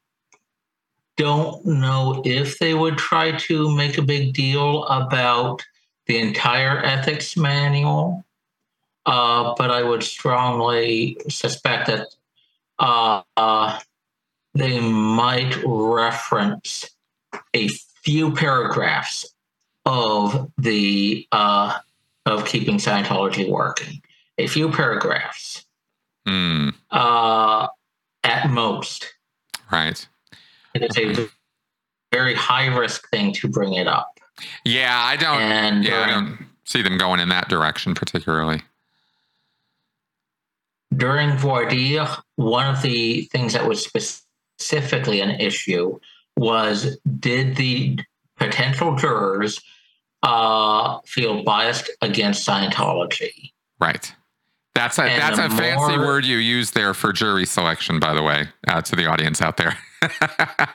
don't 1.17 1.65
know 1.65 2.23
if 2.25 2.59
they 2.59 2.75
would 2.75 2.99
try 2.99 3.33
to 3.33 3.75
make 3.77 3.99
a 3.99 4.03
big 4.03 4.35
deal 4.35 4.85
about 4.85 5.65
the 6.07 6.19
entire 6.19 6.83
ethics 6.85 7.37
manual, 7.37 8.25
uh, 9.07 9.55
but 9.57 9.71
I 9.71 9.83
would 9.83 10.03
strongly 10.03 11.19
suspect 11.29 11.89
that 11.89 12.09
uh, 12.79 13.23
uh, 13.37 13.79
they 14.55 14.81
might 14.81 15.57
reference 15.65 16.91
a 17.55 17.69
few 18.03 18.33
paragraphs 18.33 19.35
of 19.85 20.51
the 20.59 21.27
uh, 21.33 21.79
of 22.27 22.47
keeping 22.47 22.77
Scientology 22.79 23.49
working. 23.49 24.03
A 24.39 24.47
few 24.49 24.71
paragraphs, 24.71 25.65
mm. 26.27 26.75
at 26.91 28.51
most. 28.51 29.15
Right. 29.71 30.07
It 30.75 30.97
is 30.97 31.19
a 31.19 31.29
very 32.13 32.35
high 32.35 32.67
risk 32.67 33.09
thing 33.11 33.33
to 33.35 33.49
bring 33.49 33.75
it 33.75 33.87
up. 33.87 34.19
Yeah, 34.65 35.01
I 35.05 35.17
don't. 35.17 35.41
And, 35.41 35.85
yeah, 35.85 36.01
I 36.01 36.07
don't 36.11 36.47
see 36.65 36.83
them 36.83 36.99
going 36.99 37.21
in 37.21 37.29
that 37.29 37.49
direction 37.49 37.95
particularly. 37.95 38.63
During 40.97 41.37
voir 41.37 41.67
dire, 41.67 42.09
one 42.37 42.67
of 42.73 42.83
the 42.83 43.23
things 43.33 43.53
that 43.53 43.67
was 43.67 43.85
specifically 43.85 45.21
an 45.21 45.41
issue 45.41 45.99
was 46.37 46.99
did 47.21 47.57
the 47.57 47.99
potential 48.37 48.97
jurors 48.97 49.61
uh, 50.23 51.01
feel 51.07 51.43
biased 51.45 51.91
against 52.01 52.47
Scientology? 52.47 53.53
Right. 53.81 54.13
That's 54.75 54.99
a 54.99 55.05
and 55.05 55.23
that's 55.23 55.39
a 55.39 55.49
more, 55.49 55.59
fancy 55.59 55.99
word 55.99 56.25
you 56.25 56.39
use 56.39 56.73
there 56.73 56.95
for 56.95 57.13
jury 57.13 57.47
selection, 57.47 58.01
by 58.01 58.13
the 58.13 58.23
way, 58.23 58.49
uh, 58.67 58.81
to 58.83 58.97
the 58.97 59.07
audience 59.07 59.41
out 59.41 59.57
there. 59.57 59.79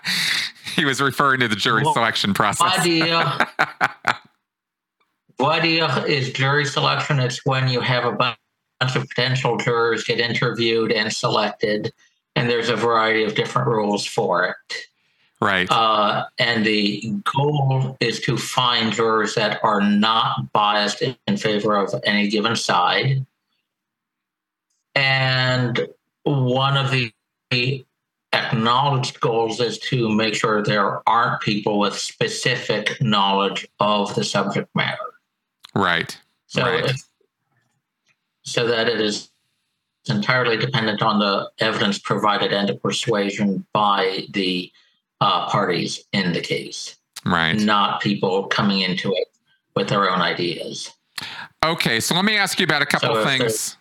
he 0.76 0.86
was 0.86 1.02
referring 1.02 1.42
to 1.42 1.50
the 1.50 1.56
jury 1.56 1.84
well, 1.84 1.94
selection 1.94 2.34
process. 2.34 2.80
Idea. 2.80 3.46
what 5.38 5.66
is 5.66 6.32
jury 6.32 6.64
selection? 6.64 7.20
It's 7.20 7.46
when 7.46 7.68
you 7.68 7.82
have 7.82 8.06
a 8.06 8.14
bunch 8.14 8.38
of 8.82 8.94
potential 8.94 9.58
jurors 9.58 10.04
get 10.04 10.20
interviewed 10.20 10.92
and 10.92 11.12
selected, 11.12 11.92
and 12.36 12.50
there's 12.50 12.70
a 12.70 12.76
variety 12.76 13.24
of 13.24 13.36
different 13.36 13.68
rules 13.68 14.06
for 14.06 14.46
it. 14.46 14.76
Right. 15.42 15.72
Uh, 15.72 16.26
and 16.38 16.66
the 16.66 17.14
goal 17.34 17.98
is 18.02 18.20
to 18.22 18.38
find 18.38 18.92
jurors 18.92 19.36
that 19.36 19.60
are 19.64 19.82
not 19.82 20.52
biased 20.52 21.02
in 21.02 21.38
favor 21.38 21.78
of 21.78 21.94
any 22.04 22.28
given 22.28 22.56
side. 22.56 23.26
And 24.96 25.88
one 26.24 26.76
of 26.76 26.92
the 26.92 27.14
acknowledged 28.34 29.20
goals 29.22 29.60
is 29.62 29.80
to 29.80 30.10
make 30.10 30.36
sure 30.36 30.62
there 30.62 31.08
aren't 31.08 31.42
people 31.42 31.80
with 31.80 31.98
specific 31.98 33.02
knowledge 33.02 33.68
of 33.80 34.14
the 34.16 34.24
subject 34.24 34.70
matter. 34.76 34.98
Right. 35.74 36.18
So, 36.48 36.64
right. 36.64 36.86
If, 36.86 37.02
so 38.52 38.68
that 38.68 38.88
it 38.88 39.00
is 39.00 39.30
entirely 40.08 40.58
dependent 40.58 41.02
on 41.02 41.20
the 41.20 41.50
evidence 41.60 42.00
provided 42.00 42.54
and 42.54 42.70
the 42.70 42.76
persuasion 42.76 43.66
by 43.74 44.26
the 44.32 44.72
uh, 45.22 45.48
parties 45.50 46.04
in 46.14 46.34
the 46.34 46.42
case. 46.42 46.96
Right. 47.26 47.54
Not 47.54 48.02
people 48.02 48.48
coming 48.48 48.82
into 48.82 49.14
it 49.14 49.28
with 49.76 49.90
their 49.90 50.10
own 50.10 50.22
ideas. 50.22 50.92
Okay, 51.64 52.00
so 52.00 52.16
let 52.16 52.24
me 52.24 52.38
ask 52.38 52.60
you 52.60 52.64
about 52.64 52.82
a 52.82 52.86
couple 52.86 53.14
so 53.14 53.26
things. 53.26 53.78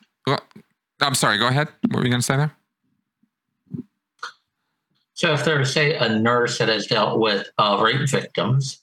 I'm 1.01 1.15
sorry, 1.15 1.39
go 1.39 1.47
ahead. 1.47 1.69
What 1.83 1.99
were 1.99 2.05
you 2.05 2.11
going 2.11 2.21
to 2.21 2.27
say 2.27 2.37
there? 2.37 2.53
So 5.15 5.33
if 5.33 5.45
there's, 5.45 5.73
say, 5.73 5.95
a 5.95 6.09
nurse 6.09 6.59
that 6.59 6.69
has 6.69 6.87
dealt 6.87 7.19
with 7.21 7.49
uh, 7.59 7.81
rape 7.83 8.09
victims, 8.09 8.81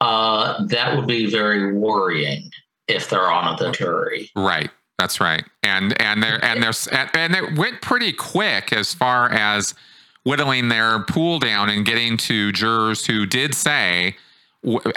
uh, 0.00 0.64
that 0.66 0.96
would 0.96 1.06
be 1.06 1.30
very 1.30 1.72
worrying 1.72 2.50
if 2.88 3.08
they're 3.08 3.30
on 3.30 3.56
the 3.58 3.70
jury. 3.72 4.30
Right. 4.36 4.70
That's 4.98 5.20
right. 5.20 5.44
And 5.62 6.00
and 6.00 6.22
there 6.22 6.42
and 6.44 6.62
there's 6.62 6.86
and 6.88 7.34
it 7.34 7.58
went 7.58 7.82
pretty 7.82 8.12
quick 8.12 8.72
as 8.72 8.94
far 8.94 9.30
as 9.30 9.74
whittling 10.22 10.68
their 10.68 11.00
pool 11.00 11.38
down 11.38 11.68
and 11.68 11.84
getting 11.84 12.16
to 12.16 12.52
jurors 12.52 13.06
who 13.06 13.26
did 13.26 13.54
say 13.54 14.16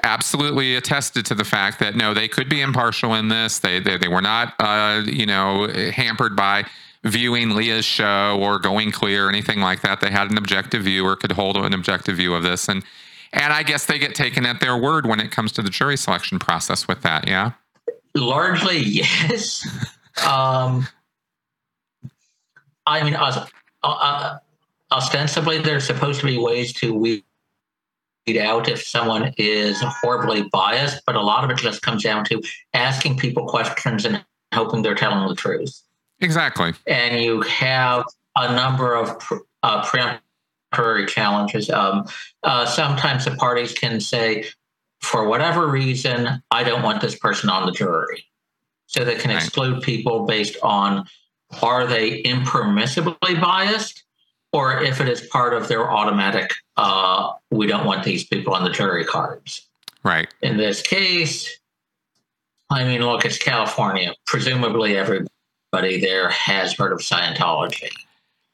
absolutely 0.04 0.76
attested 0.76 1.26
to 1.26 1.36
the 1.36 1.44
fact 1.44 1.80
that 1.80 1.96
no, 1.96 2.14
they 2.14 2.28
could 2.28 2.48
be 2.48 2.62
impartial 2.62 3.16
in 3.16 3.28
this. 3.28 3.60
They 3.60 3.80
they, 3.80 3.98
they 3.98 4.08
were 4.08 4.22
not 4.22 4.54
uh, 4.60 5.04
you 5.06 5.26
know 5.26 5.68
hampered 5.92 6.36
by 6.36 6.66
viewing 7.04 7.52
Leah's 7.52 7.86
show 7.86 8.38
or 8.40 8.60
going 8.60 8.92
clear 8.92 9.28
or 9.28 9.30
anything 9.30 9.60
like 9.60 9.82
that. 9.82 10.02
They 10.02 10.12
had 10.12 10.32
an 10.32 10.38
objective 10.38 10.84
view 10.84 11.06
or 11.06 11.16
could 11.16 11.32
hold 11.32 11.58
an 11.58 11.74
objective 11.74 12.18
view 12.18 12.34
of 12.34 12.44
this. 12.44 12.68
And 12.68 12.84
and 13.34 13.52
I 13.52 13.64
guess 13.64 13.86
they 13.86 14.00
get 14.00 14.16
taken 14.16 14.46
at 14.46 14.60
their 14.60 14.78
word 14.78 15.06
when 15.06 15.20
it 15.20 15.32
comes 15.32 15.52
to 15.54 15.62
the 15.62 15.70
jury 15.70 15.98
selection 15.98 16.40
process 16.40 16.88
with 16.88 17.02
that, 17.02 17.28
yeah? 17.28 17.52
Largely, 18.18 18.78
yes. 18.84 19.68
um, 20.26 20.88
I 22.86 23.04
mean, 23.04 23.16
uh, 23.16 23.46
uh, 23.84 24.38
ostensibly, 24.92 25.60
there's 25.60 25.86
supposed 25.86 26.20
to 26.22 26.26
be 26.26 26.38
ways 26.38 26.74
to 26.74 26.94
weed 26.94 27.24
out 28.40 28.68
if 28.68 28.84
someone 28.84 29.34
is 29.38 29.82
horribly 29.82 30.44
biased, 30.52 31.02
but 31.06 31.16
a 31.16 31.22
lot 31.22 31.44
of 31.44 31.50
it 31.50 31.58
just 31.58 31.82
comes 31.82 32.04
down 32.04 32.26
to 32.26 32.42
asking 32.74 33.18
people 33.18 33.46
questions 33.46 34.04
and 34.06 34.24
hoping 34.54 34.82
they're 34.82 34.96
telling 34.96 35.28
the 35.28 35.36
truth. 35.36 35.82
Exactly. 36.20 36.74
And 36.86 37.22
you 37.22 37.42
have 37.42 38.06
a 38.36 38.54
number 38.54 38.96
of 38.96 39.10
uh, 39.64 39.84
preemptory 39.84 41.08
challenges. 41.08 41.70
Um, 41.70 42.06
uh, 42.44 42.66
sometimes 42.66 43.26
the 43.26 43.32
parties 43.32 43.74
can 43.74 44.00
say, 44.00 44.46
for 45.02 45.28
whatever 45.28 45.68
reason, 45.68 46.42
I 46.52 46.64
don't 46.64 46.84
want 46.84 47.02
this 47.02 47.18
person 47.18 47.50
on 47.50 47.66
the 47.66 47.72
jury. 47.72 48.26
So 48.88 49.04
they 49.04 49.16
can 49.16 49.32
right. 49.32 49.44
exclude 49.44 49.82
people 49.82 50.26
based 50.26 50.58
on 50.64 51.06
are 51.62 51.86
they 51.86 52.24
impermissibly 52.24 53.40
biased 53.40 54.04
or 54.54 54.82
if 54.82 55.02
it 55.02 55.10
is 55.10 55.22
part 55.28 55.54
of 55.54 55.68
their 55.68 55.92
automatic, 55.92 56.52
uh, 56.78 57.34
we 57.52 57.68
don't 57.68 57.86
want 57.86 58.04
these 58.04 58.26
people 58.26 58.54
on 58.54 58.64
the 58.64 58.70
jury 58.70 59.06
cards. 59.06 59.68
Right. 60.04 60.28
In 60.42 60.58
this 60.58 60.82
case, 60.82 61.60
I 62.70 62.84
mean, 62.84 63.02
look, 63.02 63.26
it's 63.26 63.38
California. 63.38 64.14
Presumably, 64.26 64.98
everybody 64.98 66.00
there 66.00 66.30
has 66.30 66.74
heard 66.74 66.92
of 66.92 67.00
Scientology. 67.00 67.90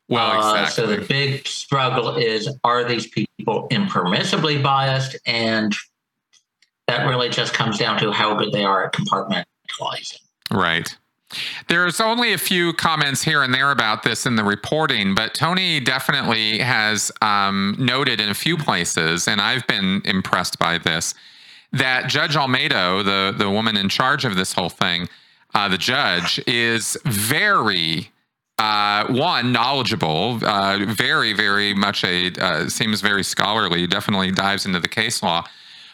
Well, 0.10 0.38
exactly. 0.38 0.62
Uh, 0.62 0.70
so 0.70 0.88
the 0.88 1.06
big 1.06 1.48
struggle 1.48 2.16
is 2.16 2.50
are 2.64 2.84
these 2.84 3.08
people 3.08 3.68
impermissibly 3.70 4.62
biased? 4.62 5.16
And 5.26 5.76
that 6.88 7.08
really 7.08 7.30
just 7.30 7.54
comes 7.54 7.78
down 7.78 8.00
to 8.00 8.12
how 8.12 8.36
good 8.36 8.52
they 8.52 8.64
are 8.64 8.86
at 8.86 8.94
compartmentalizing. 8.94 10.20
Right. 10.52 10.96
There's 11.68 12.00
only 12.00 12.34
a 12.34 12.38
few 12.38 12.74
comments 12.74 13.24
here 13.24 13.42
and 13.42 13.54
there 13.54 13.72
about 13.72 14.04
this 14.04 14.26
in 14.26 14.36
the 14.36 14.44
reporting, 14.44 15.16
but 15.16 15.34
Tony 15.34 15.80
definitely 15.80 16.60
has 16.60 17.12
um, 17.22 17.76
noted 17.80 18.20
in 18.20 18.30
a 18.30 18.36
few 18.36 18.58
places, 18.58 19.28
and 19.28 19.42
I've 19.42 19.66
been 19.68 20.02
impressed 20.06 20.60
by 20.60 20.78
this, 20.78 21.16
that 21.72 22.08
Judge 22.08 22.36
Olmedo, 22.36 23.04
the 23.04 23.36
the 23.36 23.50
woman 23.50 23.78
in 23.78 23.90
charge 23.90 24.26
of 24.26 24.36
this 24.36 24.54
whole 24.54 24.70
thing, 24.70 25.10
uh, 25.56 25.68
the 25.68 25.78
judge, 25.78 26.40
is 26.46 26.98
very 27.04 28.12
uh, 28.60 29.08
one 29.08 29.52
knowledgeable, 29.52 30.40
uh, 30.44 30.86
very 30.88 31.34
very 31.34 31.74
much 31.74 32.04
a 32.04 32.32
uh, 32.40 32.70
seems 32.70 33.02
very 33.02 33.24
scholarly. 33.24 33.88
Definitely 33.88 34.32
dives 34.32 34.68
into 34.68 34.80
the 34.80 34.88
case 34.88 35.24
law, 35.24 35.46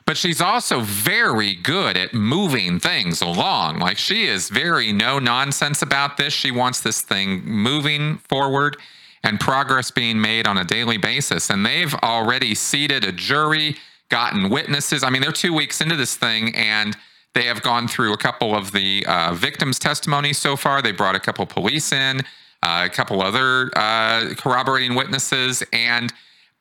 but 0.09 0.17
she's 0.17 0.41
also 0.41 0.79
very 0.79 1.53
good 1.53 1.95
at 1.95 2.15
moving 2.15 2.79
things 2.79 3.21
along. 3.21 3.77
Like 3.77 3.99
she 3.99 4.25
is 4.25 4.49
very 4.49 4.91
no 4.91 5.19
nonsense 5.19 5.83
about 5.83 6.17
this. 6.17 6.33
She 6.33 6.49
wants 6.49 6.81
this 6.81 7.01
thing 7.01 7.45
moving 7.45 8.17
forward 8.27 8.77
and 9.21 9.39
progress 9.39 9.91
being 9.91 10.19
made 10.19 10.47
on 10.47 10.57
a 10.57 10.63
daily 10.63 10.97
basis. 10.97 11.51
And 11.51 11.63
they've 11.63 11.93
already 11.93 12.55
seated 12.55 13.03
a 13.03 13.11
jury, 13.11 13.75
gotten 14.09 14.49
witnesses. 14.49 15.03
I 15.03 15.11
mean, 15.11 15.21
they're 15.21 15.31
two 15.31 15.53
weeks 15.53 15.79
into 15.79 15.95
this 15.95 16.15
thing 16.15 16.55
and 16.55 16.97
they 17.35 17.43
have 17.43 17.61
gone 17.61 17.87
through 17.87 18.11
a 18.11 18.17
couple 18.17 18.55
of 18.55 18.71
the 18.71 19.05
uh, 19.07 19.35
victims' 19.35 19.77
testimonies 19.77 20.39
so 20.39 20.55
far. 20.55 20.81
They 20.81 20.91
brought 20.91 21.13
a 21.13 21.19
couple 21.19 21.45
police 21.45 21.91
in, 21.91 22.21
uh, 22.63 22.87
a 22.87 22.89
couple 22.89 23.21
other 23.21 23.69
uh, 23.75 24.33
corroborating 24.37 24.95
witnesses, 24.95 25.61
and 25.71 26.11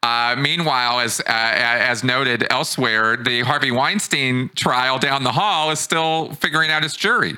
uh, 0.02 0.36
meanwhile, 0.38 1.00
as 1.00 1.20
uh, 1.20 1.24
as 1.26 2.04
noted 2.04 2.46
elsewhere, 2.50 3.16
the 3.16 3.40
Harvey 3.40 3.72
Weinstein 3.72 4.50
trial 4.54 4.98
down 4.98 5.24
the 5.24 5.32
hall 5.32 5.70
is 5.70 5.80
still 5.80 6.32
figuring 6.34 6.70
out 6.70 6.84
its 6.84 6.94
jury. 6.94 7.36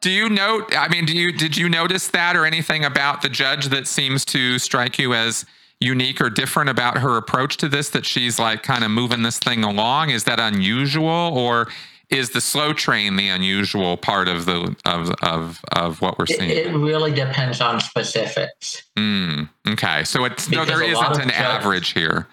Do 0.00 0.10
you 0.10 0.28
note? 0.28 0.72
I 0.76 0.88
mean, 0.88 1.06
do 1.06 1.16
you 1.16 1.32
did 1.32 1.56
you 1.56 1.68
notice 1.68 2.08
that 2.08 2.36
or 2.36 2.44
anything 2.44 2.84
about 2.84 3.22
the 3.22 3.28
judge 3.28 3.66
that 3.66 3.86
seems 3.86 4.24
to 4.26 4.58
strike 4.58 4.98
you 4.98 5.14
as 5.14 5.46
unique 5.80 6.20
or 6.20 6.28
different 6.28 6.68
about 6.68 6.98
her 6.98 7.16
approach 7.16 7.56
to 7.58 7.68
this? 7.68 7.88
That 7.90 8.04
she's 8.04 8.38
like 8.38 8.62
kind 8.62 8.84
of 8.84 8.90
moving 8.90 9.22
this 9.22 9.38
thing 9.38 9.64
along. 9.64 10.10
Is 10.10 10.24
that 10.24 10.38
unusual, 10.38 11.32
or 11.34 11.68
is 12.10 12.30
the 12.30 12.40
slow 12.40 12.72
train 12.72 13.16
the 13.16 13.28
unusual 13.28 13.96
part 13.96 14.28
of 14.28 14.46
the 14.46 14.74
of 14.84 15.10
of 15.22 15.60
of 15.72 16.00
what 16.00 16.18
we're 16.18 16.26
seeing? 16.26 16.50
It, 16.50 16.68
it 16.68 16.76
really 16.76 17.12
depends 17.12 17.60
on 17.60 17.80
specifics. 17.80 18.82
Mm, 18.96 19.48
okay, 19.68 20.04
so 20.04 20.24
it's 20.24 20.48
because 20.48 20.68
no, 20.68 20.76
there 20.76 20.82
isn't 20.82 21.20
an 21.20 21.30
average 21.30 21.92
here. 21.92 22.26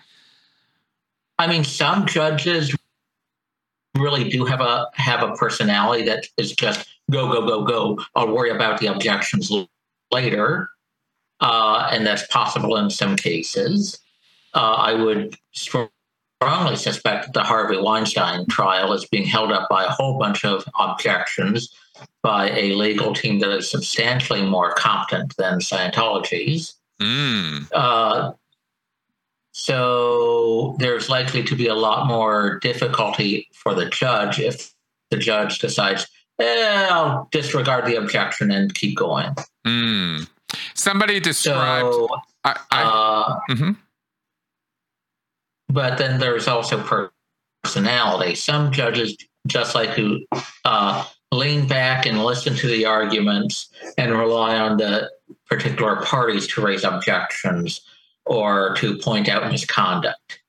I 1.38 1.48
mean, 1.48 1.64
some 1.64 2.06
judges 2.06 2.76
really 3.98 4.30
do 4.30 4.46
have 4.46 4.62
a 4.62 4.88
have 4.94 5.24
a 5.24 5.36
personality 5.36 6.06
that 6.06 6.28
is 6.38 6.54
just 6.54 6.88
go, 7.12 7.32
go, 7.32 7.46
go, 7.46 7.64
go. 7.64 8.04
I'll 8.16 8.34
worry 8.34 8.50
about 8.50 8.80
the 8.80 8.88
objections 8.88 9.52
later. 10.12 10.70
Uh, 11.42 11.90
and 11.92 12.08
that's 12.08 12.26
possible 12.28 12.78
in 12.78 12.90
some 12.90 13.16
cases. 13.16 14.00
Uh, 14.54 14.74
I 14.74 14.94
would 14.94 15.36
strongly 15.52 15.90
suspect 16.76 17.26
that 17.26 17.34
the 17.34 17.44
Harvey 17.44 17.78
Weinstein 17.78 18.46
trial 18.48 18.94
is 18.94 19.06
being 19.06 19.26
held 19.26 19.52
up 19.52 19.68
by 19.70 19.84
a 19.84 19.90
whole 19.90 20.18
bunch 20.18 20.46
of 20.46 20.66
objections 20.80 21.74
by 22.22 22.50
a 22.52 22.74
legal 22.74 23.14
team 23.14 23.40
that 23.40 23.52
is 23.52 23.70
substantially 23.70 24.42
more 24.42 24.74
competent 24.74 25.36
than 25.38 25.60
Scientology's. 25.60 26.76
Mm. 27.02 27.68
Uh, 27.74 28.34
so 29.52 30.76
there's 30.80 31.10
likely 31.10 31.44
to 31.44 31.56
be 31.56 31.68
a 31.68 31.76
lot 31.76 32.08
more 32.08 32.60
difficulty 32.60 33.48
for 33.54 33.74
the 33.74 33.90
judge 33.90 34.40
if 34.40 34.74
the 35.12 35.18
judge 35.18 35.60
decides 35.60 36.08
eh, 36.40 36.88
I'll 36.90 37.28
disregard 37.32 37.86
the 37.86 37.96
objection 37.96 38.52
and 38.52 38.74
keep 38.74 38.98
going. 38.98 39.36
Mm. 39.66 40.28
Somebody 40.74 41.20
described. 41.20 41.94
So, 41.94 42.10
I, 42.44 42.60
I, 42.72 42.84
uh, 42.84 43.40
mm-hmm. 43.54 43.72
But 45.70 45.98
then 45.98 46.20
there's 46.20 46.48
also 46.48 46.84
personality. 47.64 48.36
Some 48.36 48.72
judges 48.72 49.18
just 49.48 49.76
like 49.76 49.96
to 49.96 50.26
uh, 50.64 51.06
lean 51.32 51.68
back 51.68 52.06
and 52.06 52.24
listen 52.24 52.56
to 52.56 52.68
the 52.68 52.86
arguments 52.86 53.70
and 53.98 54.12
rely 54.12 54.58
on 54.58 54.78
the 54.78 55.12
particular 55.48 55.98
parties 55.98 56.48
to 56.48 56.62
raise 56.62 56.84
objections 56.84 57.82
or 58.26 58.76
to 58.76 58.98
point 58.98 59.30
out 59.30 59.52
misconduct. 59.52 60.40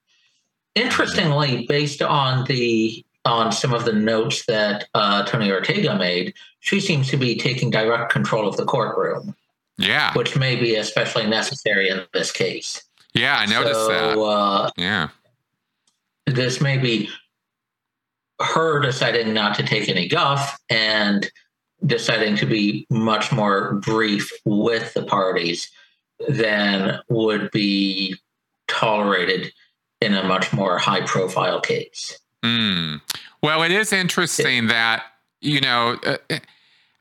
Interestingly, 0.74 1.66
based 1.66 2.02
on 2.02 2.44
the 2.46 3.05
on 3.24 3.50
some 3.50 3.74
of 3.74 3.85
the 3.85 3.92
notes 3.92 4.46
that 4.46 4.87
uh, 4.94 5.24
Tony 5.24 5.50
Ortega 5.50 5.96
made, 5.96 6.33
she 6.61 6.81
seems 6.81 7.09
to 7.09 7.16
be 7.16 7.37
taking 7.37 7.70
direct 7.70 8.12
control 8.12 8.46
of 8.46 8.57
the 8.57 8.64
courtroom. 8.64 9.35
Yeah. 9.79 10.12
Which 10.14 10.37
may 10.37 10.57
be 10.57 10.76
especially 10.76 11.26
necessary 11.26 11.88
in 11.88 12.05
this 12.12 12.31
case. 12.31 12.86
Yeah, 13.16 13.37
I 13.37 13.46
noticed 13.46 13.81
so, 13.81 13.88
that. 13.88 14.18
Uh, 14.18 14.70
yeah. 14.76 15.09
This 16.26 16.61
may 16.61 16.76
be 16.76 17.09
her 18.40 18.81
deciding 18.81 19.33
not 19.33 19.57
to 19.57 19.62
take 19.62 19.88
any 19.88 20.07
guff 20.07 20.59
and 20.68 21.31
deciding 21.85 22.37
to 22.37 22.46
be 22.46 22.87
much 22.90 23.33
more 23.33 23.74
brief 23.74 24.31
with 24.44 24.92
the 24.94 25.02
parties 25.02 25.70
than 26.29 26.98
would 27.09 27.50
be 27.52 28.16
tolerated 28.68 29.52
in 30.00 30.14
a 30.14 30.24
much 30.24 30.52
more 30.52 30.79
high 30.79 31.00
profile 31.02 31.61
case. 31.61 32.18
Mm. 32.44 33.00
Well, 33.42 33.62
it 33.62 33.70
is 33.70 33.92
interesting 33.92 34.66
that, 34.66 35.05
you 35.40 35.61
know, 35.61 35.98
uh, 36.05 36.16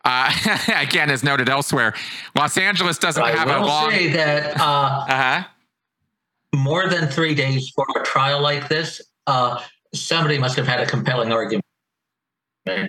uh, 0.06 0.60
again, 0.75 1.10
as 1.10 1.23
noted 1.23 1.49
elsewhere, 1.49 1.93
Los 2.38 2.58
Angeles 2.58 2.97
doesn't 2.97 3.21
I 3.21 3.32
have 3.32 3.49
a 3.49 3.65
long. 3.65 3.91
say 3.91 4.08
that 4.10 4.60
uh, 4.60 5.06
uh-huh. 5.10 5.43
More 6.56 6.88
than 6.88 7.08
three 7.08 7.36
days 7.36 7.70
for 7.70 7.86
a 7.96 8.04
trial 8.04 8.41
like 8.41 8.68
this, 8.68 9.02
uh, 9.28 9.62
somebody 9.94 10.38
must 10.38 10.56
have 10.56 10.68
had 10.68 10.80
a 10.80 10.86
compelling 10.86 11.32
argument 11.32 11.65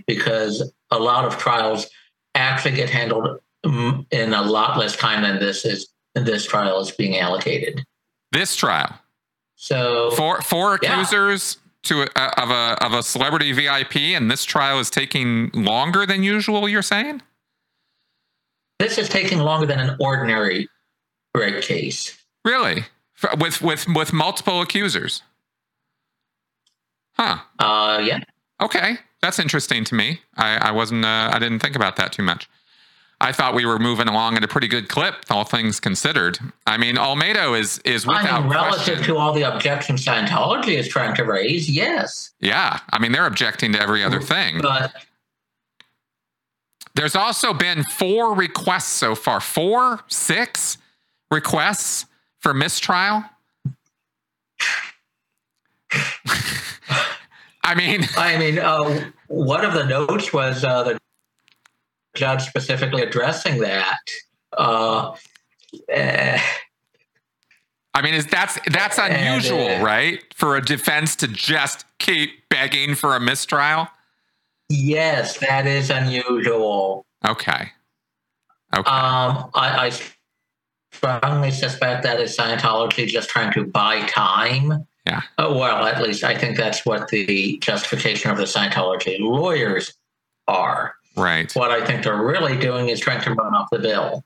because 0.07 0.73
a 0.91 0.99
lot 0.99 1.25
of 1.25 1.39
trials 1.39 1.87
actually 2.35 2.75
get 2.75 2.91
handled 2.91 3.41
mm, 3.65 4.07
in 4.11 4.33
a 4.33 4.43
lot 4.43 4.79
less 4.79 4.97
time 4.97 5.23
than 5.23 5.39
this 5.39 5.65
is. 5.65 5.89
This 6.15 6.47
trial 6.47 6.81
is 6.81 6.91
being 6.93 7.19
allocated. 7.19 7.85
This 8.33 8.57
trial. 8.57 8.99
So 9.57 10.11
four 10.13 10.41
four 10.41 10.75
accusers. 10.75 11.57
Yeah 11.57 11.63
to 11.87 12.03
a, 12.03 12.43
of 12.43 12.51
a 12.51 12.85
of 12.85 12.93
a 12.93 13.03
celebrity 13.03 13.53
VIP, 13.53 13.97
and 13.97 14.31
this 14.31 14.45
trial 14.45 14.79
is 14.79 14.91
taking 14.91 15.51
longer 15.53 16.05
than 16.05 16.23
usual. 16.23 16.69
You're 16.69 16.83
saying 16.83 17.23
this 18.79 18.99
is 18.99 19.09
taking 19.09 19.39
longer 19.39 19.67
than 19.67 19.79
an 19.79 19.97
ordinary 20.01 20.69
rape 21.35 21.63
case. 21.63 22.17
Really, 22.45 22.85
with 23.39 23.63
with 23.63 23.87
with 23.89 24.13
multiple 24.13 24.61
accusers? 24.61 25.23
Huh. 27.13 27.39
Uh, 27.59 28.03
yeah. 28.05 28.21
Okay, 28.61 28.99
that's 29.23 29.39
interesting 29.39 29.85
to 29.85 29.95
me. 29.95 30.21
I 30.37 30.57
I 30.57 30.71
wasn't 30.73 31.05
uh, 31.05 31.31
I 31.33 31.39
didn't 31.39 31.61
think 31.61 31.77
about 31.77 31.97
that 31.97 32.13
too 32.13 32.23
much. 32.23 32.49
I 33.19 33.33
thought 33.33 33.55
we 33.55 33.65
were 33.65 33.79
moving 33.79 34.09
along 34.09 34.37
at 34.37 34.45
a 34.45 34.49
pretty 34.49 34.69
good 34.69 34.91
clip, 34.91 35.15
all 35.31 35.45
things 35.45 35.81
considered. 35.81 36.39
I 36.67 36.77
mean, 36.77 36.97
Olmedo 36.97 37.59
is 37.59 37.81
is 37.85 38.07
without 38.07 38.27
I 38.31 38.41
mean, 38.41 38.51
relative 38.51 38.97
question. 38.97 39.05
to 39.05 39.17
all 39.17 39.33
the 39.33 39.43
objections 39.43 40.05
Scientology 40.05 40.77
is 40.79 40.89
trying 40.89 41.15
to 41.17 41.25
raise. 41.25 41.71
Yes. 41.71 42.33
Yeah, 42.41 42.81
I 42.91 42.99
mean, 42.99 43.13
they're 43.13 43.27
objecting 43.27 43.73
to 43.73 43.81
every 43.81 44.05
other 44.05 44.21
thing. 44.21 44.61
But 44.61 44.93
there's 46.95 47.17
also 47.17 47.55
been 47.55 47.85
four 47.85 48.35
requests 48.35 48.93
so 48.93 49.15
far, 49.15 49.41
four, 49.41 50.01
six 50.09 50.77
requests 51.31 52.05
for 52.47 52.55
mistrial. 52.55 53.25
I 57.65 57.75
mean, 57.75 58.07
I 58.17 58.39
mean, 58.39 58.61
uh, 58.61 59.11
one 59.27 59.65
of 59.65 59.73
the 59.73 59.85
notes 59.85 60.33
was 60.33 60.63
uh, 60.63 60.85
the 60.85 60.97
judge 62.15 62.45
specifically 62.45 63.03
addressing 63.03 63.59
that. 63.63 63.99
Uh, 64.57 65.17
eh. 65.89 66.41
I 67.95 68.03
mean, 68.03 68.15
is 68.15 68.27
that's 68.27 68.61
that's 68.71 68.99
unusual, 68.99 69.59
and, 69.59 69.83
uh, 69.83 69.85
right? 69.85 70.23
For 70.33 70.55
a 70.55 70.65
defense 70.65 71.17
to 71.17 71.27
just 71.27 71.85
keep 71.99 72.49
begging 72.49 72.95
for 72.95 73.17
a 73.17 73.21
mistrial. 73.21 73.89
Yes, 74.69 75.39
that 75.39 75.67
is 75.67 75.91
unusual. 75.91 77.05
Okay. 77.27 77.73
Okay. 78.73 78.89
Um, 78.89 79.51
I, 79.55 79.87
I 79.87 79.91
strongly 80.97 81.51
suspect 81.51 82.03
that 82.03 82.21
is 82.21 82.37
Scientology 82.37 83.07
just 83.07 83.29
trying 83.29 83.53
to 83.53 83.65
buy 83.65 84.07
time. 84.07 84.87
Yeah. 85.07 85.23
Oh, 85.39 85.57
well, 85.57 85.87
at 85.87 86.03
least 86.03 86.25
I 86.25 86.37
think 86.37 86.57
that's 86.57 86.85
what 86.85 87.09
the 87.09 87.59
justification 87.59 88.31
of 88.31 88.39
the 88.39 88.45
Scientology 88.45 89.21
lawyers 89.21 89.95
are. 90.49 90.95
Right. 91.17 91.51
What 91.55 91.71
I 91.71 91.85
think 91.85 92.03
they're 92.03 92.23
really 92.23 92.59
doing 92.59 92.89
is 92.89 93.01
trying 93.01 93.23
to 93.23 93.33
run 93.33 93.55
off 93.55 93.69
the 93.71 93.79
bill. 93.79 94.25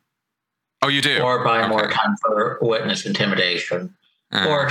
Oh, 0.82 0.88
you 0.88 1.02
do? 1.02 1.20
Or 1.20 1.44
buy 1.44 1.60
okay. 1.60 1.68
more 1.68 1.90
time 1.90 2.16
for 2.24 2.58
witness 2.62 3.04
intimidation. 3.04 3.94
Uh. 4.32 4.46
Or 4.48 4.70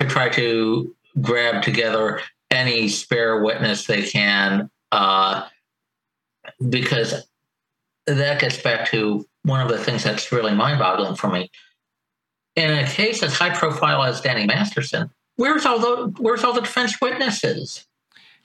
to 0.00 0.06
try 0.06 0.28
to 0.30 0.94
grab 1.20 1.62
together 1.62 2.20
any 2.50 2.88
spare 2.88 3.42
witness 3.42 3.86
they 3.86 4.02
can. 4.02 4.70
Uh, 4.90 5.46
because 6.68 7.26
that 8.06 8.40
gets 8.40 8.60
back 8.60 8.90
to 8.90 9.24
one 9.42 9.60
of 9.60 9.68
the 9.68 9.78
things 9.78 10.04
that's 10.04 10.32
really 10.32 10.54
mind 10.54 10.78
boggling 10.78 11.14
for 11.14 11.28
me. 11.28 11.50
In 12.56 12.70
a 12.70 12.86
case 12.86 13.22
as 13.22 13.34
high 13.34 13.50
profile 13.50 14.02
as 14.02 14.20
Danny 14.20 14.46
Masterson, 14.46 15.10
where's 15.36 15.64
all 15.64 15.78
the 15.78 16.12
where's 16.18 16.44
all 16.44 16.52
the 16.52 16.60
defense 16.60 17.00
witnesses? 17.00 17.86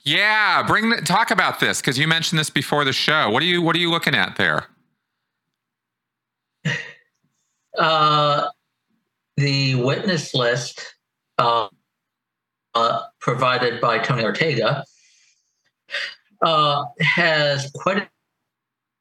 Yeah, 0.02 0.62
bring 0.62 0.90
the, 0.90 1.02
talk 1.02 1.30
about 1.30 1.58
this 1.58 1.80
because 1.80 1.98
you 1.98 2.06
mentioned 2.06 2.38
this 2.38 2.50
before 2.50 2.84
the 2.84 2.92
show. 2.92 3.28
What 3.30 3.42
are 3.42 3.46
you 3.46 3.60
What 3.60 3.74
are 3.76 3.80
you 3.80 3.90
looking 3.90 4.14
at 4.14 4.36
there? 4.36 4.66
Uh, 7.78 8.48
the 9.36 9.74
witness 9.74 10.34
list 10.34 10.94
uh, 11.36 11.68
uh, 12.74 13.02
provided 13.20 13.82
by 13.82 13.98
Tony 13.98 14.24
Ortega 14.24 14.82
uh, 16.40 16.84
has 17.00 17.70
quite 17.74 18.08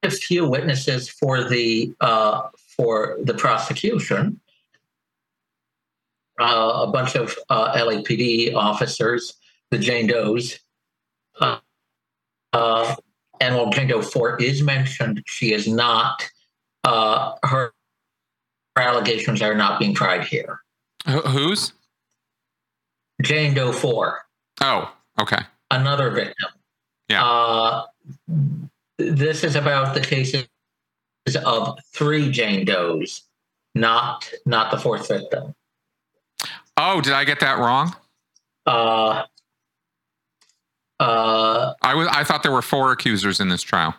a 0.06 0.12
few 0.12 0.48
witnesses 0.48 1.10
for 1.10 1.44
the 1.44 1.94
uh, 2.02 2.50
for 2.78 3.18
the 3.24 3.34
prosecution. 3.34 4.40
Uh, 6.40 6.84
a 6.84 6.88
bunch 6.92 7.16
of 7.16 7.34
uh, 7.50 7.74
LAPD 7.74 8.54
officers, 8.56 9.36
the 9.72 9.78
Jane 9.78 10.08
Does, 10.08 10.60
uh, 11.40 11.60
uh, 12.52 12.94
and 13.40 13.56
while 13.56 13.70
Jane 13.70 13.88
Doe 13.88 14.02
Four 14.02 14.36
is 14.42 14.62
mentioned, 14.62 15.24
she 15.26 15.54
is 15.54 15.66
not. 15.68 16.30
Uh, 16.84 17.36
her, 17.44 17.74
her 18.76 18.82
allegations 18.82 19.42
are 19.42 19.56
not 19.56 19.80
being 19.80 19.94
tried 19.96 20.26
here. 20.26 20.60
Wh- 21.08 21.26
Whose? 21.30 21.72
Jane 23.22 23.54
Doe 23.54 23.72
Four? 23.72 24.20
Oh, 24.62 24.92
okay. 25.22 25.40
another 25.72 26.10
victim. 26.12 26.50
Yeah. 27.08 27.84
This 28.98 29.44
is 29.44 29.56
about 29.56 29.94
the 29.94 30.02
cases 30.02 30.48
of 31.46 31.80
three 31.94 32.32
Jane 32.32 32.66
Does, 32.66 33.24
not 33.74 34.30
not 34.46 34.72
the 34.72 34.78
fourth 34.78 35.08
victim. 35.08 35.54
Oh, 36.78 37.02
did 37.02 37.14
I 37.14 37.24
get 37.26 37.40
that 37.42 37.58
wrong? 37.58 37.96
Uh, 38.66 39.24
uh, 41.00 41.74
I 41.82 41.96
was. 41.96 42.08
I 42.10 42.24
thought 42.24 42.44
there 42.44 42.52
were 42.52 42.62
four 42.62 42.92
accusers 42.92 43.40
in 43.40 43.50
this 43.50 43.62
trial. 43.62 43.96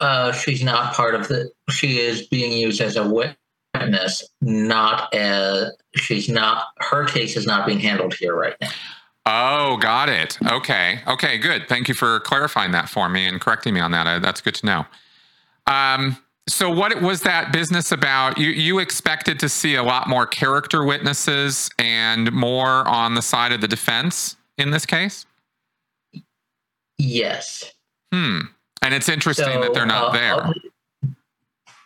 uh, 0.00 0.32
she's 0.32 0.62
not 0.62 0.94
part 0.94 1.14
of 1.14 1.28
the. 1.28 1.50
She 1.70 1.98
is 2.00 2.26
being 2.26 2.52
used 2.52 2.80
as 2.80 2.96
a 2.96 3.06
witness, 3.08 4.28
not 4.40 5.12
as 5.14 5.72
she's 5.96 6.28
not. 6.28 6.66
Her 6.78 7.04
case 7.04 7.36
is 7.36 7.46
not 7.46 7.66
being 7.66 7.80
handled 7.80 8.14
here 8.14 8.34
right 8.34 8.56
now. 8.60 8.70
Oh, 9.26 9.76
got 9.76 10.08
it. 10.08 10.38
Okay. 10.50 11.00
Okay, 11.06 11.38
good. 11.38 11.68
Thank 11.68 11.88
you 11.88 11.94
for 11.94 12.20
clarifying 12.20 12.72
that 12.72 12.88
for 12.88 13.08
me 13.08 13.26
and 13.26 13.40
correcting 13.40 13.74
me 13.74 13.80
on 13.80 13.90
that. 13.92 14.06
Uh, 14.06 14.18
That's 14.18 14.40
good 14.40 14.54
to 14.56 14.66
know. 14.66 14.86
Um, 15.66 16.16
so 16.48 16.70
what 16.70 17.00
was 17.00 17.22
that 17.22 17.52
business 17.52 17.92
about? 17.92 18.38
You 18.38 18.48
you 18.48 18.78
expected 18.78 19.38
to 19.40 19.48
see 19.48 19.76
a 19.76 19.82
lot 19.82 20.08
more 20.08 20.26
character 20.26 20.84
witnesses 20.84 21.70
and 21.78 22.32
more 22.32 22.88
on 22.88 23.14
the 23.14 23.22
side 23.22 23.52
of 23.52 23.60
the 23.60 23.68
defense 23.68 24.36
in 24.58 24.70
this 24.70 24.84
case? 24.84 25.26
Yes. 26.98 27.72
Hmm. 28.12 28.40
And 28.82 28.94
it's 28.94 29.08
interesting 29.08 29.60
that 29.60 29.74
they're 29.74 29.86
not 29.86 30.08
uh, 30.08 30.12
there. 30.12 31.12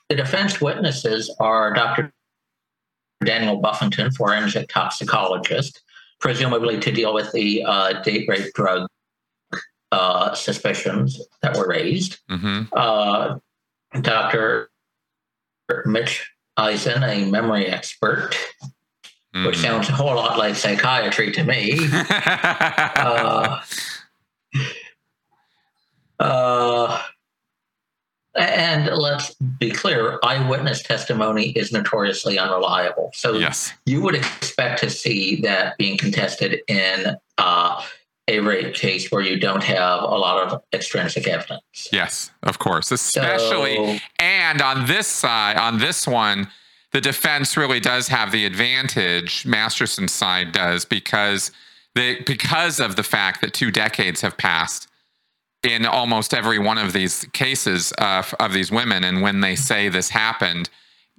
The 0.09 0.15
defense 0.15 0.61
witnesses 0.61 1.35
are 1.41 1.73
Dr. 1.73 2.13
Daniel 3.25 3.57
Buffington, 3.57 4.11
forensic 4.13 4.69
toxicologist, 4.69 5.83
presumably 6.21 6.79
to 6.81 6.91
deal 6.93 7.13
with 7.15 7.31
the 7.33 7.63
uh, 7.65 8.03
date 8.03 8.29
rape 8.29 8.53
drug 8.55 8.87
uh, 9.93 10.35
suspicions 10.35 11.21
that 11.43 11.57
were 11.57 11.67
raised. 11.69 12.19
hmm 12.29 12.63
Uh, 12.73 13.39
Dr. 14.01 14.71
Mitch 15.85 16.31
Eisen, 16.57 17.03
a 17.03 17.25
memory 17.31 17.67
expert, 17.67 18.37
Hmm. 19.35 19.47
which 19.47 19.57
sounds 19.59 19.89
a 19.89 19.93
whole 19.93 20.15
lot 20.15 20.39
like 20.39 20.55
psychiatry 20.55 21.33
to 21.33 21.43
me. 21.43 21.77
uh, 22.11 23.61
uh, 26.21 27.03
and 28.37 28.87
let's 28.87 29.35
be 29.35 29.71
clear 29.71 30.19
eyewitness 30.23 30.83
testimony 30.83 31.51
is 31.51 31.73
notoriously 31.73 32.39
unreliable. 32.39 33.11
So 33.15 33.35
yes. 33.35 33.73
you 33.87 34.03
would 34.03 34.15
expect 34.15 34.81
to 34.81 34.91
see 34.91 35.41
that 35.43 35.79
being 35.79 35.97
contested 35.97 36.61
in 36.67 37.17
uh, 37.39 37.83
a 38.27 38.41
rape 38.41 38.75
case 38.75 39.11
where 39.11 39.23
you 39.23 39.39
don't 39.39 39.63
have 39.63 40.03
a 40.03 40.07
lot 40.07 40.47
of 40.53 40.63
extrinsic 40.73 41.29
evidence. 41.29 41.89
Yes, 41.93 42.31
of 42.43 42.59
course. 42.59 42.91
Especially 42.91 43.77
So- 43.77 43.99
And 44.19 44.63
on 44.63 44.87
this 44.87 45.07
side, 45.07 45.57
on 45.57 45.79
this 45.79 46.07
one, 46.07 46.49
the 46.93 47.01
defense 47.01 47.57
really 47.57 47.81
does 47.81 48.09
have 48.09 48.33
the 48.33 48.47
advantage. 48.47 49.45
Masterson's 49.45 50.13
side 50.13 50.53
does 50.53 50.85
because 50.85 51.51
they 51.95 52.21
because 52.21 52.81
of 52.81 52.97
the 52.97 53.03
fact 53.03 53.41
that 53.41 53.53
two 53.53 53.71
decades 53.71 54.21
have 54.21 54.37
passed 54.37 54.89
in 55.65 55.87
almost 55.87 56.35
every 56.35 56.59
one 56.59 56.79
of 56.79 56.93
these 56.93 57.27
cases 57.33 57.93
uh, 57.99 58.23
of 58.39 58.53
these 58.53 58.71
women, 58.71 59.05
and 59.05 59.23
when 59.23 59.41
they 59.41 59.57
say 59.57 59.89
this 59.89 60.11
happened, 60.11 60.71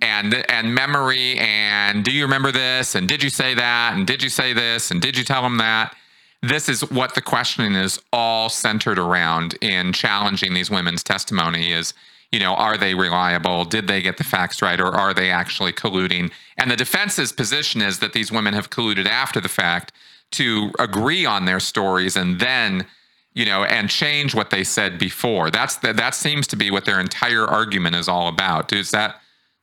and 0.01 0.33
and 0.49 0.73
memory, 0.73 1.37
and 1.37 2.03
do 2.03 2.11
you 2.11 2.23
remember 2.23 2.51
this, 2.51 2.95
and 2.95 3.07
did 3.07 3.23
you 3.23 3.29
say 3.29 3.53
that, 3.53 3.93
and 3.95 4.05
did 4.05 4.21
you 4.21 4.29
say 4.29 4.53
this, 4.53 4.91
and 4.91 5.01
did 5.01 5.17
you 5.17 5.23
tell 5.23 5.41
them 5.41 5.57
that? 5.57 5.95
This 6.41 6.69
is 6.69 6.89
what 6.91 7.15
the 7.15 7.21
questioning 7.21 7.73
is 7.73 7.99
all 8.13 8.49
centered 8.49 8.99
around 8.99 9.55
in 9.61 9.93
challenging 9.93 10.53
these 10.53 10.69
women's 10.69 11.03
testimony 11.03 11.71
is 11.71 11.93
you 12.31 12.39
know, 12.39 12.55
are 12.55 12.77
they 12.77 12.93
reliable? 12.95 13.63
Did 13.63 13.87
they 13.87 14.01
get 14.01 14.17
the 14.17 14.25
facts 14.25 14.61
right? 14.61 14.79
Or 14.79 14.87
are 14.87 15.13
they 15.13 15.31
actually 15.31 15.71
colluding? 15.71 16.31
And 16.57 16.69
the 16.69 16.75
defense's 16.75 17.31
position 17.31 17.81
is 17.81 17.99
that 17.99 18.11
these 18.11 18.29
women 18.29 18.53
have 18.53 18.69
colluded 18.69 19.05
after 19.05 19.39
the 19.39 19.47
fact 19.47 19.93
to 20.31 20.71
agree 20.77 21.25
on 21.25 21.45
their 21.45 21.61
stories 21.61 22.17
and 22.17 22.39
then, 22.39 22.85
you 23.35 23.45
know, 23.45 23.65
and 23.65 23.89
change 23.89 24.33
what 24.33 24.49
they 24.49 24.63
said 24.63 24.97
before. 24.97 25.51
That's 25.51 25.75
the, 25.77 25.93
that 25.93 26.15
seems 26.15 26.47
to 26.47 26.55
be 26.55 26.71
what 26.71 26.85
their 26.85 26.99
entire 26.99 27.45
argument 27.45 27.95
is 27.95 28.07
all 28.07 28.27
about. 28.27 28.73
Is 28.73 28.91
that 28.91 29.17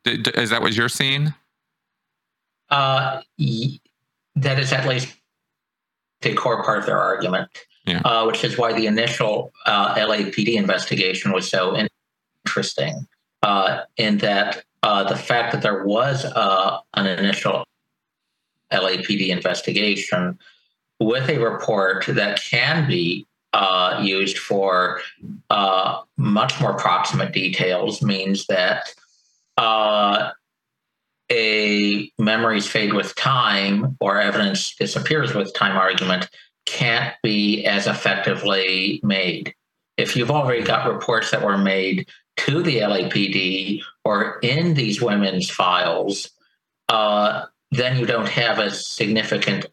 is 0.05 0.51
that 0.51 0.61
what 0.61 0.75
you're 0.75 0.89
seeing? 0.89 1.35
Uh, 2.71 3.23
that 4.37 4.59
is 4.59 4.73
at 4.73 4.87
least 4.89 5.15
the 6.21 6.35
core 6.35 6.63
part 6.63 6.79
of 6.79 6.87
their 6.87 6.99
argument, 7.01 7.49
Yeah. 7.87 8.01
uh, 8.05 8.25
which 8.27 8.45
is 8.45 8.59
why 8.59 8.73
the 8.73 8.87
initial 8.87 9.53
uh, 9.67 9.95
LAPD 9.95 10.55
investigation 10.55 11.33
was 11.33 11.49
so 11.49 11.77
interesting. 12.47 13.07
Uh, 13.43 13.83
in 13.97 14.19
that 14.19 14.63
uh, 14.85 15.03
the 15.03 15.17
fact 15.17 15.53
that 15.53 15.63
there 15.63 15.85
was 15.85 16.25
uh, 16.25 16.79
an 16.95 17.07
initial 17.07 17.65
LAPD 18.73 19.29
investigation 19.29 20.39
with 21.01 21.29
a 21.29 21.39
report 21.39 22.05
that 22.07 22.41
can 22.43 22.87
be 22.87 23.27
uh, 23.53 24.01
used 24.03 24.39
for 24.39 25.01
uh, 25.51 26.01
much 26.17 26.61
more 26.61 26.75
proximate 26.75 27.33
details 27.33 28.03
means 28.03 28.47
that 28.47 28.95
uh, 29.57 30.31
a 31.31 32.11
memories 32.19 32.67
fade 32.67 32.93
with 32.93 33.15
time 33.15 33.97
or 34.01 34.21
evidence 34.21 34.75
disappears 34.77 35.35
with 35.35 35.55
time 35.55 35.77
argument 35.77 36.29
can't 36.67 37.15
be 37.23 37.65
as 37.65 37.87
effectively 37.87 39.01
made. 39.03 39.55
If 39.97 40.17
you've 40.17 40.31
already 40.31 40.63
got 40.63 40.91
reports 40.91 41.31
that 41.31 41.45
were 41.45 41.59
made 41.59 42.09
to 42.39 42.63
the 42.63 42.79
LAPD 42.79 43.83
or 44.05 44.39
in 44.43 44.75
these 44.75 45.03
women's 45.03 45.51
files, 45.51 46.31
uh, 46.89 47.47
then 47.71 47.99
you 47.99 48.07
don't 48.07 48.29
have 48.29 48.59
a 48.59 48.71
significant 48.71 49.67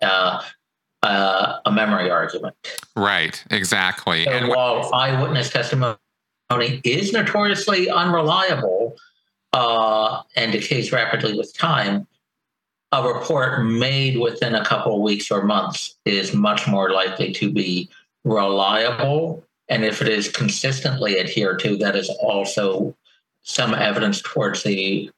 uh, 1.04 1.60
a 1.66 1.72
memory 1.72 2.10
argument. 2.10 2.56
Right, 2.96 3.44
exactly. 3.52 4.26
So 4.26 4.32
and 4.32 4.46
wh- 4.48 4.50
while 4.50 4.94
eyewitness 4.94 5.50
testimony 5.50 5.98
is 6.84 7.14
notoriously 7.14 7.90
unreliable 7.90 8.98
uh, 9.54 10.22
and 10.36 10.52
decays 10.52 10.92
rapidly 10.92 11.38
with 11.38 11.58
time, 11.58 12.08
a 12.92 13.08
report 13.08 13.64
made 13.64 14.20
within 14.20 14.56
a 14.56 14.66
couple 14.66 14.96
of 14.96 15.02
weeks 15.02 15.30
or 15.30 15.44
months 15.44 15.96
is 16.06 16.34
much 16.34 16.68
more 16.68 16.92
likely 16.92 17.32
to 17.34 17.52
be 17.52 17.90
reliable. 18.24 19.44
And 19.70 19.86
if 19.86 20.02
it 20.02 20.08
is 20.08 20.30
consistently 20.30 21.20
adhered 21.20 21.60
to, 21.60 21.78
that 21.78 21.96
is 21.96 22.10
also 22.22 22.96
some 23.44 23.74
evidence 23.74 24.22
towards 24.22 24.64
the 24.64 25.12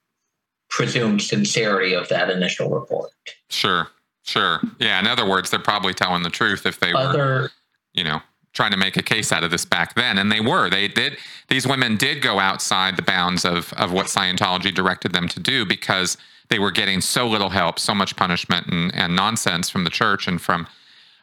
presumed 0.69 1.21
sincerity 1.21 1.93
of 1.93 2.09
that 2.09 2.29
initial 2.29 2.69
report. 2.69 3.11
sure, 3.49 3.87
sure. 4.31 4.61
Yeah. 4.79 4.99
In 4.99 5.07
other 5.07 5.27
words, 5.27 5.49
they're 5.49 5.59
probably 5.59 5.93
telling 5.93 6.23
the 6.23 6.29
truth 6.29 6.65
if 6.65 6.79
they 6.79 6.93
were. 6.93 7.49
You 7.93 8.05
know 8.05 8.21
trying 8.53 8.71
to 8.71 8.77
make 8.77 8.97
a 8.97 9.01
case 9.01 9.31
out 9.31 9.43
of 9.43 9.51
this 9.51 9.65
back 9.65 9.95
then 9.95 10.17
and 10.17 10.31
they 10.31 10.41
were 10.41 10.69
they 10.69 10.87
did 10.87 11.17
these 11.47 11.65
women 11.65 11.95
did 11.95 12.21
go 12.21 12.39
outside 12.39 12.95
the 12.95 13.01
bounds 13.01 13.45
of 13.45 13.71
of 13.73 13.91
what 13.91 14.07
scientology 14.07 14.73
directed 14.73 15.13
them 15.13 15.27
to 15.27 15.39
do 15.39 15.65
because 15.65 16.17
they 16.49 16.59
were 16.59 16.71
getting 16.71 16.99
so 16.99 17.27
little 17.27 17.49
help 17.49 17.79
so 17.79 17.95
much 17.95 18.15
punishment 18.15 18.67
and, 18.67 18.93
and 18.93 19.15
nonsense 19.15 19.69
from 19.69 19.83
the 19.83 19.89
church 19.89 20.27
and 20.27 20.41
from 20.41 20.67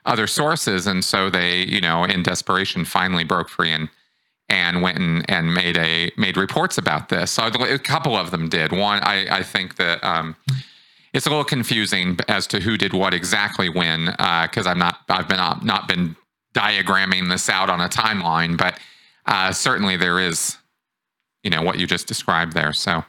other 0.06 0.26
sources 0.26 0.86
and 0.86 1.04
so 1.04 1.28
they 1.28 1.64
you 1.64 1.80
know 1.80 2.04
in 2.04 2.22
desperation 2.22 2.84
finally 2.84 3.24
broke 3.24 3.48
free 3.48 3.72
and 3.72 3.88
and 4.50 4.80
went 4.80 4.96
and, 4.96 5.28
and 5.28 5.52
made 5.52 5.76
a 5.76 6.10
made 6.16 6.36
reports 6.36 6.78
about 6.78 7.10
this 7.10 7.30
so 7.32 7.44
a 7.44 7.78
couple 7.78 8.16
of 8.16 8.30
them 8.30 8.48
did 8.48 8.72
one 8.72 9.02
i 9.02 9.38
i 9.38 9.42
think 9.42 9.76
that 9.76 10.02
um 10.02 10.34
it's 11.12 11.26
a 11.26 11.30
little 11.30 11.44
confusing 11.44 12.18
as 12.28 12.46
to 12.48 12.60
who 12.60 12.76
did 12.76 12.92
what 12.92 13.14
exactly 13.14 13.68
when 13.68 14.06
because 14.06 14.66
uh, 14.66 14.70
I'm 14.70 14.78
not 14.78 15.00
I've 15.08 15.28
been 15.28 15.40
uh, 15.40 15.58
not 15.62 15.88
been 15.88 16.16
diagramming 16.54 17.28
this 17.28 17.48
out 17.48 17.70
on 17.70 17.80
a 17.80 17.88
timeline, 17.88 18.56
but 18.56 18.78
uh, 19.26 19.52
certainly 19.52 19.96
there 19.96 20.18
is, 20.18 20.56
you 21.42 21.50
know, 21.50 21.62
what 21.62 21.78
you 21.78 21.86
just 21.86 22.06
described 22.06 22.52
there. 22.52 22.72
So 22.72 23.04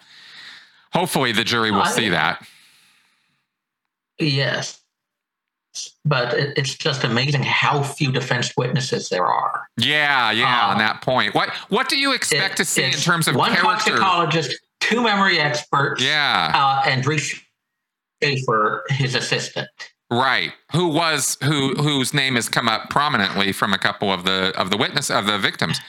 hopefully 0.94 1.32
the 1.32 1.44
jury 1.44 1.72
will 1.72 1.82
I, 1.82 1.92
see 1.92 2.10
that. 2.10 2.46
Yes, 4.20 4.82
but 6.04 6.34
it, 6.34 6.58
it's 6.58 6.76
just 6.76 7.04
amazing 7.04 7.44
how 7.44 7.84
few 7.84 8.12
defense 8.12 8.54
witnesses 8.58 9.10
there 9.10 9.26
are. 9.26 9.68
Yeah, 9.78 10.32
yeah. 10.32 10.66
Um, 10.66 10.72
on 10.72 10.78
that 10.80 11.02
point, 11.02 11.34
what 11.34 11.50
what 11.70 11.90
do 11.90 11.98
you 11.98 12.14
expect 12.14 12.56
it, 12.56 12.58
to 12.58 12.66
see 12.66 12.84
in 12.84 12.92
terms 12.92 13.28
of 13.28 13.36
one 13.36 13.54
character? 13.54 13.92
toxicologist, 13.92 14.56
two 14.80 15.02
memory 15.02 15.40
experts, 15.40 16.04
yeah, 16.04 16.52
uh, 16.54 16.90
and 16.90 17.02
Dries 17.02 17.34
for 18.46 18.84
his 18.90 19.16
assistant. 19.16 19.68
Right. 20.12 20.54
Who 20.72 20.88
was 20.88 21.38
who 21.44 21.76
whose 21.76 22.14
name 22.14 22.36
has 22.36 22.50
come 22.50 22.68
up 22.68 22.90
prominently 22.90 23.52
from 23.52 23.74
a 23.74 23.78
couple 23.78 24.12
of 24.12 24.24
the 24.24 24.54
of 24.58 24.72
the 24.72 24.78
witness 24.78 25.12
of 25.12 25.28
the 25.28 25.38
victims. 25.38 25.80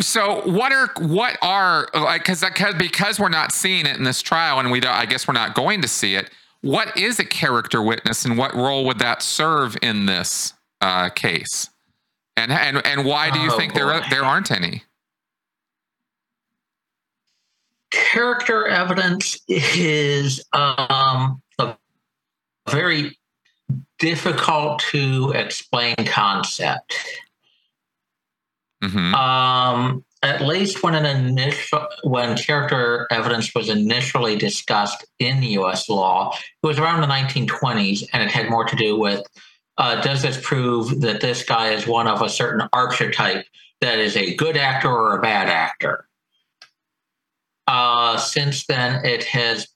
So 0.00 0.48
what 0.48 0.72
are 0.72 0.90
what 0.98 1.36
are 1.42 1.88
like 1.94 2.22
because 2.22 2.40
because 2.40 2.74
because 2.74 3.18
we're 3.18 3.28
not 3.28 3.52
seeing 3.52 3.86
it 3.86 3.96
in 3.96 4.04
this 4.04 4.22
trial 4.22 4.60
and 4.60 4.70
we 4.70 4.80
don't, 4.80 4.94
I 4.94 5.06
guess 5.06 5.26
we're 5.26 5.34
not 5.34 5.54
going 5.54 5.82
to 5.82 5.88
see 5.88 6.14
it. 6.14 6.30
What 6.60 6.96
is 6.96 7.18
a 7.18 7.24
character 7.24 7.82
witness 7.82 8.24
and 8.24 8.38
what 8.38 8.54
role 8.54 8.84
would 8.86 9.00
that 9.00 9.20
serve 9.20 9.76
in 9.82 10.06
this 10.06 10.54
uh, 10.80 11.10
case? 11.10 11.70
And 12.36 12.52
and 12.52 12.84
and 12.86 13.04
why 13.04 13.30
do 13.30 13.40
you 13.40 13.50
oh, 13.52 13.56
think 13.56 13.72
boy. 13.72 13.80
there 13.80 14.02
there 14.10 14.24
aren't 14.24 14.50
any? 14.50 14.84
Character 17.94 18.66
evidence 18.66 19.38
is 19.48 20.44
um, 20.52 21.40
a 21.58 21.76
very 22.68 23.16
difficult 23.98 24.80
to 24.90 25.32
explain 25.34 25.94
concept. 26.04 26.94
Mm-hmm. 28.82 29.14
Um, 29.14 30.04
at 30.22 30.40
least 30.40 30.82
when 30.82 30.94
an 30.94 31.06
initial 31.06 31.86
when 32.02 32.36
character 32.36 33.06
evidence 33.10 33.54
was 33.54 33.68
initially 33.68 34.36
discussed 34.36 35.04
in 35.18 35.42
U.S. 35.42 35.88
law, 35.88 36.34
it 36.62 36.66
was 36.66 36.78
around 36.78 37.00
the 37.00 37.06
1920s, 37.06 38.08
and 38.12 38.22
it 38.22 38.30
had 38.30 38.50
more 38.50 38.64
to 38.64 38.76
do 38.76 38.98
with 38.98 39.22
uh, 39.78 40.00
does 40.00 40.22
this 40.22 40.40
prove 40.42 41.00
that 41.00 41.20
this 41.20 41.44
guy 41.44 41.70
is 41.70 41.86
one 41.86 42.06
of 42.06 42.22
a 42.22 42.28
certain 42.28 42.68
archetype 42.72 43.44
that 43.80 43.98
is 43.98 44.16
a 44.16 44.34
good 44.34 44.56
actor 44.56 44.88
or 44.88 45.18
a 45.18 45.22
bad 45.22 45.48
actor? 45.48 46.06
Uh, 47.66 48.16
since 48.16 48.66
then, 48.66 49.04
it 49.04 49.24
has 49.24 49.68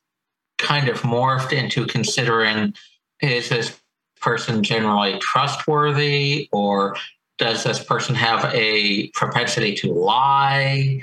kind 0.58 0.88
of 0.88 1.02
morphed 1.02 1.52
into 1.52 1.86
considering 1.86 2.74
is 3.20 3.48
this 3.48 3.80
person 4.20 4.62
generally 4.62 5.18
trustworthy 5.20 6.48
or 6.52 6.96
does 7.38 7.62
this 7.62 7.82
person 7.82 8.14
have 8.14 8.52
a 8.52 9.08
propensity 9.10 9.74
to 9.76 9.92
lie 9.92 11.00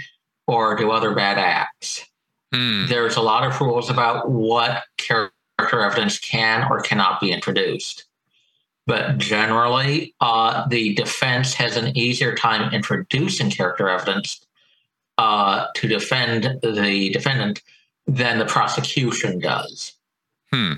or 0.48 0.76
do 0.76 0.92
other 0.92 1.16
bad 1.16 1.38
acts? 1.38 2.06
Hmm. 2.54 2.88
There's 2.88 3.16
a 3.16 3.22
lot 3.22 3.46
of 3.48 3.60
rules 3.60 3.90
about 3.90 4.30
what 4.30 4.84
character 4.98 5.32
evidence 5.82 6.20
can 6.20 6.68
or 6.70 6.82
cannot 6.82 7.22
be 7.22 7.32
introduced. 7.32 8.06
But 8.88 9.18
generally, 9.18 10.14
uh, 10.22 10.68
the 10.68 10.94
defense 10.94 11.54
has 11.56 11.76
an 11.76 11.98
easier 11.98 12.36
time 12.36 12.72
introducing 12.72 13.50
character 13.50 13.90
evidence 13.90 14.45
uh, 15.18 15.68
to 15.76 15.88
defend 15.88 16.60
the 16.62 17.10
defendant 17.12 17.62
than 18.08 18.38
the 18.38 18.46
prosecution 18.46 19.40
does. 19.40 19.94
Hmm. 20.52 20.74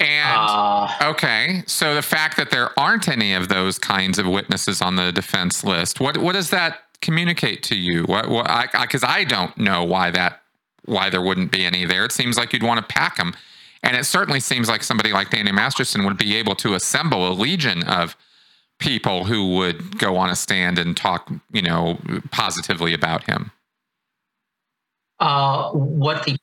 And 0.00 0.36
uh, 0.38 0.88
okay, 1.02 1.64
so 1.66 1.94
the 1.94 2.02
fact 2.02 2.36
that 2.36 2.50
there 2.50 2.78
aren't 2.78 3.08
any 3.08 3.34
of 3.34 3.48
those 3.48 3.78
kinds 3.78 4.18
of 4.18 4.26
witnesses 4.26 4.80
on 4.80 4.94
the 4.94 5.10
defense 5.10 5.64
list, 5.64 6.00
what 6.00 6.18
what 6.18 6.34
does 6.34 6.50
that 6.50 6.82
communicate 7.00 7.64
to 7.64 7.76
you? 7.76 8.04
What 8.04 8.28
what 8.28 8.46
because 8.80 9.02
I, 9.02 9.08
I, 9.08 9.18
I 9.18 9.24
don't 9.24 9.56
know 9.58 9.82
why 9.82 10.10
that 10.12 10.42
why 10.84 11.10
there 11.10 11.20
wouldn't 11.20 11.50
be 11.50 11.64
any 11.64 11.84
there. 11.84 12.04
It 12.04 12.12
seems 12.12 12.38
like 12.38 12.52
you'd 12.52 12.62
want 12.62 12.78
to 12.78 12.94
pack 12.94 13.16
them, 13.16 13.34
and 13.82 13.96
it 13.96 14.04
certainly 14.04 14.38
seems 14.38 14.68
like 14.68 14.84
somebody 14.84 15.12
like 15.12 15.30
Danny 15.30 15.50
Masterson 15.50 16.04
would 16.04 16.16
be 16.16 16.36
able 16.36 16.54
to 16.56 16.74
assemble 16.74 17.26
a 17.26 17.34
legion 17.34 17.82
of 17.82 18.16
people 18.78 19.24
who 19.24 19.54
would 19.56 19.98
go 19.98 20.16
on 20.16 20.30
a 20.30 20.36
stand 20.36 20.78
and 20.78 20.96
talk, 20.96 21.30
you 21.52 21.62
know, 21.62 21.98
positively 22.30 22.94
about 22.94 23.24
him. 23.24 23.50
Uh, 25.20 25.70
what 25.72 26.24
the 26.24 26.36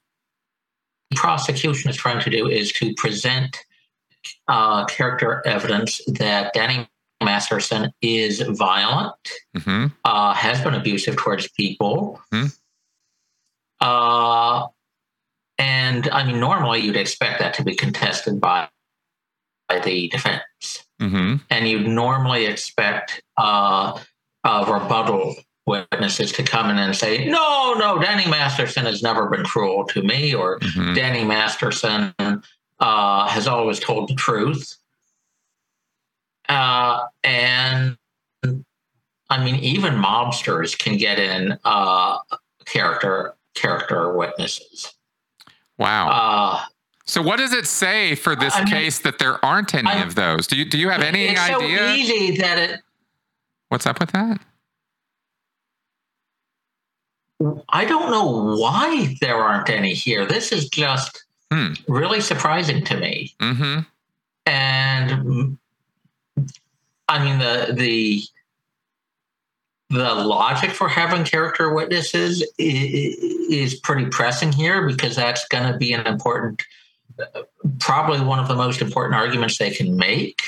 prosecution 1.16 1.90
is 1.90 1.96
trying 1.96 2.22
to 2.22 2.30
do 2.30 2.50
is 2.50 2.72
to 2.74 2.94
present 2.96 3.58
uh, 4.48 4.86
character 4.86 5.42
evidence 5.46 6.02
that 6.08 6.54
Danny 6.54 6.88
Masterson 7.24 7.92
is 8.02 8.42
violent, 8.42 9.16
mm-hmm. 9.56 9.88
uh, 10.04 10.34
has 10.34 10.62
been 10.62 10.74
abusive 10.74 11.16
towards 11.16 11.50
people. 11.52 12.20
Mm-hmm. 12.34 12.48
Uh, 13.80 14.68
and 15.58 16.10
I 16.10 16.26
mean, 16.26 16.40
normally 16.40 16.82
you'd 16.82 16.98
expect 16.98 17.40
that 17.40 17.54
to 17.56 17.64
be 17.64 17.76
contested 17.76 18.42
by, 18.42 18.68
by 19.70 19.80
the 19.80 20.10
defense. 20.10 20.44
Mm-hmm. 21.02 21.36
And 21.50 21.68
you'd 21.68 21.88
normally 21.88 22.46
expect 22.46 23.22
uh, 23.38 24.00
a 24.44 24.66
rebuttal 24.72 25.36
witnesses 25.66 26.32
to 26.34 26.44
come 26.44 26.70
in 26.70 26.78
and 26.78 26.96
say, 26.96 27.26
no, 27.26 27.74
no, 27.78 28.00
Danny 28.00 28.30
Masterson 28.30 28.86
has 28.86 29.02
never 29.02 29.30
been 29.30 29.44
cruel 29.44 29.86
to 29.88 30.02
me, 30.02 30.34
or 30.34 30.60
mm-hmm. 30.60 30.94
Danny 30.94 31.24
Masterson 31.24 32.14
uh, 32.80 33.28
has 33.28 33.48
always 33.48 33.80
told 33.80 34.10
the 34.10 34.16
truth. 34.16 34.78
Uh, 36.48 37.06
and 37.24 37.98
I 39.30 39.44
mean, 39.44 39.56
even 39.56 39.96
mobsters 39.96 40.78
can 40.78 40.98
get 40.98 41.18
in 41.18 41.58
uh, 41.66 42.20
character 42.66 43.36
character 43.56 44.14
witnesses. 44.14 44.94
Wow. 45.78 46.66
So, 47.08 47.22
what 47.22 47.38
does 47.38 47.54
it 47.54 47.68
say 47.68 48.16
for 48.16 48.36
this 48.36 48.56
I 48.56 48.66
case 48.66 49.00
that 49.00 49.20
there 49.20 49.44
aren't 49.46 49.76
any 49.76 49.90
I, 49.90 50.04
of 50.04 50.16
those? 50.16 50.48
Do 50.48 50.56
you 50.56 50.66
do 50.66 50.78
you 50.78 50.90
have 50.90 51.02
any 51.02 51.26
it's 51.26 51.40
idea? 51.40 51.78
so 51.78 51.94
easy 51.94 52.38
that 52.38 52.58
it. 52.58 52.82
What's 53.70 53.86
up 53.86 54.00
with 54.00 54.12
that? 54.12 54.40
I 57.70 57.86
don't 57.86 58.10
know 58.10 58.56
why 58.58 59.18
there 59.22 59.36
aren't 59.36 59.70
any 59.70 59.94
here. 59.94 60.26
This 60.26 60.52
is 60.52 60.70
just 60.70 61.26
hmm. 61.52 61.74
really 61.88 62.22
surprising 62.22 62.84
to 62.86 62.98
me. 62.98 63.36
Mm-hmm. 63.40 63.82
And 64.48 65.58
I 67.08 67.24
mean 67.24 67.40
the 67.40 67.74
the 67.74 68.24
the 69.90 70.16
logic 70.16 70.72
for 70.72 70.90
having 70.90 71.24
character 71.24 71.74
witnesses 71.74 72.44
is, 72.58 73.76
pretty 73.82 74.06
pressing 74.08 74.52
here 74.52 74.88
because 74.88 75.16
that's 75.16 75.48
going 75.48 75.72
to 75.72 75.78
be 75.78 75.94
an 75.94 76.06
important, 76.08 76.64
probably 77.80 78.20
one 78.20 78.40
of 78.40 78.48
the 78.48 78.56
most 78.56 78.82
important 78.82 79.16
arguments 79.16 79.58
they 79.58 79.72
can 79.72 79.96
make. 79.96 80.42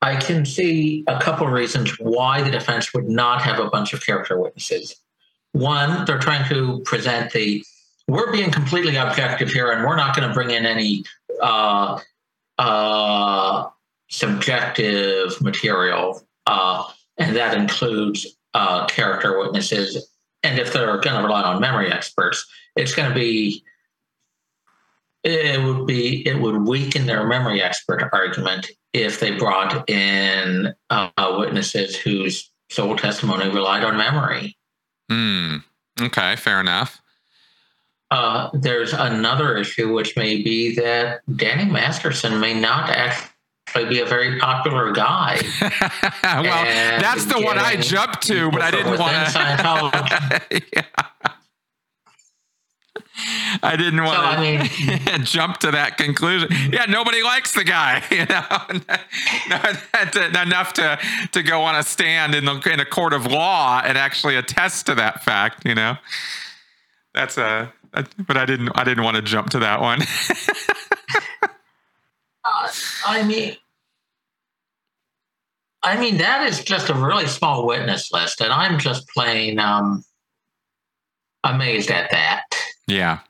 I 0.00 0.16
can 0.16 0.46
see 0.46 1.04
a 1.08 1.18
couple 1.18 1.46
of 1.46 1.52
reasons 1.52 1.98
why 1.98 2.42
the 2.42 2.50
defense 2.50 2.94
would 2.94 3.08
not 3.08 3.42
have 3.42 3.58
a 3.58 3.68
bunch 3.68 3.92
of 3.92 4.04
character 4.04 4.40
witnesses. 4.40 4.94
One, 5.52 6.04
they're 6.04 6.18
trying 6.18 6.48
to 6.48 6.80
present 6.84 7.32
the 7.32 7.64
we're 8.06 8.32
being 8.32 8.50
completely 8.50 8.96
objective 8.96 9.50
here, 9.50 9.70
and 9.70 9.86
we're 9.86 9.96
not 9.96 10.16
going 10.16 10.26
to 10.26 10.34
bring 10.34 10.50
in 10.50 10.64
any 10.64 11.04
uh, 11.42 12.00
uh, 12.56 13.68
subjective 14.08 15.40
material, 15.42 16.22
uh, 16.46 16.84
and 17.18 17.36
that 17.36 17.54
includes 17.54 18.26
uh, 18.54 18.86
character 18.86 19.38
witnesses. 19.38 20.10
And 20.42 20.58
if 20.58 20.72
they're 20.72 20.98
going 20.98 21.16
to 21.16 21.22
rely 21.22 21.42
on 21.42 21.60
memory 21.60 21.92
experts, 21.92 22.46
it's 22.76 22.94
going 22.94 23.08
to 23.08 23.14
be 23.14 23.62
it 25.24 25.62
would 25.62 25.86
be 25.86 26.26
it 26.26 26.40
would 26.40 26.66
weaken 26.66 27.06
their 27.06 27.26
memory 27.26 27.62
expert 27.62 28.08
argument 28.12 28.68
if 28.92 29.20
they 29.20 29.32
brought 29.32 29.88
in 29.90 30.74
uh, 30.90 31.36
witnesses 31.38 31.96
whose 31.96 32.50
sole 32.70 32.96
testimony 32.96 33.48
relied 33.48 33.84
on 33.84 33.96
memory. 33.96 34.56
Hmm. 35.10 35.56
Okay, 36.00 36.36
fair 36.36 36.60
enough. 36.60 37.00
Uh, 38.10 38.48
there's 38.54 38.92
another 38.92 39.56
issue, 39.56 39.92
which 39.92 40.16
may 40.16 40.42
be 40.42 40.74
that 40.76 41.20
Danny 41.36 41.70
Masterson 41.70 42.40
may 42.40 42.58
not 42.58 42.88
actually 42.88 43.88
be 43.88 44.00
a 44.00 44.06
very 44.06 44.38
popular 44.38 44.92
guy. 44.92 45.40
well, 46.22 46.64
and 46.66 47.02
that's 47.02 47.26
the 47.26 47.40
one 47.40 47.58
I 47.58 47.76
jumped 47.76 48.22
to, 48.28 48.50
but 48.50 48.62
I 48.62 48.70
didn't 48.70 48.98
want 48.98 49.28
to. 50.50 50.62
yeah. 50.72 50.82
I 53.62 53.74
didn't 53.76 54.02
want 54.02 54.16
so, 54.16 54.22
to 54.22 54.28
I 54.28 54.40
mean, 54.40 55.24
jump 55.24 55.58
to 55.58 55.70
that 55.70 55.96
conclusion. 55.96 56.48
Yeah, 56.72 56.84
nobody 56.86 57.22
likes 57.22 57.52
the 57.52 57.64
guy, 57.64 58.02
you 58.10 58.26
know, 58.26 58.42
enough 60.42 60.72
to 60.74 60.98
to 61.32 61.42
go 61.42 61.62
on 61.62 61.74
a 61.76 61.82
stand 61.82 62.34
in 62.34 62.44
the 62.44 62.60
in 62.72 62.80
a 62.80 62.84
court 62.84 63.12
of 63.12 63.26
law 63.26 63.82
and 63.84 63.98
actually 63.98 64.36
attest 64.36 64.86
to 64.86 64.94
that 64.94 65.24
fact. 65.24 65.64
You 65.66 65.74
know, 65.74 65.96
that's 67.14 67.38
a 67.38 67.72
but 68.26 68.36
I 68.36 68.44
didn't. 68.44 68.70
I 68.74 68.84
didn't 68.84 69.04
want 69.04 69.16
to 69.16 69.22
jump 69.22 69.50
to 69.50 69.58
that 69.60 69.80
one. 69.80 70.02
uh, 72.44 72.68
I 73.06 73.24
mean, 73.26 73.56
I 75.82 75.98
mean 75.98 76.18
that 76.18 76.46
is 76.46 76.62
just 76.62 76.90
a 76.90 76.94
really 76.94 77.26
small 77.26 77.66
witness 77.66 78.12
list, 78.12 78.40
and 78.40 78.52
I'm 78.52 78.78
just 78.78 79.08
plain 79.08 79.58
um, 79.58 80.04
amazed 81.44 81.90
at 81.90 82.10
that. 82.10 82.44
Yeah. 82.88 83.20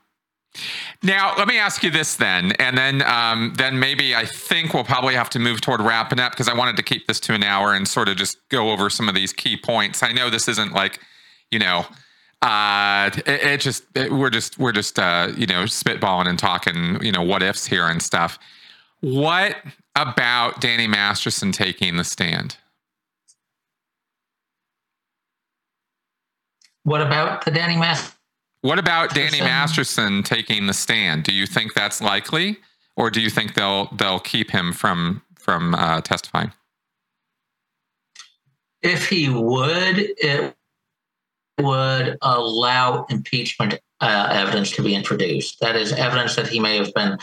Now, 1.03 1.35
let 1.37 1.47
me 1.47 1.59
ask 1.59 1.83
you 1.83 1.91
this 1.91 2.15
then, 2.15 2.53
and 2.53 2.77
then 2.77 3.03
um, 3.03 3.53
then 3.57 3.79
maybe 3.79 4.15
I 4.15 4.25
think 4.25 4.73
we'll 4.73 4.83
probably 4.83 5.13
have 5.13 5.29
to 5.31 5.39
move 5.39 5.61
toward 5.61 5.79
wrapping 5.79 6.19
up 6.19 6.31
because 6.31 6.49
I 6.49 6.55
wanted 6.55 6.75
to 6.77 6.83
keep 6.83 7.07
this 7.07 7.19
to 7.21 7.33
an 7.33 7.43
hour 7.43 7.73
and 7.73 7.87
sort 7.87 8.09
of 8.09 8.17
just 8.17 8.37
go 8.49 8.71
over 8.71 8.89
some 8.89 9.07
of 9.07 9.15
these 9.15 9.31
key 9.31 9.55
points. 9.55 10.01
I 10.01 10.11
know 10.11 10.29
this 10.29 10.47
isn't 10.47 10.73
like, 10.73 10.99
you 11.51 11.59
know, 11.59 11.85
uh, 12.41 13.11
it, 13.13 13.27
it 13.27 13.61
just 13.61 13.83
it, 13.95 14.11
we're 14.11 14.29
just 14.29 14.57
we're 14.57 14.71
just 14.71 14.97
uh, 14.97 15.31
you 15.37 15.45
know 15.45 15.63
spitballing 15.63 16.27
and 16.27 16.39
talking 16.39 17.01
you 17.03 17.11
know 17.11 17.21
what 17.21 17.43
ifs 17.43 17.65
here 17.65 17.87
and 17.87 18.01
stuff. 18.01 18.39
What 19.01 19.57
about 19.95 20.59
Danny 20.59 20.87
Masterson 20.87 21.51
taking 21.51 21.97
the 21.97 22.03
stand? 22.03 22.57
What 26.83 27.01
about 27.01 27.45
the 27.45 27.51
Danny 27.51 27.77
Masterson? 27.77 28.18
What 28.61 28.77
about 28.77 29.13
Danny 29.13 29.39
Masterson 29.39 30.21
taking 30.21 30.67
the 30.67 30.73
stand? 30.73 31.23
Do 31.23 31.33
you 31.33 31.45
think 31.45 31.73
that's 31.73 32.01
likely, 32.01 32.57
or 32.97 33.09
do 33.09 33.21
you 33.21 33.29
think 33.29 33.53
they'll 33.53 33.85
they'll 33.95 34.19
keep 34.19 34.51
him 34.51 34.73
from 34.73 35.21
from 35.35 35.75
uh, 35.75 36.01
testifying? 36.01 36.51
If 38.81 39.07
he 39.07 39.29
would, 39.29 39.97
it 39.97 40.55
would 41.59 42.17
allow 42.21 43.05
impeachment 43.09 43.79
uh, 44.01 44.29
evidence 44.31 44.71
to 44.71 44.81
be 44.81 44.95
introduced. 44.95 45.59
That 45.61 45.75
is 45.75 45.93
evidence 45.93 46.35
that 46.35 46.47
he 46.47 46.59
may 46.59 46.77
have 46.77 46.93
been 46.93 47.17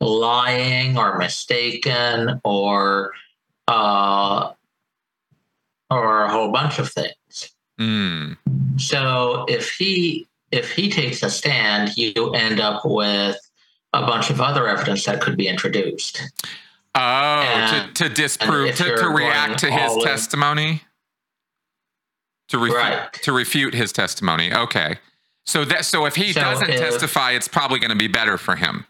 lying 0.00 0.96
or 0.96 1.18
mistaken 1.18 2.40
or 2.44 3.12
uh, 3.66 4.52
or 5.90 6.22
a 6.22 6.30
whole 6.30 6.52
bunch 6.52 6.78
of 6.78 6.90
things. 6.90 7.52
Mm. 7.80 8.36
So 8.78 9.44
if 9.48 9.72
he 9.72 10.26
if 10.50 10.72
he 10.72 10.90
takes 10.90 11.22
a 11.22 11.30
stand, 11.30 11.96
you 11.96 12.32
end 12.34 12.60
up 12.60 12.82
with 12.84 13.38
a 13.92 14.02
bunch 14.02 14.30
of 14.30 14.40
other 14.40 14.68
evidence 14.68 15.04
that 15.04 15.20
could 15.20 15.36
be 15.36 15.48
introduced. 15.48 16.22
Oh, 16.94 17.90
to, 17.94 18.04
to 18.04 18.08
disprove, 18.08 18.74
to, 18.76 18.96
to 18.96 19.08
react 19.08 19.58
to 19.60 19.70
his 19.70 20.02
testimony? 20.02 20.82
To, 22.48 22.58
refu- 22.58 22.74
right. 22.74 23.12
to 23.12 23.32
refute 23.32 23.74
his 23.74 23.92
testimony. 23.92 24.52
Okay. 24.54 24.98
So 25.44 25.64
that 25.64 25.84
so 25.84 26.06
if 26.06 26.14
he 26.14 26.32
so 26.32 26.40
doesn't 26.40 26.70
if, 26.70 26.80
testify, 26.80 27.32
it's 27.32 27.48
probably 27.48 27.78
going 27.78 27.90
to 27.90 27.96
be 27.96 28.08
better 28.08 28.38
for 28.38 28.56
him. 28.56 28.86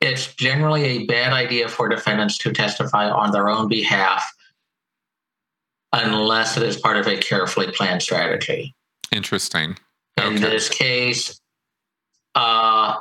It's 0.00 0.34
generally 0.34 0.84
a 0.84 1.06
bad 1.06 1.32
idea 1.32 1.68
for 1.68 1.88
defendants 1.88 2.38
to 2.38 2.52
testify 2.52 3.08
on 3.08 3.30
their 3.30 3.48
own 3.48 3.68
behalf 3.68 4.24
unless 5.92 6.56
it 6.56 6.62
is 6.64 6.76
part 6.76 6.96
of 6.96 7.06
a 7.06 7.16
carefully 7.18 7.70
planned 7.70 8.02
strategy. 8.02 8.74
Interesting. 9.12 9.78
In 10.16 10.36
this 10.36 10.68
case, 10.68 11.40
uh, 12.34 12.96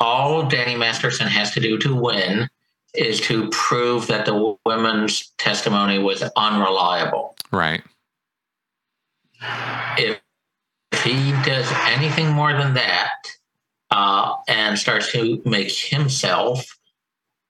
all 0.00 0.46
Danny 0.46 0.76
Masterson 0.76 1.26
has 1.26 1.52
to 1.52 1.60
do 1.60 1.78
to 1.78 1.94
win 1.94 2.48
is 2.94 3.20
to 3.22 3.48
prove 3.50 4.06
that 4.06 4.24
the 4.24 4.56
women's 4.64 5.32
testimony 5.38 5.98
was 5.98 6.22
unreliable. 6.36 7.36
Right. 7.50 7.82
If, 9.98 10.20
if 10.92 11.02
he 11.02 11.32
does 11.44 11.70
anything 11.86 12.30
more 12.30 12.52
than 12.52 12.74
that 12.74 13.10
uh, 13.90 14.36
and 14.48 14.78
starts 14.78 15.12
to 15.12 15.42
make 15.44 15.72
himself 15.72 16.78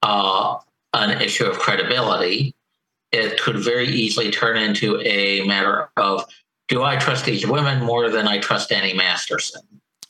uh, 0.02 0.56
an 0.92 1.20
issue 1.20 1.44
of 1.44 1.58
credibility, 1.58 2.54
it 3.12 3.40
could 3.40 3.58
very 3.58 3.88
easily 3.88 4.30
turn 4.30 4.56
into 4.56 5.00
a 5.02 5.46
matter 5.46 5.90
of 5.96 6.24
do 6.68 6.82
I 6.82 6.96
trust 6.96 7.24
these 7.24 7.46
women 7.46 7.82
more 7.82 8.10
than 8.10 8.26
I 8.26 8.38
trust 8.38 8.70
Danny 8.70 8.94
Masterson? 8.94 9.62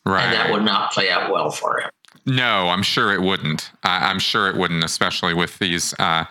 Right. 0.06 0.24
And 0.24 0.32
that 0.34 0.52
would 0.52 0.64
not 0.64 0.92
play 0.92 1.10
out 1.10 1.32
well 1.32 1.50
for 1.50 1.80
him. 1.80 1.90
No, 2.26 2.68
I'm 2.68 2.82
sure 2.82 3.12
it 3.12 3.20
wouldn't. 3.20 3.70
I, 3.82 4.10
am 4.10 4.18
sure 4.18 4.48
it 4.48 4.56
wouldn't, 4.56 4.84
especially 4.84 5.34
with 5.34 5.58
these. 5.58 5.94
Uh, 5.98 6.24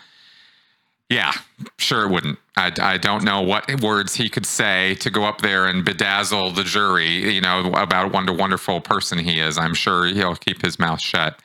yeah, 1.10 1.32
sure 1.78 2.04
it 2.04 2.10
wouldn't. 2.10 2.38
I, 2.56 2.72
I 2.80 2.98
don't 2.98 3.24
know 3.24 3.42
what 3.42 3.82
words 3.82 4.14
he 4.14 4.28
could 4.28 4.46
say 4.46 4.94
to 4.96 5.10
go 5.10 5.24
up 5.24 5.40
there 5.40 5.66
and 5.66 5.84
bedazzle 5.84 6.54
the 6.56 6.64
jury, 6.64 7.34
you 7.34 7.40
know, 7.40 7.72
about 7.74 8.12
what 8.12 8.28
a 8.28 8.32
wonderful 8.32 8.80
person 8.80 9.18
he 9.18 9.38
is. 9.38 9.58
I'm 9.58 9.74
sure 9.74 10.06
he'll 10.06 10.36
keep 10.36 10.62
his 10.62 10.78
mouth 10.78 11.00
shut. 11.00 11.40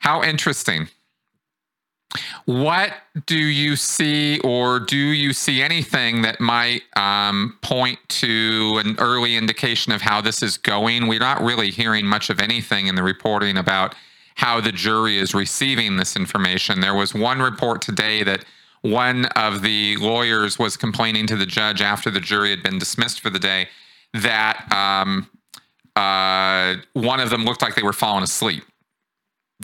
How 0.00 0.22
interesting. 0.22 0.88
What 2.44 2.92
do 3.26 3.38
you 3.38 3.76
see, 3.76 4.38
or 4.40 4.78
do 4.78 4.96
you 4.96 5.32
see 5.32 5.62
anything 5.62 6.22
that 6.22 6.40
might 6.40 6.82
um, 6.96 7.58
point 7.62 7.98
to 8.08 8.80
an 8.84 8.96
early 8.98 9.36
indication 9.36 9.92
of 9.92 10.02
how 10.02 10.20
this 10.20 10.42
is 10.42 10.56
going? 10.56 11.06
We're 11.08 11.18
not 11.18 11.42
really 11.42 11.70
hearing 11.70 12.06
much 12.06 12.30
of 12.30 12.40
anything 12.40 12.86
in 12.86 12.94
the 12.94 13.02
reporting 13.02 13.56
about 13.56 13.94
how 14.36 14.60
the 14.60 14.72
jury 14.72 15.18
is 15.18 15.34
receiving 15.34 15.96
this 15.96 16.16
information. 16.16 16.80
There 16.80 16.94
was 16.94 17.14
one 17.14 17.40
report 17.40 17.82
today 17.82 18.22
that 18.24 18.44
one 18.82 19.26
of 19.36 19.62
the 19.62 19.96
lawyers 19.96 20.58
was 20.58 20.76
complaining 20.76 21.26
to 21.28 21.36
the 21.36 21.46
judge 21.46 21.80
after 21.80 22.10
the 22.10 22.20
jury 22.20 22.50
had 22.50 22.62
been 22.62 22.78
dismissed 22.78 23.20
for 23.20 23.30
the 23.30 23.38
day 23.38 23.68
that 24.12 24.70
um, 24.70 25.30
uh, 25.96 26.76
one 26.92 27.20
of 27.20 27.30
them 27.30 27.44
looked 27.44 27.62
like 27.62 27.74
they 27.74 27.82
were 27.82 27.92
falling 27.92 28.22
asleep 28.22 28.64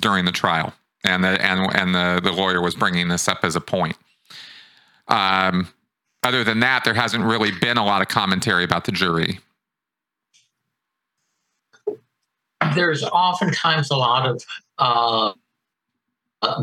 during 0.00 0.24
the 0.24 0.32
trial 0.32 0.72
and 1.04 1.24
the 1.24 1.42
and 1.44 1.74
and 1.74 1.94
the 1.94 2.20
the 2.22 2.32
lawyer 2.32 2.60
was 2.60 2.74
bringing 2.74 3.08
this 3.08 3.28
up 3.28 3.40
as 3.42 3.56
a 3.56 3.60
point. 3.60 3.96
Um, 5.08 5.68
other 6.22 6.44
than 6.44 6.60
that, 6.60 6.84
there 6.84 6.94
hasn't 6.94 7.24
really 7.24 7.50
been 7.50 7.76
a 7.76 7.84
lot 7.84 8.02
of 8.02 8.08
commentary 8.08 8.64
about 8.64 8.84
the 8.84 8.92
jury. 8.92 9.40
There's 12.74 13.02
oftentimes 13.02 13.90
a 13.90 13.96
lot 13.96 14.28
of 14.28 14.44
uh, 14.78 15.32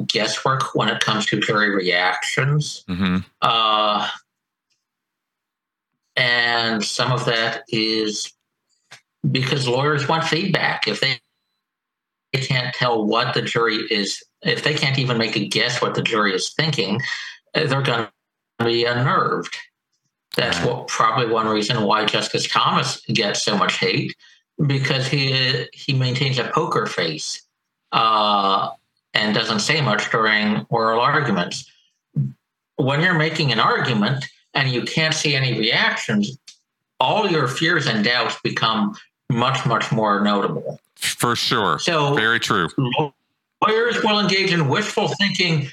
guesswork 0.07 0.75
when 0.75 0.89
it 0.89 0.99
comes 1.01 1.25
to 1.27 1.39
jury 1.39 1.69
reactions. 1.69 2.83
Mm-hmm. 2.87 3.17
Uh, 3.41 4.07
and 6.15 6.83
some 6.83 7.11
of 7.11 7.25
that 7.25 7.63
is 7.69 8.31
because 9.31 9.67
lawyers 9.67 10.07
want 10.07 10.23
feedback. 10.23 10.87
If 10.87 10.99
they 10.99 11.19
they 12.33 12.41
can't 12.41 12.73
tell 12.73 13.05
what 13.05 13.33
the 13.33 13.41
jury 13.41 13.77
is, 13.89 14.23
if 14.41 14.63
they 14.63 14.73
can't 14.73 14.99
even 14.99 15.17
make 15.17 15.35
a 15.35 15.47
guess 15.47 15.81
what 15.81 15.95
the 15.95 16.01
jury 16.01 16.33
is 16.33 16.53
thinking, 16.53 17.01
uh, 17.55 17.65
they're 17.67 17.81
going 17.81 18.07
to 18.59 18.65
be 18.65 18.85
unnerved. 18.85 19.55
That's 20.35 20.63
what 20.63 20.87
probably 20.87 21.27
one 21.27 21.47
reason 21.47 21.81
why 21.83 22.05
Justice 22.05 22.47
Thomas 22.47 23.01
gets 23.07 23.41
so 23.41 23.57
much 23.57 23.77
hate 23.77 24.15
because 24.65 25.07
he 25.07 25.65
he 25.73 25.93
maintains 25.93 26.37
a 26.37 26.49
poker 26.53 26.85
face 26.85 27.41
uh, 27.91 28.69
and 29.13 29.33
doesn't 29.33 29.61
say 29.61 29.81
much 29.81 30.11
during 30.11 30.65
oral 30.69 30.99
arguments. 30.99 31.69
When 32.75 33.01
you're 33.01 33.15
making 33.15 33.51
an 33.51 33.59
argument 33.59 34.25
and 34.53 34.69
you 34.69 34.83
can't 34.83 35.13
see 35.13 35.35
any 35.35 35.57
reactions, 35.57 36.37
all 36.99 37.27
your 37.27 37.47
fears 37.47 37.87
and 37.87 38.03
doubts 38.03 38.37
become 38.43 38.95
much 39.31 39.65
much 39.65 39.91
more 39.91 40.21
notable. 40.21 40.79
For 40.97 41.35
sure. 41.35 41.79
So 41.79 42.13
very 42.13 42.39
true. 42.39 42.69
Lawyers 43.65 44.03
will 44.03 44.19
engage 44.19 44.51
in 44.51 44.67
wishful 44.67 45.09
thinking. 45.09 45.69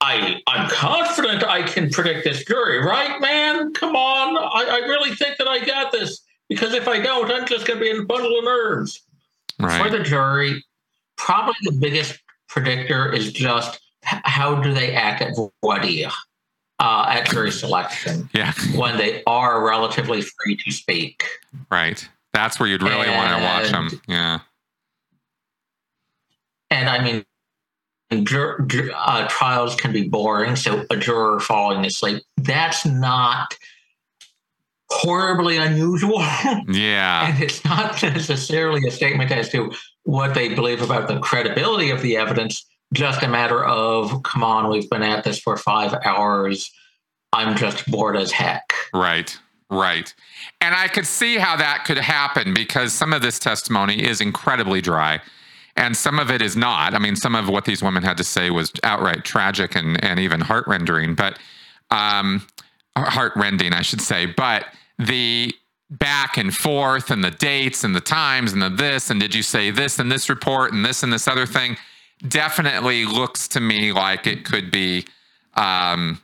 I 0.00 0.40
I'm 0.46 0.68
confident 0.68 1.44
I 1.44 1.62
can 1.62 1.90
predict 1.90 2.24
this 2.24 2.44
jury, 2.44 2.84
right, 2.84 3.20
man? 3.20 3.72
Come 3.72 3.94
on. 3.94 4.36
I, 4.36 4.78
I 4.82 4.88
really 4.88 5.14
think 5.14 5.36
that 5.38 5.46
I 5.48 5.64
got 5.64 5.92
this. 5.92 6.22
Because 6.48 6.74
if 6.74 6.88
I 6.88 6.98
don't, 7.00 7.30
I'm 7.30 7.46
just 7.46 7.66
gonna 7.66 7.80
be 7.80 7.90
in 7.90 8.00
a 8.00 8.04
bundle 8.04 8.38
of 8.38 8.44
nerves. 8.44 9.00
Right. 9.58 9.80
For 9.80 9.96
the 9.96 10.02
jury, 10.02 10.64
probably 11.16 11.54
the 11.62 11.72
biggest 11.72 12.18
predictor 12.48 13.12
is 13.12 13.32
just 13.32 13.80
how 14.02 14.60
do 14.60 14.74
they 14.74 14.94
act 14.94 15.22
at 15.22 15.34
voir 15.36 15.78
dire, 15.78 16.10
uh, 16.80 17.06
at 17.08 17.30
jury 17.30 17.52
selection 17.52 18.28
yeah. 18.34 18.52
when 18.74 18.96
they 18.96 19.22
are 19.26 19.64
relatively 19.64 20.20
free 20.22 20.56
to 20.56 20.70
speak. 20.72 21.24
Right. 21.70 22.08
That's 22.32 22.58
where 22.58 22.68
you'd 22.68 22.82
really 22.82 23.06
and, 23.06 23.16
want 23.16 23.38
to 23.38 23.44
watch 23.44 23.70
them. 23.70 24.00
Yeah. 24.08 24.38
And 26.70 26.88
I 26.88 27.02
mean, 27.04 28.24
jur- 28.24 28.60
jur- 28.66 28.92
uh, 28.94 29.28
trials 29.28 29.74
can 29.74 29.92
be 29.92 30.08
boring. 30.08 30.56
So 30.56 30.84
a 30.90 30.96
juror 30.96 31.40
falling 31.40 31.84
asleep, 31.84 32.22
that's 32.38 32.86
not 32.86 33.54
horribly 34.90 35.56
unusual. 35.56 36.18
Yeah. 36.68 37.28
and 37.28 37.42
it's 37.42 37.64
not 37.64 38.02
necessarily 38.02 38.86
a 38.86 38.90
statement 38.90 39.30
as 39.30 39.48
to 39.50 39.72
what 40.04 40.34
they 40.34 40.54
believe 40.54 40.82
about 40.82 41.08
the 41.08 41.18
credibility 41.20 41.90
of 41.90 42.02
the 42.02 42.16
evidence, 42.16 42.64
just 42.92 43.22
a 43.22 43.28
matter 43.28 43.64
of, 43.64 44.22
come 44.22 44.42
on, 44.42 44.70
we've 44.70 44.88
been 44.88 45.02
at 45.02 45.24
this 45.24 45.38
for 45.38 45.56
five 45.56 45.94
hours. 46.04 46.70
I'm 47.32 47.56
just 47.56 47.90
bored 47.90 48.16
as 48.16 48.30
heck. 48.30 48.72
Right. 48.92 49.38
Right. 49.72 50.12
And 50.60 50.74
I 50.74 50.86
could 50.86 51.06
see 51.06 51.38
how 51.38 51.56
that 51.56 51.84
could 51.86 51.96
happen 51.96 52.52
because 52.52 52.92
some 52.92 53.14
of 53.14 53.22
this 53.22 53.38
testimony 53.38 54.06
is 54.06 54.20
incredibly 54.20 54.82
dry 54.82 55.22
and 55.76 55.96
some 55.96 56.18
of 56.18 56.30
it 56.30 56.42
is 56.42 56.56
not. 56.56 56.92
I 56.92 56.98
mean, 56.98 57.16
some 57.16 57.34
of 57.34 57.48
what 57.48 57.64
these 57.64 57.82
women 57.82 58.02
had 58.02 58.18
to 58.18 58.24
say 58.24 58.50
was 58.50 58.70
outright 58.82 59.24
tragic 59.24 59.74
and, 59.74 60.02
and 60.04 60.20
even 60.20 60.42
heart 60.42 60.66
rendering, 60.68 61.14
but 61.14 61.38
um, 61.90 62.46
heart 62.94 63.32
rending, 63.34 63.72
I 63.72 63.80
should 63.80 64.02
say. 64.02 64.26
But 64.26 64.66
the 64.98 65.54
back 65.88 66.36
and 66.36 66.54
forth 66.54 67.10
and 67.10 67.24
the 67.24 67.30
dates 67.30 67.82
and 67.82 67.96
the 67.96 68.00
times 68.00 68.52
and 68.52 68.60
the 68.60 68.68
this 68.68 69.08
and 69.08 69.20
did 69.20 69.34
you 69.34 69.42
say 69.42 69.70
this 69.70 69.98
in 69.98 70.10
this 70.10 70.28
report 70.28 70.72
and 70.72 70.84
this 70.84 71.02
and 71.02 71.12
this 71.12 71.28
other 71.28 71.44
thing 71.44 71.76
definitely 72.28 73.04
looks 73.04 73.48
to 73.48 73.60
me 73.60 73.92
like 73.92 74.26
it 74.26 74.44
could 74.44 74.70
be 74.70 75.04
um, 75.54 76.20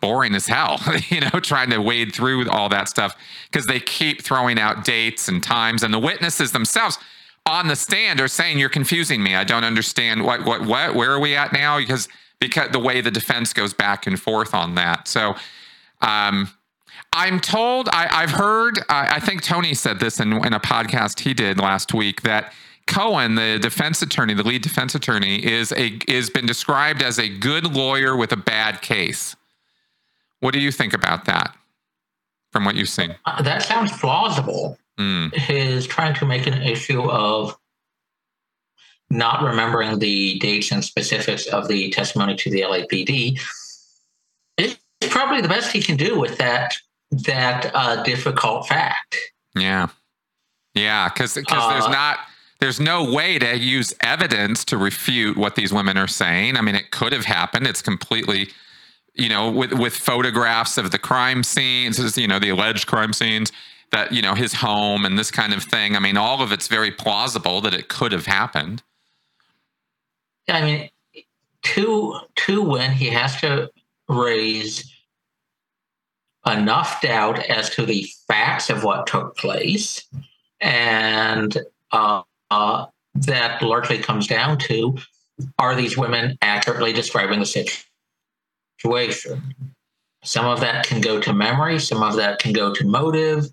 boring 0.00 0.34
as 0.34 0.46
hell, 0.46 0.80
you 1.08 1.20
know, 1.20 1.40
trying 1.40 1.70
to 1.70 1.78
wade 1.78 2.14
through 2.14 2.48
all 2.50 2.68
that 2.68 2.88
stuff 2.88 3.14
because 3.50 3.66
they 3.66 3.80
keep 3.80 4.22
throwing 4.22 4.58
out 4.58 4.84
dates 4.84 5.28
and 5.28 5.42
times, 5.42 5.82
and 5.82 5.92
the 5.92 5.98
witnesses 5.98 6.52
themselves 6.52 6.98
on 7.46 7.68
the 7.68 7.76
stand 7.76 8.20
are 8.20 8.28
saying, 8.28 8.58
"You're 8.58 8.68
confusing 8.68 9.22
me. 9.22 9.34
I 9.34 9.44
don't 9.44 9.64
understand 9.64 10.24
what, 10.24 10.44
what, 10.44 10.62
what. 10.62 10.94
Where 10.94 11.12
are 11.12 11.20
we 11.20 11.36
at 11.36 11.52
now?" 11.52 11.78
Because 11.78 12.08
because 12.38 12.70
the 12.70 12.78
way 12.78 13.00
the 13.00 13.10
defense 13.10 13.52
goes 13.52 13.74
back 13.74 14.06
and 14.06 14.18
forth 14.18 14.54
on 14.54 14.74
that. 14.74 15.06
So, 15.06 15.34
um, 16.00 16.50
I'm 17.12 17.40
told 17.40 17.88
I, 17.90 18.20
have 18.20 18.30
heard. 18.30 18.78
I, 18.88 19.16
I 19.16 19.20
think 19.20 19.42
Tony 19.42 19.74
said 19.74 20.00
this 20.00 20.20
in, 20.20 20.32
in 20.44 20.52
a 20.52 20.60
podcast 20.60 21.20
he 21.20 21.34
did 21.34 21.58
last 21.58 21.94
week 21.94 22.22
that. 22.22 22.52
Cohen, 22.86 23.36
the 23.36 23.56
defense 23.60 24.02
attorney, 24.02 24.34
the 24.34 24.42
lead 24.42 24.62
defense 24.62 24.96
attorney, 24.96 25.46
is 25.46 25.70
a 25.72 25.96
is 26.08 26.28
been 26.28 26.46
described 26.46 27.04
as 27.04 27.20
a 27.20 27.28
good 27.28 27.72
lawyer 27.72 28.16
with 28.16 28.32
a 28.32 28.36
bad 28.36 28.82
case. 28.82 29.36
What 30.40 30.54
do 30.54 30.60
you 30.60 30.72
think 30.72 30.92
about 30.92 31.26
that 31.26 31.54
from 32.52 32.64
what 32.64 32.74
you've 32.74 32.88
seen? 32.88 33.14
Uh, 33.24 33.42
that 33.42 33.62
sounds 33.62 33.92
plausible. 33.98 34.78
Mm. 34.98 35.34
His 35.34 35.86
trying 35.86 36.14
to 36.14 36.26
make 36.26 36.46
an 36.46 36.62
issue 36.62 37.02
of 37.02 37.56
not 39.10 39.42
remembering 39.42 39.98
the 39.98 40.38
dates 40.38 40.70
and 40.70 40.84
specifics 40.84 41.46
of 41.46 41.68
the 41.68 41.90
testimony 41.90 42.36
to 42.36 42.50
the 42.50 42.60
LAPD 42.60 43.40
is 44.56 44.78
probably 45.08 45.40
the 45.40 45.48
best 45.48 45.72
he 45.72 45.82
can 45.82 45.96
do 45.96 46.18
with 46.18 46.38
that 46.38 46.74
that 47.10 47.70
uh, 47.74 48.02
difficult 48.04 48.68
fact. 48.68 49.16
Yeah, 49.56 49.88
yeah, 50.74 51.08
because 51.08 51.34
because 51.34 51.64
uh, 51.64 51.72
there's 51.72 51.88
not 51.88 52.18
there's 52.60 52.78
no 52.78 53.10
way 53.12 53.38
to 53.38 53.58
use 53.58 53.92
evidence 54.00 54.64
to 54.66 54.76
refute 54.76 55.36
what 55.36 55.56
these 55.56 55.72
women 55.72 55.96
are 55.96 56.06
saying. 56.06 56.56
I 56.56 56.60
mean, 56.60 56.74
it 56.74 56.90
could 56.90 57.12
have 57.12 57.24
happened. 57.24 57.66
It's 57.66 57.82
completely 57.82 58.50
you 59.14 59.28
know, 59.28 59.50
with 59.50 59.72
with 59.72 59.94
photographs 59.94 60.78
of 60.78 60.90
the 60.90 60.98
crime 60.98 61.42
scenes, 61.42 62.16
you 62.16 62.28
know, 62.28 62.38
the 62.38 62.50
alleged 62.50 62.86
crime 62.86 63.12
scenes, 63.12 63.52
that 63.92 64.12
you 64.12 64.22
know 64.22 64.34
his 64.34 64.54
home 64.54 65.04
and 65.04 65.18
this 65.18 65.30
kind 65.30 65.52
of 65.52 65.62
thing. 65.62 65.96
I 65.96 65.98
mean, 65.98 66.16
all 66.16 66.42
of 66.42 66.52
it's 66.52 66.68
very 66.68 66.90
plausible 66.90 67.60
that 67.62 67.74
it 67.74 67.88
could 67.88 68.12
have 68.12 68.26
happened. 68.26 68.82
I 70.48 70.62
mean, 70.62 70.90
to 71.62 72.20
to 72.36 72.62
win, 72.62 72.92
he 72.92 73.08
has 73.08 73.40
to 73.40 73.70
raise 74.08 74.92
enough 76.46 77.02
doubt 77.02 77.38
as 77.46 77.70
to 77.70 77.84
the 77.84 78.08
facts 78.26 78.70
of 78.70 78.84
what 78.84 79.06
took 79.06 79.36
place, 79.36 80.04
and 80.60 81.56
uh, 81.92 82.22
uh, 82.50 82.86
that 83.14 83.62
largely 83.62 83.98
comes 83.98 84.26
down 84.26 84.58
to: 84.58 84.96
Are 85.58 85.74
these 85.74 85.96
women 85.98 86.38
accurately 86.42 86.92
describing 86.92 87.40
the 87.40 87.46
situation? 87.46 87.89
Situation. 88.80 89.54
Some 90.22 90.46
of 90.46 90.60
that 90.60 90.86
can 90.86 91.00
go 91.00 91.20
to 91.20 91.32
memory, 91.32 91.78
some 91.78 92.02
of 92.02 92.16
that 92.16 92.38
can 92.38 92.52
go 92.52 92.74
to 92.74 92.84
motive, 92.84 93.46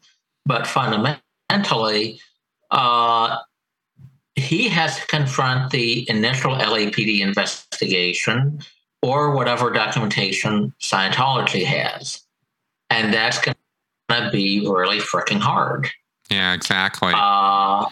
but 0.46 0.68
fundamentally, 0.68 2.20
uh, 2.72 3.38
he 4.36 4.68
has 4.70 5.00
to 5.00 5.08
confront 5.08 5.72
the 5.72 6.10
initial 6.10 6.54
LAPD 6.54 7.22
investigation 7.22 8.60
or 9.02 9.32
whatever 9.32 9.72
documentation 9.72 10.74
Scientology 10.82 11.64
has. 11.64 12.22
And 12.90 13.14
that's 13.14 13.40
going 13.40 13.56
to 14.10 14.30
be 14.32 14.68
really 14.68 15.00
freaking 15.00 15.40
hard. 15.40 15.88
Yeah, 16.30 16.54
exactly. 16.54 17.14
Uh, 17.16 17.86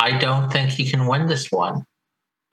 I 0.00 0.18
don't 0.18 0.50
think 0.50 0.70
he 0.70 0.90
can 0.90 1.06
win 1.06 1.26
this 1.26 1.52
one 1.52 1.84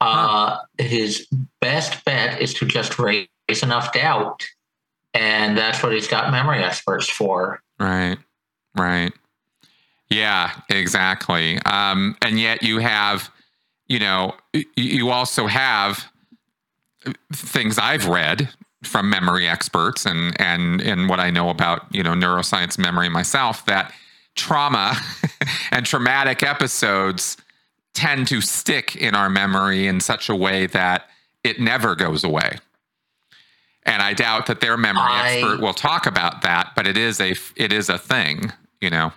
uh, 0.04 0.58
his 0.78 1.26
best 1.60 2.04
bet 2.04 2.40
is 2.40 2.52
to 2.54 2.66
just 2.66 2.98
raise 2.98 3.28
enough 3.62 3.92
doubt. 3.92 4.44
And 5.14 5.56
that's 5.56 5.82
what 5.82 5.92
he's 5.92 6.08
got 6.08 6.30
memory 6.30 6.62
experts 6.62 7.08
for. 7.08 7.62
Right, 7.80 8.18
right. 8.76 9.12
Yeah, 10.10 10.52
exactly. 10.68 11.58
Um, 11.64 12.16
and 12.20 12.38
yet 12.38 12.62
you 12.62 12.78
have, 12.78 13.30
you 13.88 13.98
know, 13.98 14.34
you 14.76 15.10
also 15.10 15.46
have 15.46 16.04
things 17.32 17.78
I've 17.78 18.06
read 18.06 18.50
from 18.82 19.08
memory 19.08 19.48
experts 19.48 20.04
and 20.04 20.38
and 20.38 20.82
and 20.82 21.08
what 21.08 21.18
I 21.18 21.30
know 21.30 21.48
about 21.48 21.86
you 21.90 22.02
know 22.02 22.12
neuroscience 22.12 22.78
memory 22.78 23.08
myself 23.08 23.64
that 23.64 23.92
trauma 24.34 24.94
and 25.70 25.86
traumatic 25.86 26.42
episodes 26.42 27.38
tend 27.94 28.26
to 28.28 28.40
stick 28.40 28.96
in 28.96 29.14
our 29.14 29.30
memory 29.30 29.86
in 29.86 30.00
such 30.00 30.28
a 30.28 30.36
way 30.36 30.66
that 30.66 31.08
it 31.42 31.60
never 31.60 31.94
goes 31.94 32.24
away. 32.24 32.58
And 33.86 34.02
I 34.02 34.14
doubt 34.14 34.46
that 34.46 34.60
their 34.60 34.76
memory 34.76 35.02
I, 35.06 35.32
expert 35.32 35.60
will 35.60 35.74
talk 35.74 36.06
about 36.06 36.42
that, 36.42 36.72
but 36.74 36.86
it 36.86 36.96
is 36.96 37.20
a 37.20 37.34
it 37.56 37.72
is 37.72 37.88
a 37.88 37.98
thing, 37.98 38.52
you 38.80 38.90
know. 38.90 39.12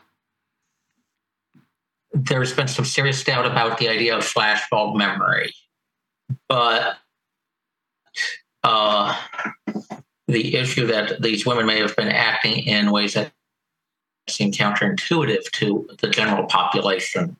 There's 2.13 2.53
been 2.53 2.67
some 2.67 2.86
serious 2.86 3.23
doubt 3.23 3.45
about 3.45 3.78
the 3.78 3.88
idea 3.88 4.17
of 4.17 4.23
flashbulb 4.23 4.97
memory, 4.97 5.53
but 6.49 6.97
uh, 8.63 9.17
the 10.28 10.55
issue 10.55 10.88
that 10.88 11.21
these 11.21 11.45
women 11.45 11.65
may 11.65 11.80
have 11.80 11.95
been 11.95 12.09
acting 12.09 12.59
in 12.59 12.91
ways 12.91 13.13
that 13.13 13.32
seem 14.28 14.51
counterintuitive 14.51 15.49
to 15.51 15.88
the 15.99 16.09
general 16.09 16.45
population 16.47 17.38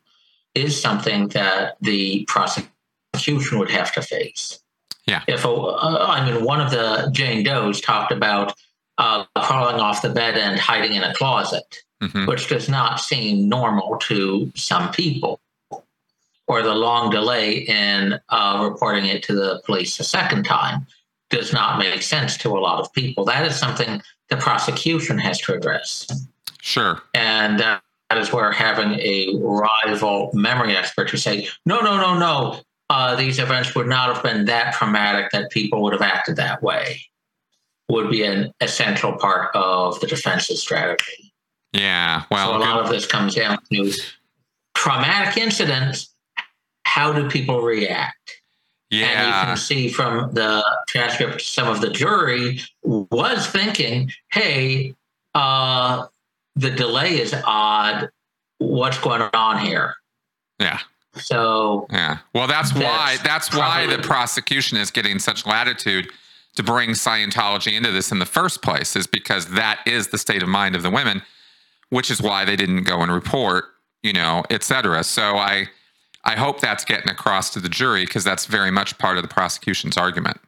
is 0.54 0.80
something 0.80 1.28
that 1.28 1.76
the 1.80 2.24
prosecution 2.26 3.58
would 3.58 3.70
have 3.70 3.92
to 3.94 4.02
face. 4.02 4.60
Yeah. 5.06 5.22
If 5.26 5.44
a, 5.44 5.48
uh, 5.48 6.06
I 6.08 6.30
mean, 6.30 6.44
one 6.44 6.60
of 6.60 6.70
the 6.70 7.08
Jane 7.12 7.42
Does 7.42 7.80
talked 7.80 8.12
about 8.12 8.54
uh, 8.98 9.24
crawling 9.38 9.80
off 9.80 10.02
the 10.02 10.10
bed 10.10 10.36
and 10.36 10.58
hiding 10.58 10.94
in 10.94 11.02
a 11.02 11.14
closet, 11.14 11.82
mm-hmm. 12.02 12.26
which 12.26 12.48
does 12.48 12.68
not 12.68 13.00
seem 13.00 13.48
normal 13.48 13.96
to 14.02 14.52
some 14.54 14.90
people, 14.90 15.40
or 16.46 16.62
the 16.62 16.74
long 16.74 17.10
delay 17.10 17.58
in 17.58 18.18
uh, 18.28 18.68
reporting 18.70 19.06
it 19.06 19.22
to 19.22 19.34
the 19.34 19.62
police 19.64 19.98
a 20.00 20.04
second 20.04 20.44
time 20.44 20.86
does 21.30 21.52
not 21.52 21.78
make 21.78 22.02
sense 22.02 22.36
to 22.38 22.48
a 22.50 22.60
lot 22.60 22.80
of 22.80 22.92
people. 22.92 23.24
That 23.24 23.46
is 23.46 23.58
something 23.58 24.02
the 24.28 24.36
prosecution 24.36 25.18
has 25.18 25.38
to 25.42 25.54
address. 25.54 26.06
Sure. 26.60 27.02
And 27.14 27.60
uh, 27.60 27.80
that 28.10 28.18
is 28.18 28.32
where 28.32 28.50
having 28.50 28.94
a 28.94 29.34
rival 29.40 30.30
memory 30.32 30.76
expert 30.76 31.08
to 31.10 31.18
say, 31.18 31.48
no, 31.66 31.80
no, 31.80 31.96
no, 31.96 32.18
no, 32.18 32.60
uh, 32.90 33.14
these 33.16 33.38
events 33.38 33.74
would 33.74 33.86
not 33.86 34.14
have 34.14 34.22
been 34.22 34.46
that 34.46 34.74
traumatic 34.74 35.30
that 35.32 35.50
people 35.50 35.82
would 35.82 35.92
have 35.92 36.02
acted 36.02 36.36
that 36.36 36.62
way, 36.62 37.02
would 37.88 38.10
be 38.10 38.24
an 38.24 38.52
essential 38.60 39.12
part 39.12 39.54
of 39.54 40.00
the 40.00 40.06
defense's 40.06 40.60
strategy. 40.60 41.32
Yeah, 41.72 42.24
well, 42.30 42.52
so 42.52 42.56
a 42.56 42.60
lot 42.60 42.80
of 42.80 42.88
this 42.88 43.06
comes 43.06 43.34
down 43.34 43.58
to 43.70 43.92
traumatic 44.74 45.36
incidents. 45.36 46.14
How 46.84 47.12
do 47.12 47.28
people 47.28 47.60
react? 47.60 48.40
Yeah. 48.90 49.04
And 49.04 49.26
you 49.26 49.32
can 49.32 49.56
see 49.58 49.88
from 49.90 50.32
the 50.32 50.64
transcript, 50.88 51.42
some 51.42 51.68
of 51.68 51.82
the 51.82 51.90
jury 51.90 52.62
was 52.82 53.46
thinking, 53.46 54.10
hey, 54.32 54.94
uh, 55.34 56.06
the 56.58 56.70
delay 56.70 57.20
is 57.20 57.34
odd. 57.44 58.10
What's 58.58 58.98
going 58.98 59.22
on 59.22 59.58
here? 59.64 59.94
Yeah. 60.58 60.80
So 61.14 61.86
yeah. 61.90 62.18
Well, 62.34 62.46
that's, 62.46 62.72
that's 62.72 62.84
why 62.84 63.16
that's 63.22 63.54
why 63.54 63.86
the 63.86 64.02
prosecution 64.02 64.76
is 64.76 64.90
getting 64.90 65.18
such 65.18 65.46
latitude 65.46 66.10
to 66.56 66.62
bring 66.62 66.90
Scientology 66.90 67.72
into 67.72 67.92
this 67.92 68.10
in 68.10 68.18
the 68.18 68.26
first 68.26 68.62
place 68.62 68.96
is 68.96 69.06
because 69.06 69.46
that 69.50 69.80
is 69.86 70.08
the 70.08 70.18
state 70.18 70.42
of 70.42 70.48
mind 70.48 70.74
of 70.74 70.82
the 70.82 70.90
women, 70.90 71.22
which 71.90 72.10
is 72.10 72.20
why 72.20 72.44
they 72.44 72.56
didn't 72.56 72.82
go 72.82 73.00
and 73.00 73.12
report, 73.12 73.66
you 74.02 74.12
know, 74.12 74.42
et 74.50 74.64
cetera. 74.64 75.04
So 75.04 75.36
I 75.36 75.68
I 76.24 76.34
hope 76.34 76.60
that's 76.60 76.84
getting 76.84 77.10
across 77.10 77.50
to 77.50 77.60
the 77.60 77.68
jury 77.68 78.04
because 78.04 78.24
that's 78.24 78.46
very 78.46 78.72
much 78.72 78.98
part 78.98 79.16
of 79.16 79.22
the 79.22 79.28
prosecution's 79.28 79.96
argument. 79.96 80.40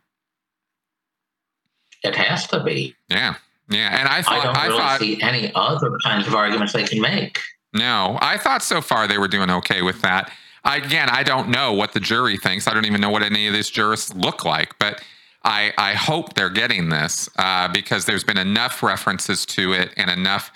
It 2.02 2.16
has 2.16 2.48
to 2.48 2.62
be. 2.62 2.96
Yeah. 3.08 3.36
Yeah, 3.70 3.96
and 3.98 4.08
I 4.08 4.22
thought 4.22 4.40
I 4.40 4.44
don't 4.44 4.56
I 4.56 4.66
really 4.66 4.78
thought, 4.78 5.00
see 5.00 5.22
any 5.22 5.52
other 5.54 5.96
kinds 6.02 6.26
of 6.26 6.34
arguments 6.34 6.72
they 6.72 6.84
can 6.84 7.00
make. 7.00 7.40
No, 7.72 8.18
I 8.20 8.36
thought 8.36 8.62
so 8.62 8.80
far 8.80 9.06
they 9.06 9.18
were 9.18 9.28
doing 9.28 9.50
okay 9.50 9.82
with 9.82 10.02
that. 10.02 10.32
I, 10.64 10.76
again, 10.78 11.08
I 11.08 11.22
don't 11.22 11.48
know 11.48 11.72
what 11.72 11.92
the 11.92 12.00
jury 12.00 12.36
thinks. 12.36 12.66
I 12.66 12.74
don't 12.74 12.84
even 12.84 13.00
know 13.00 13.10
what 13.10 13.22
any 13.22 13.46
of 13.46 13.54
these 13.54 13.70
jurists 13.70 14.14
look 14.14 14.44
like, 14.44 14.78
but 14.78 15.02
I, 15.44 15.72
I 15.78 15.94
hope 15.94 16.34
they're 16.34 16.50
getting 16.50 16.90
this 16.90 17.28
uh, 17.38 17.68
because 17.68 18.04
there's 18.04 18.24
been 18.24 18.36
enough 18.36 18.82
references 18.82 19.46
to 19.46 19.72
it 19.72 19.90
and 19.96 20.10
enough 20.10 20.50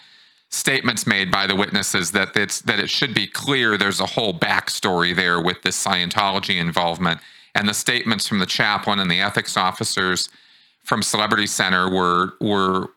statements 0.51 1.07
made 1.07 1.31
by 1.31 1.47
the 1.47 1.57
witnesses 1.57 2.13
that 2.13 2.37
it's 2.37 2.61
that 2.63 2.79
it 2.79 2.89
should 2.89 3.13
be 3.15 3.27
clear 3.27 3.77
there's 3.77 4.01
a 4.01 4.07
whole 4.07 4.33
backstory 4.33 5.15
there 5.15 5.41
with 5.41 5.63
this 5.63 5.83
Scientology 5.83 6.61
involvement. 6.61 7.21
And 7.55 7.69
the 7.69 7.75
statements 7.75 8.29
from 8.29 8.41
the 8.41 8.47
chaplain 8.47 8.99
and 8.99 9.11
the 9.11 9.21
ethics 9.21 9.57
officers 9.57 10.29
from 10.85 11.03
Celebrity 11.03 11.47
Center 11.47 11.91
were 11.91 12.35
were 12.41 12.91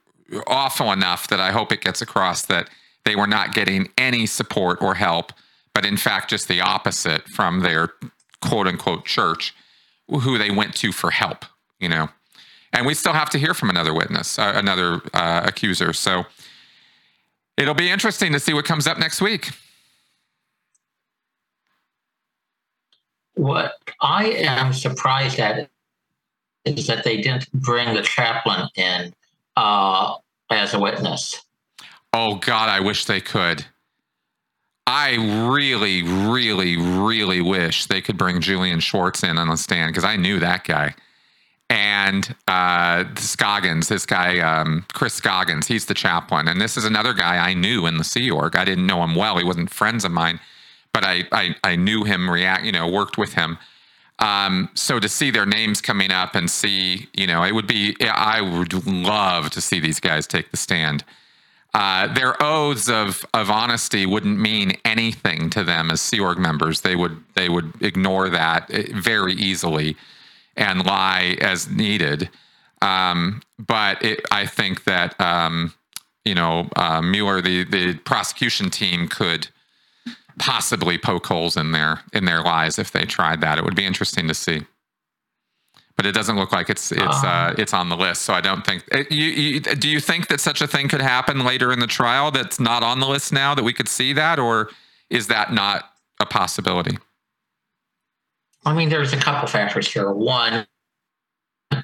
awful 0.48 0.92
enough 0.92 1.28
that 1.28 1.40
I 1.40 1.52
hope 1.52 1.72
it 1.72 1.82
gets 1.82 2.02
across 2.02 2.46
that 2.46 2.70
they 3.06 3.16
were 3.16 3.28
not 3.28 3.54
getting 3.54 3.90
any 3.98 4.26
support 4.26 4.82
or 4.82 4.96
help, 4.96 5.32
but 5.74 5.86
in 5.86 5.98
fact 5.98 6.30
just 6.30 6.48
the 6.48 6.62
opposite 6.62 7.28
from 7.28 7.62
their 7.62 7.94
quote 8.42 8.68
unquote 8.68 9.06
church, 9.06 9.54
who 10.10 10.38
they 10.38 10.52
went 10.52 10.76
to 10.76 10.92
for 10.92 11.12
help. 11.12 11.46
You 11.80 11.90
know, 11.90 12.10
and 12.74 12.86
we 12.86 12.94
still 12.94 13.14
have 13.14 13.30
to 13.32 13.38
hear 13.38 13.54
from 13.54 13.70
another 13.70 13.94
witness, 13.94 14.38
uh, 14.40 14.54
another 14.56 15.02
uh, 15.14 15.44
accuser. 15.46 15.94
So 15.94 16.26
it'll 17.56 17.74
be 17.74 17.90
interesting 17.90 18.34
to 18.34 18.40
see 18.40 18.54
what 18.54 18.66
comes 18.66 18.88
up 18.88 18.98
next 18.98 19.22
week. 19.22 19.52
What 23.36 23.74
I 24.02 24.26
am 24.32 24.74
surprised 24.74 25.40
at 25.40 25.70
is 26.66 26.88
that 26.88 27.04
they 27.04 27.18
didn't 27.18 27.52
bring 27.54 27.94
the 27.94 28.02
chaplain 28.02 28.68
in 28.76 29.14
uh, 29.58 30.16
as 30.52 30.74
a 30.74 30.80
witness. 30.80 31.44
Oh 32.14 32.36
God, 32.36 32.70
I 32.70 32.80
wish 32.80 33.06
they 33.06 33.20
could. 33.20 33.66
I 34.86 35.16
really, 35.52 36.04
really, 36.04 36.78
really 36.78 37.42
wish 37.42 37.88
they 37.88 38.00
could 38.00 38.18
bring 38.18 38.40
Julian 38.40 38.80
Swartz 38.80 39.24
in 39.24 39.38
on 39.38 39.50
the 39.50 39.58
stand 39.58 39.92
because 39.92 40.06
I 40.06 40.16
knew 40.16 40.40
that 40.40 40.64
guy. 40.64 40.96
And 41.70 42.34
uh, 42.48 43.04
Scoggins, 43.18 43.90
this 43.90 44.06
guy, 44.06 44.40
um, 44.40 44.86
Chris 44.94 45.16
Scoggins, 45.16 45.68
he's 45.68 45.88
the 45.88 45.94
chaplain. 45.94 46.48
And 46.48 46.62
this 46.62 46.78
is 46.78 46.86
another 46.86 47.14
guy 47.14 47.36
I 47.36 47.54
knew 47.54 47.86
in 47.86 47.98
the 47.98 48.06
Sea 48.06 48.32
Org. 48.32 48.56
I 48.56 48.64
didn't 48.64 48.88
know 48.88 49.04
him 49.04 49.16
well. 49.16 49.38
He 49.38 49.44
wasn't 49.44 49.70
friends 49.70 50.06
of 50.06 50.12
mine, 50.12 50.40
but 50.94 51.04
I, 51.04 51.24
I, 51.34 51.56
I 51.66 51.76
knew 51.76 52.06
him, 52.06 52.30
react, 52.30 52.64
you 52.64 52.72
know, 52.72 52.88
worked 52.88 53.18
with 53.18 53.34
him. 53.34 53.58
Um, 54.20 54.70
so 54.74 55.00
to 55.00 55.08
see 55.08 55.30
their 55.30 55.46
names 55.46 55.80
coming 55.80 56.12
up 56.12 56.34
and 56.34 56.50
see, 56.50 57.08
you 57.14 57.28
know, 57.28 57.44
it 57.44 57.54
would 57.54 57.68
be, 57.68 57.96
I 58.02 58.42
would 58.42 58.88
love 58.88 59.52
to 59.52 59.62
see 59.62 59.80
these 59.80 60.00
guys 60.00 60.26
take 60.26 60.50
the 60.52 60.58
stand. 60.58 61.04
Uh, 61.74 62.12
their 62.14 62.42
oaths 62.42 62.90
of 62.90 63.24
of 63.36 63.52
honesty 63.52 64.06
wouldn't 64.06 64.40
mean 64.40 64.72
anything 64.84 65.50
to 65.52 65.64
them 65.64 65.92
as 65.92 66.02
Sea 66.02 66.20
Org 66.20 66.40
members. 66.40 66.82
They 66.82 66.96
would 66.96 67.24
they 67.36 67.50
would 67.50 67.72
ignore 67.82 68.30
that 68.30 68.72
eh, 68.72 68.88
very 68.96 69.34
easily 69.34 69.96
and 70.56 70.84
lie 70.84 71.38
as 71.40 71.70
needed. 71.70 72.30
Um, 72.82 73.42
but 73.60 74.04
it, 74.04 74.22
I 74.32 74.48
think 74.48 74.86
that 74.86 75.20
um, 75.22 75.74
you 76.26 76.34
know 76.34 76.68
uh, 76.76 77.02
Mueller, 77.02 77.42
the 77.42 77.64
the 77.66 77.94
prosecution 77.94 78.72
team, 78.72 79.08
could 79.08 79.50
possibly 80.40 80.98
poke 80.98 81.26
holes 81.26 81.58
in 81.58 81.72
their 81.72 82.02
in 82.14 82.26
their 82.26 82.42
lies 82.42 82.80
if 82.80 82.92
they 82.92 83.06
tried 83.06 83.42
that. 83.42 83.58
It 83.58 83.64
would 83.64 83.76
be 83.76 83.86
interesting 83.86 84.28
to 84.28 84.34
see. 84.34 84.66
But 85.96 86.06
it 86.06 86.12
doesn't 86.12 86.36
look 86.36 86.52
like 86.52 86.70
it's 86.70 86.92
it's 86.92 87.24
uh, 87.24 87.56
it's 87.58 87.74
on 87.74 87.90
the 87.90 87.98
list, 87.98 88.22
so 88.22 88.34
I 88.34 88.42
don't 88.42 88.66
think. 88.66 88.84
You, 89.10 89.26
you, 89.26 89.60
do 89.60 89.90
you 89.90 90.00
think 90.00 90.28
that 90.28 90.40
such 90.40 90.62
a 90.62 90.68
thing 90.68 90.88
could 90.90 91.02
happen 91.02 91.44
later 91.44 91.74
in 91.74 91.80
the 91.80 91.88
trial 91.88 92.30
that's 92.30 92.60
not 92.60 92.84
on 92.84 93.00
the 93.00 93.08
list 93.08 93.34
now 93.34 93.56
that 93.56 93.64
we 93.64 93.74
could 93.74 93.88
see 93.88 94.14
that, 94.14 94.38
or 94.38 94.70
is 95.10 95.26
that 95.28 95.52
not 95.52 95.86
a 96.20 96.26
possibility? 96.26 97.00
I 98.64 98.74
mean, 98.74 98.90
there's 98.90 99.14
a 99.14 99.18
couple 99.18 99.48
factors 99.48 99.92
here. 99.92 100.12
One, 100.12 100.68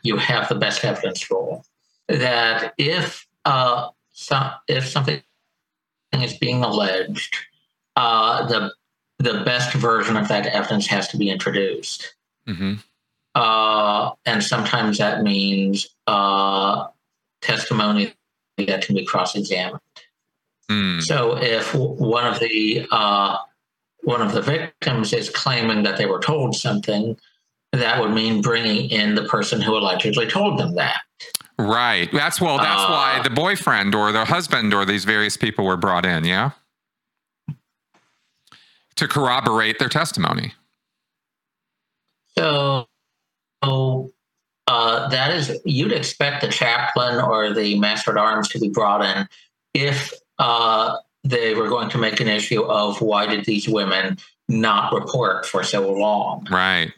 you 0.03 0.17
have 0.17 0.47
the 0.47 0.55
best 0.55 0.83
evidence 0.85 1.31
rule 1.31 1.65
that 2.07 2.73
if 2.77 3.25
uh, 3.45 3.89
some, 4.11 4.51
if 4.67 4.87
something 4.87 5.23
is 6.13 6.37
being 6.37 6.63
alleged 6.63 7.35
uh, 7.95 8.45
the 8.47 8.71
the 9.19 9.43
best 9.45 9.73
version 9.73 10.17
of 10.17 10.27
that 10.27 10.47
evidence 10.47 10.87
has 10.87 11.07
to 11.09 11.17
be 11.17 11.29
introduced. 11.29 12.15
Mm-hmm. 12.47 12.73
Uh, 13.35 14.11
and 14.25 14.43
sometimes 14.43 14.97
that 14.97 15.23
means 15.23 15.87
uh, 16.07 16.87
testimony 17.41 18.13
that 18.57 18.85
can 18.85 18.95
be 18.95 19.05
cross-examined. 19.05 19.79
Mm. 20.69 21.01
So 21.01 21.37
if 21.37 21.73
one 21.73 22.25
of 22.25 22.39
the 22.39 22.85
uh, 22.91 23.37
one 24.01 24.21
of 24.21 24.33
the 24.33 24.41
victims 24.41 25.13
is 25.13 25.29
claiming 25.29 25.83
that 25.83 25.97
they 25.97 26.05
were 26.05 26.19
told 26.19 26.55
something, 26.55 27.17
that 27.71 28.01
would 28.01 28.11
mean 28.11 28.41
bringing 28.41 28.89
in 28.89 29.15
the 29.15 29.23
person 29.23 29.61
who 29.61 29.75
allegedly 29.75 30.27
told 30.27 30.59
them 30.59 30.75
that. 30.75 31.01
Right. 31.57 32.11
That's 32.11 32.41
well. 32.41 32.57
That's 32.57 32.83
why 32.83 33.17
uh, 33.19 33.23
the 33.23 33.29
boyfriend 33.29 33.95
or 33.95 34.11
the 34.11 34.25
husband 34.25 34.73
or 34.73 34.85
these 34.85 35.05
various 35.05 35.37
people 35.37 35.65
were 35.65 35.77
brought 35.77 36.05
in. 36.05 36.25
Yeah 36.25 36.51
to 38.95 39.07
corroborate 39.07 39.79
their 39.79 39.89
testimony. 39.89 40.53
So, 42.37 42.87
so 43.63 44.11
uh, 44.67 45.07
that 45.09 45.31
is, 45.31 45.59
you'd 45.65 45.91
expect 45.91 46.41
the 46.41 46.49
chaplain 46.49 47.19
or 47.19 47.53
the 47.53 47.79
master 47.79 48.11
at 48.11 48.17
arms 48.17 48.49
to 48.49 48.59
be 48.59 48.69
brought 48.69 49.03
in 49.03 49.27
if 49.73 50.13
uh, 50.39 50.97
they 51.23 51.53
were 51.53 51.69
going 51.69 51.89
to 51.89 51.97
make 51.97 52.19
an 52.19 52.27
issue 52.27 52.63
of 52.63 53.01
why 53.01 53.25
did 53.25 53.45
these 53.45 53.67
women 53.67 54.17
not 54.47 54.93
report 54.93 55.45
for 55.45 55.63
so 55.63 55.91
long. 55.91 56.45
Right. 56.49 56.91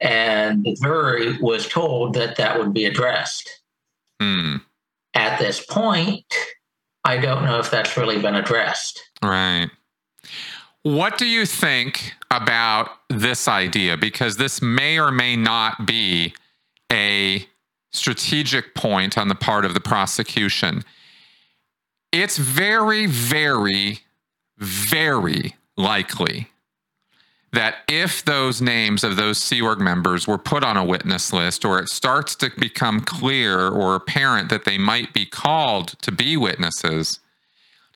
And 0.00 0.64
the 0.64 0.76
jury 0.82 1.36
was 1.38 1.68
told 1.68 2.14
that 2.14 2.36
that 2.36 2.58
would 2.58 2.72
be 2.72 2.84
addressed. 2.84 3.62
Hmm. 4.20 4.56
At 5.14 5.38
this 5.38 5.64
point, 5.64 6.32
I 7.04 7.18
don't 7.18 7.44
know 7.44 7.58
if 7.58 7.70
that's 7.70 7.96
really 7.96 8.20
been 8.20 8.34
addressed. 8.34 9.02
Right. 9.22 9.70
What 10.82 11.18
do 11.18 11.26
you 11.26 11.44
think 11.44 12.14
about 12.30 12.90
this 13.08 13.48
idea? 13.48 13.96
Because 13.96 14.36
this 14.36 14.62
may 14.62 14.98
or 14.98 15.10
may 15.10 15.36
not 15.36 15.86
be 15.86 16.34
a 16.90 17.46
strategic 17.92 18.74
point 18.74 19.18
on 19.18 19.28
the 19.28 19.34
part 19.34 19.64
of 19.64 19.74
the 19.74 19.80
prosecution. 19.80 20.84
It's 22.12 22.38
very, 22.38 23.06
very, 23.06 24.00
very 24.58 25.56
likely 25.76 26.48
that 27.52 27.78
if 27.88 28.24
those 28.24 28.62
names 28.62 29.02
of 29.02 29.16
those 29.16 29.38
Sea 29.38 29.60
Org 29.60 29.80
members 29.80 30.26
were 30.26 30.38
put 30.38 30.62
on 30.62 30.76
a 30.76 30.84
witness 30.84 31.32
list, 31.32 31.64
or 31.64 31.80
it 31.80 31.88
starts 31.88 32.36
to 32.36 32.50
become 32.58 33.00
clear 33.00 33.68
or 33.68 33.96
apparent 33.96 34.48
that 34.50 34.64
they 34.64 34.78
might 34.78 35.12
be 35.12 35.26
called 35.26 35.88
to 36.02 36.12
be 36.12 36.36
witnesses, 36.36 37.18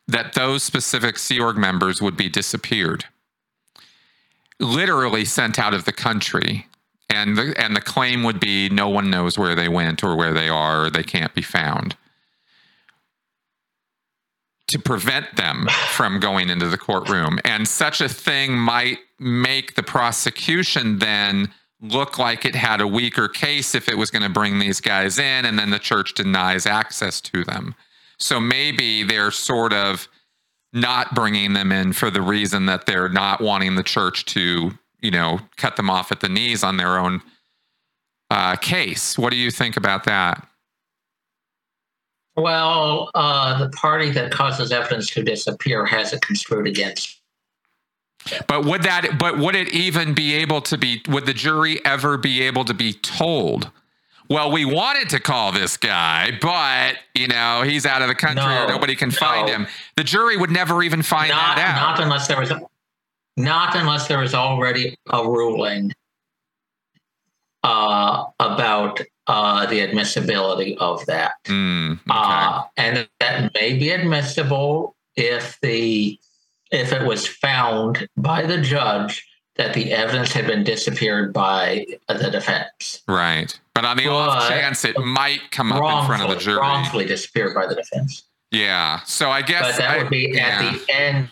that 0.07 0.35
those 0.35 0.63
specific 0.63 1.19
Sea 1.19 1.41
Org 1.41 1.57
members 1.57 2.03
would 2.03 2.17
be 2.17 2.29
disappeared, 2.29 3.07
literally 4.61 5.25
sent 5.25 5.59
out 5.59 5.75
of 5.75 5.85
the 5.85 5.93
country. 5.93 6.67
And 7.11 7.37
the, 7.37 7.55
and 7.57 7.77
the 7.77 7.81
claim 7.81 8.23
would 8.25 8.41
be 8.41 8.69
no 8.69 8.89
one 8.89 9.11
knows 9.11 9.39
where 9.39 9.55
they 9.55 9.69
went 9.69 10.03
or 10.03 10.17
where 10.17 10.35
they 10.35 10.49
are 10.49 10.87
or 10.87 10.91
they 10.91 11.03
can't 11.03 11.35
be 11.35 11.43
found. 11.43 11.97
To 14.69 14.79
prevent 14.79 15.37
them 15.37 15.69
from 15.91 16.19
going 16.19 16.51
into 16.51 16.69
the 16.69 16.79
courtroom. 16.79 17.39
And 17.45 17.69
such 17.69 18.01
a 18.01 18.09
thing 18.09 18.59
might 18.59 18.99
make 19.21 19.75
the 19.75 19.83
prosecution 19.83 20.99
then 20.99 21.53
look 21.81 22.19
like 22.19 22.45
it 22.45 22.55
had 22.55 22.81
a 22.81 22.87
weaker 22.87 23.29
case 23.29 23.75
if 23.75 23.89
it 23.89 23.99
was 23.99 24.11
going 24.11 24.23
to 24.23 24.29
bring 24.29 24.59
these 24.59 24.81
guys 24.81 25.19
in 25.19 25.45
and 25.45 25.59
then 25.59 25.71
the 25.71 25.79
church 25.79 26.15
denies 26.15 26.67
access 26.67 27.21
to 27.21 27.45
them. 27.45 27.75
So 28.25 28.41
maybe 28.41 29.03
they're 29.03 29.31
sort 29.31 29.75
of 29.75 30.09
not 30.73 31.15
bringing 31.15 31.53
them 31.53 31.71
in 31.71 31.93
for 31.93 32.11
the 32.11 32.23
reason 32.23 32.65
that 32.65 32.87
they're 32.87 33.11
not 33.11 33.43
wanting 33.43 33.75
the 33.75 33.83
church 33.83 34.25
to, 34.25 34.71
you 35.03 35.11
know, 35.11 35.41
cut 35.59 35.77
them 35.77 35.91
off 35.91 36.11
at 36.11 36.21
the 36.21 36.31
knees 36.31 36.65
on 36.65 36.79
their 36.79 36.99
own 36.99 37.21
uh, 38.31 38.57
case. 38.57 39.19
What 39.19 39.31
do 39.31 39.37
you 39.37 39.51
think 39.51 39.77
about 39.77 40.05
that? 40.05 40.49
Well, 42.35 43.11
uh, 43.15 43.59
the 43.59 43.69
party 43.69 44.11
that 44.13 44.33
causes 44.33 44.73
evidence 44.73 45.11
to 45.11 45.23
disappear 45.23 45.85
has 45.85 46.15
it 46.15 46.23
construed 46.23 46.67
against. 46.67 47.21
But 48.49 48.65
would 48.65 48.85
that? 48.85 49.19
But 49.19 49.37
would 49.37 49.55
it 49.55 49.69
even 49.69 50.15
be 50.15 50.33
able 50.33 50.63
to 50.63 50.79
be? 50.79 51.03
Would 51.09 51.27
the 51.27 51.35
jury 51.35 51.85
ever 51.85 52.17
be 52.17 52.41
able 52.41 52.65
to 52.65 52.73
be 52.73 52.95
told? 52.95 53.71
Well, 54.29 54.51
we 54.51 54.65
wanted 54.65 55.11
to 55.11 55.21
call 55.21 55.53
this 55.53 55.77
guy, 55.77 56.39
but 56.41 56.97
you 57.15 57.29
know 57.29 57.63
he's 57.63 57.85
out 57.85 58.03
of 58.03 58.09
the 58.09 58.15
country 58.15 58.45
no, 58.45 58.65
or 58.65 58.69
nobody 58.69 58.95
can 58.95 59.11
no. 59.11 59.15
find 59.15 59.49
him. 59.49 59.67
The 59.97 60.05
jury 60.05 60.37
would 60.37 60.51
never 60.51 60.83
even 60.83 61.03
find 61.03 61.31
not, 61.31 61.57
that 61.57 61.77
out. 61.77 61.99
Not 61.99 62.03
unless 62.03 62.29
there 62.29 62.41
was, 62.41 62.53
not 63.37 63.77
unless 63.77 64.09
there 64.09 64.19
was 64.19 64.35
already 64.35 64.97
a 65.11 65.25
ruling 65.25 65.93
uh, 67.63 68.25
about 68.41 69.01
uh, 69.27 69.67
the 69.67 69.83
admissibility 69.83 70.77
of 70.79 71.05
that, 71.07 71.33
mm, 71.45 71.93
okay. 71.93 72.01
uh, 72.11 72.63
and 72.77 73.09
that 73.21 73.53
may 73.55 73.79
be 73.79 73.91
admissible 73.91 74.97
if 75.17 75.59
the 75.61 76.19
if 76.71 76.93
it 76.93 77.07
was 77.07 77.27
found 77.27 78.09
by 78.17 78.43
the 78.43 78.61
judge 78.61 79.27
that 79.57 79.75
the 79.75 79.93
evidence 79.93 80.33
had 80.33 80.47
been 80.47 80.65
disappeared 80.65 81.33
by 81.33 81.87
the 82.09 82.31
defense. 82.31 83.03
Right. 83.07 83.59
But 83.75 83.85
on 83.85 83.97
the 83.97 84.09
off 84.09 84.49
chance 84.49 84.85
it 84.85 84.99
might 84.99 85.51
come 85.51 85.73
up 85.73 85.79
in 86.01 86.07
front 86.07 86.23
of 86.23 86.29
the 86.31 86.37
jury. 86.37 86.59
wrongfully 86.59 87.05
disappeared 87.07 87.55
by 87.55 87.67
the 87.67 87.75
defense. 87.75 88.25
Yeah. 88.51 89.01
So 89.05 89.31
I 89.31 89.43
guess 89.43 89.63
But 89.73 89.77
that 89.79 89.91
I- 89.91 89.99
would 89.99 90.11
be 90.11 90.31
yeah. 90.35 90.61
at 90.63 90.73
the 90.87 90.93
end 90.93 91.29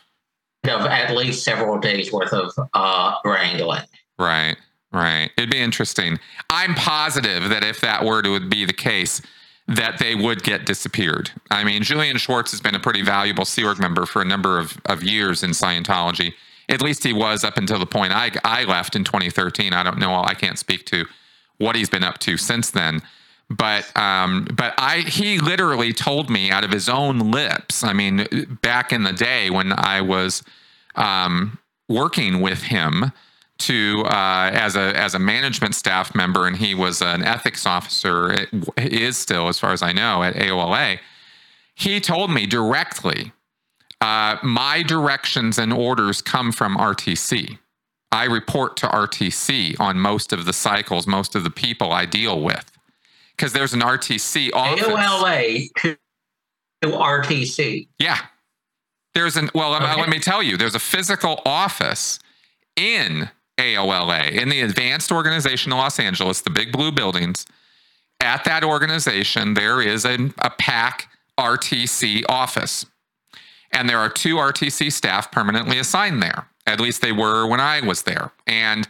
of 0.65 0.83
at 0.87 1.17
least 1.17 1.43
several 1.45 1.79
days 1.79 2.13
worth 2.13 2.33
of 2.33 2.53
uh, 2.75 3.15
wrangling. 3.25 3.83
Right, 4.19 4.57
right. 4.93 5.31
It'd 5.37 5.51
be 5.51 5.59
interesting. 5.59 6.21
I'm 6.51 6.75
positive 6.77 7.49
that 7.49 7.65
if 7.65 7.81
that 7.81 8.05
were 8.05 8.23
to 8.23 8.39
be 8.39 8.65
the 8.65 8.73
case, 8.73 9.21
that 9.67 9.99
they 9.99 10.15
would 10.15 10.45
get 10.45 10.65
disappeared. 10.67 11.31
I 11.51 11.65
mean, 11.65 11.83
Julian 11.83 12.19
Swartz 12.21 12.53
has 12.53 12.61
been 12.61 12.75
a 12.77 12.81
pretty 12.81 13.03
valuable 13.03 13.45
Sea 13.45 13.65
Org 13.65 13.81
member 13.81 14.07
for 14.07 14.23
a 14.23 14.25
number 14.25 14.59
of, 14.61 14.81
of 14.87 15.03
years 15.03 15.43
in 15.43 15.51
Scientology. 15.51 16.35
At 16.73 16.83
least 16.83 17.05
he 17.05 17.13
was 17.13 17.45
up 17.45 17.57
until 17.57 17.79
the 17.79 17.87
point 17.87 18.13
I, 18.13 18.31
I 18.45 18.65
left 18.65 18.97
in 18.97 19.05
2013. 19.05 19.73
I 19.73 19.83
don't 19.83 19.99
know. 19.99 20.15
I 20.15 20.35
can't 20.35 20.59
speak 20.59 20.87
to 20.87 21.05
what 21.59 21.77
he's 21.77 21.91
been 21.91 22.05
up 22.05 22.19
to 22.21 22.37
since 22.37 22.71
then. 22.71 23.03
But 23.51 23.95
um, 23.97 24.47
but 24.55 24.75
I 24.79 25.01
he 25.01 25.39
literally 25.39 25.93
told 25.93 26.31
me 26.31 26.51
out 26.51 26.65
of 26.65 26.71
his 26.71 26.89
own 26.89 27.31
lips. 27.31 27.85
I 27.85 27.93
mean, 27.93 28.27
back 28.63 28.93
in 28.93 29.03
the 29.03 29.13
day 29.13 29.51
when 29.51 29.73
I 29.73 30.01
was 30.01 30.43
um, 30.95 31.59
working 31.89 32.41
with 32.41 32.63
him 32.63 33.13
to 33.59 34.03
uh, 34.07 34.51
as 34.53 34.75
a 34.75 34.97
as 34.97 35.15
a 35.15 35.19
management 35.19 35.75
staff 35.75 36.15
member, 36.15 36.47
and 36.47 36.57
he 36.57 36.75
was 36.75 37.03
an 37.03 37.23
ethics 37.23 37.67
officer. 37.67 38.33
It 38.33 38.93
is 38.93 39.17
still, 39.17 39.49
as 39.49 39.59
far 39.59 39.73
as 39.73 39.83
I 39.83 39.93
know, 39.93 40.23
at 40.23 40.35
AOLA. 40.35 40.99
He 41.75 42.01
told 42.01 42.31
me 42.31 42.47
directly, 42.47 43.33
uh, 44.03 44.37
my 44.43 44.83
directions 44.83 45.59
and 45.59 45.73
orders 45.73 46.21
come 46.21 46.51
from 46.51 46.77
RTC. 46.77 47.59
I 48.11 48.25
report 48.25 48.77
to 48.79 48.87
RTC 48.89 49.79
on 49.81 49.99
most 49.99 50.33
of 50.33 50.45
the 50.45 50.53
cycles, 50.53 51.07
most 51.07 51.35
of 51.35 51.45
the 51.45 51.51
people 51.51 51.93
I 51.93 52.05
deal 52.05 52.43
with, 52.43 52.71
because 53.37 53.53
there's 53.53 53.73
an 53.73 53.81
RTC 53.81 54.51
office. 54.53 54.85
AOLA 54.85 55.69
to, 55.83 55.97
RTC. 56.85 57.87
Yeah. 57.99 58.19
There's 59.15 59.37
an 59.37 59.51
well, 59.55 59.75
Okay. 59.77 60.01
let 60.01 60.09
me 60.09 60.19
tell 60.19 60.43
you, 60.43 60.57
there's 60.57 60.75
a 60.75 60.81
physical 60.81 61.41
office 61.47 62.19
in 62.77 63.31
AOLA 63.59 64.33
in 64.33 64.49
the 64.49 64.63
Advanced 64.63 65.13
Organization 65.13 65.71
of 65.73 65.79
Los 65.79 66.01
Angeles, 66.01 66.41
the 66.41 66.51
big 66.51 66.73
blue 66.73 66.91
buildings. 66.91 67.47
At 68.21 68.45
that 68.45 68.65
organization, 68.65 69.55
there 69.55 69.81
is 69.81 70.05
a, 70.05 70.31
a 70.39 70.51
PAC 70.51 71.09
RTC 71.39 72.25
office. 72.29 72.85
And 73.73 73.89
there 73.89 73.99
are 73.99 74.09
two 74.09 74.37
RTC 74.37 74.93
staff 74.93 75.31
permanently 75.31 75.79
assigned 75.79 76.23
there. 76.23 76.47
At 76.67 76.81
least 76.81 77.03
they 77.03 77.13
were 77.13 77.47
when 77.47 77.61
I 77.61 77.81
was 77.81 78.03
there. 78.03 78.33
And 78.47 78.87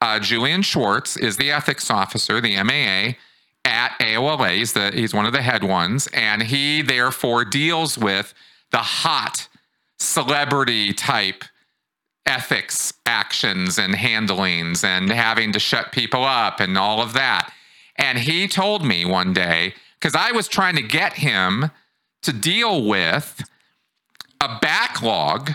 uh, 0.00 0.18
Julian 0.20 0.62
Swartz 0.62 1.16
is 1.16 1.36
the 1.36 1.50
ethics 1.50 1.90
officer, 1.90 2.40
the 2.40 2.62
MAA, 2.62 3.16
at 3.64 3.98
AOLA. 4.00 4.56
He's, 4.56 4.72
the, 4.72 4.90
he's 4.94 5.12
one 5.12 5.26
of 5.26 5.32
the 5.32 5.42
head 5.42 5.64
ones. 5.64 6.08
And 6.14 6.42
he 6.42 6.82
therefore 6.82 7.44
deals 7.44 7.98
with 7.98 8.32
the 8.70 8.78
hot 8.78 9.48
celebrity 9.98 10.92
type 10.92 11.44
ethics 12.26 12.92
actions 13.06 13.78
and 13.78 13.94
handlings 13.94 14.84
and 14.84 15.10
having 15.10 15.52
to 15.52 15.58
shut 15.58 15.92
people 15.92 16.24
up 16.24 16.60
and 16.60 16.78
all 16.78 17.02
of 17.02 17.12
that. 17.12 17.52
And 17.96 18.18
he 18.18 18.48
told 18.48 18.84
me 18.84 19.04
one 19.04 19.32
day, 19.32 19.74
because 19.98 20.14
I 20.14 20.32
was 20.32 20.48
trying 20.48 20.76
to 20.76 20.82
get 20.82 21.14
him 21.14 21.70
to 22.22 22.32
deal 22.32 22.86
with 22.86 23.42
a 24.40 24.58
backlog 24.60 25.52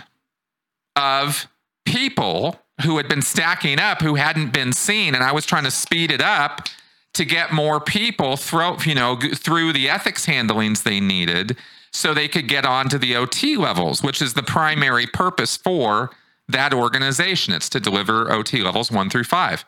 of 0.95 1.47
people 1.85 2.59
who 2.83 2.97
had 2.97 3.07
been 3.07 3.21
stacking 3.21 3.79
up 3.79 4.01
who 4.01 4.15
hadn't 4.15 4.53
been 4.53 4.73
seen. 4.73 5.15
And 5.15 5.23
I 5.23 5.31
was 5.31 5.45
trying 5.45 5.63
to 5.63 5.71
speed 5.71 6.11
it 6.11 6.21
up 6.21 6.67
to 7.13 7.23
get 7.23 7.53
more 7.53 7.79
people 7.79 8.35
through, 8.35 8.77
you 8.85 8.95
know, 8.95 9.17
through 9.17 9.73
the 9.73 9.89
ethics 9.89 10.25
handlings 10.25 10.83
they 10.83 10.99
needed 10.99 11.57
so 11.93 12.13
they 12.13 12.27
could 12.27 12.49
get 12.49 12.65
onto 12.65 12.97
the 12.97 13.15
OT 13.15 13.55
levels, 13.55 14.03
which 14.03 14.21
is 14.21 14.33
the 14.33 14.43
primary 14.43 15.07
purpose 15.07 15.55
for 15.55 16.11
that 16.49 16.73
organization. 16.73 17.53
It's 17.53 17.69
to 17.69 17.79
deliver 17.79 18.31
OT 18.31 18.61
levels 18.61 18.91
one 18.91 19.09
through 19.09 19.23
five. 19.23 19.63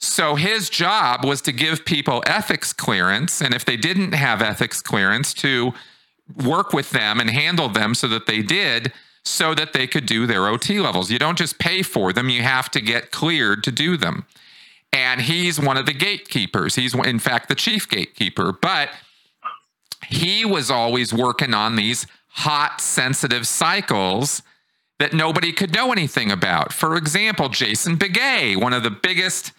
So 0.00 0.36
his 0.36 0.70
job 0.70 1.24
was 1.24 1.42
to 1.42 1.52
give 1.52 1.84
people 1.84 2.22
ethics 2.26 2.72
clearance. 2.72 3.40
And 3.42 3.52
if 3.52 3.64
they 3.64 3.76
didn't 3.76 4.12
have 4.12 4.40
ethics 4.40 4.80
clearance, 4.80 5.34
to 5.34 5.72
work 6.36 6.72
with 6.72 6.90
them 6.90 7.20
and 7.20 7.30
handle 7.30 7.68
them 7.68 7.94
so 7.94 8.08
that 8.08 8.26
they 8.26 8.42
did, 8.42 8.92
so 9.24 9.54
that 9.54 9.72
they 9.72 9.86
could 9.86 10.06
do 10.06 10.26
their 10.26 10.46
OT 10.46 10.80
levels. 10.80 11.10
You 11.10 11.18
don't 11.18 11.38
just 11.38 11.58
pay 11.58 11.82
for 11.82 12.12
them, 12.12 12.28
you 12.28 12.42
have 12.42 12.70
to 12.70 12.80
get 12.80 13.10
cleared 13.10 13.64
to 13.64 13.72
do 13.72 13.96
them. 13.96 14.26
And 14.92 15.20
he's 15.20 15.60
one 15.60 15.76
of 15.76 15.86
the 15.86 15.92
gatekeepers. 15.92 16.76
He's, 16.76 16.94
in 16.94 17.18
fact, 17.18 17.48
the 17.48 17.54
chief 17.54 17.88
gatekeeper. 17.88 18.52
But 18.52 18.90
he 20.06 20.44
was 20.44 20.70
always 20.70 21.12
working 21.12 21.52
on 21.52 21.76
these 21.76 22.06
hot, 22.28 22.80
sensitive 22.80 23.46
cycles 23.46 24.42
that 24.98 25.12
nobody 25.12 25.52
could 25.52 25.74
know 25.74 25.92
anything 25.92 26.30
about. 26.30 26.72
For 26.72 26.96
example, 26.96 27.48
Jason 27.48 27.96
Beghe, 27.96 28.56
one 28.56 28.72
of 28.72 28.82
the 28.82 28.90
biggest, 28.90 29.52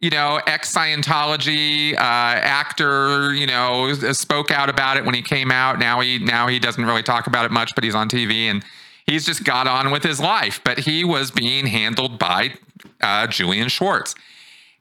you 0.00 0.10
know, 0.10 0.40
ex 0.46 0.74
Scientology 0.74 1.94
uh, 1.94 1.96
actor, 1.98 3.32
you 3.32 3.46
know, 3.46 3.92
spoke 4.12 4.50
out 4.50 4.68
about 4.68 4.96
it 4.96 5.04
when 5.04 5.14
he 5.14 5.22
came 5.22 5.50
out. 5.50 5.78
Now 5.78 6.00
he 6.00 6.18
now 6.18 6.46
he 6.46 6.58
doesn't 6.58 6.84
really 6.84 7.02
talk 7.02 7.26
about 7.26 7.44
it 7.44 7.50
much, 7.50 7.74
but 7.74 7.84
he's 7.84 7.94
on 7.94 8.08
TV 8.08 8.50
and 8.50 8.64
he's 9.06 9.24
just 9.24 9.44
got 9.44 9.66
on 9.66 9.90
with 9.90 10.02
his 10.02 10.20
life. 10.20 10.60
But 10.64 10.80
he 10.80 11.04
was 11.04 11.30
being 11.30 11.66
handled 11.66 12.18
by 12.18 12.54
uh, 13.00 13.26
Julian 13.28 13.70
Swartz. 13.70 14.14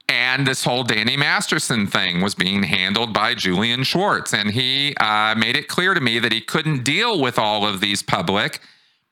And 0.09 0.45
this 0.45 0.65
whole 0.65 0.83
Danny 0.83 1.15
Masterson 1.15 1.87
thing 1.87 2.21
was 2.21 2.35
being 2.35 2.63
handled 2.63 3.13
by 3.13 3.35
Julian 3.35 3.85
Swartz. 3.85 4.33
And 4.33 4.51
he 4.51 4.93
uh, 4.99 5.33
made 5.35 5.55
it 5.55 5.69
clear 5.69 5.93
to 5.93 6.01
me 6.01 6.19
that 6.19 6.33
he 6.33 6.41
couldn't 6.41 6.83
deal 6.83 7.21
with 7.21 7.39
all 7.39 7.65
of 7.65 7.79
these 7.79 8.03
public 8.03 8.59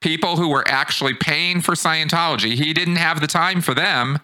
people 0.01 0.35
who 0.35 0.49
were 0.49 0.67
actually 0.67 1.13
paying 1.13 1.61
for 1.61 1.75
Scientology. 1.75 2.55
He 2.55 2.73
didn't 2.73 2.97
have 2.97 3.21
the 3.21 3.27
time 3.27 3.61
for 3.61 3.73
them 3.73 4.19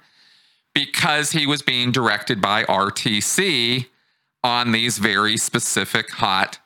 because 0.77 1.31
he 1.31 1.47
was 1.47 1.63
being 1.63 1.91
directed 1.91 2.39
by 2.39 2.63
RTC 2.65 3.87
on 4.43 4.71
these 4.71 4.99
very 4.99 5.35
specific 5.35 6.11
hot 6.11 6.59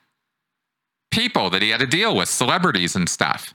people 1.11 1.49
that 1.49 1.61
he 1.61 1.69
had 1.69 1.79
to 1.79 1.87
deal 1.87 2.13
with, 2.13 2.27
celebrities 2.27 2.93
and 2.93 3.07
stuff. 3.07 3.53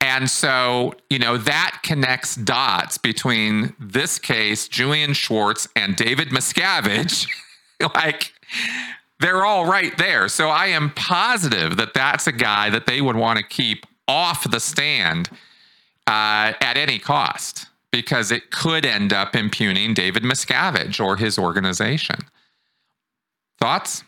And 0.00 0.30
so, 0.30 0.94
you 1.10 1.18
know, 1.18 1.36
that 1.38 1.80
connects 1.82 2.36
dots 2.36 2.96
between 2.96 3.74
this 3.80 4.20
case, 4.20 4.68
Julian 4.68 5.16
Swartz, 5.16 5.66
and 5.74 5.96
David 5.96 6.28
Miscavige. 6.28 7.26
like, 7.96 8.32
they're 9.18 9.44
all 9.44 9.66
right 9.66 9.98
there. 9.98 10.28
So 10.28 10.48
I 10.48 10.66
am 10.66 10.90
positive 10.90 11.76
that 11.76 11.92
that's 11.92 12.28
a 12.28 12.32
guy 12.32 12.70
that 12.70 12.86
they 12.86 13.00
would 13.00 13.16
want 13.16 13.40
to 13.40 13.44
keep 13.44 13.84
off 14.06 14.48
the 14.48 14.60
stand 14.60 15.28
uh, 16.06 16.52
at 16.60 16.76
any 16.76 17.00
cost 17.00 17.67
because 17.92 18.30
it 18.30 18.50
could 18.50 18.84
end 18.84 19.12
up 19.12 19.34
impugning 19.34 19.94
David 19.94 20.22
Miscavige 20.22 21.04
or 21.04 21.16
his 21.16 21.38
organization. 21.38 22.16
Thoughts? 23.60 24.04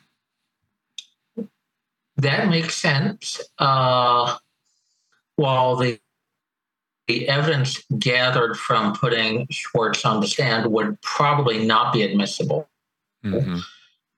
That 2.16 2.48
makes 2.48 2.76
sense. 2.76 3.40
Uh, 3.58 4.36
while 5.36 5.76
the 5.76 5.98
the 7.08 7.28
evidence 7.28 7.82
gathered 7.98 8.56
from 8.56 8.94
putting 8.94 9.44
Swartz 9.50 10.04
on 10.04 10.20
the 10.20 10.28
stand 10.28 10.70
would 10.70 11.00
probably 11.02 11.64
not 11.66 11.92
be 11.92 12.02
admissible 12.02 12.68
Mhm. 13.24 13.62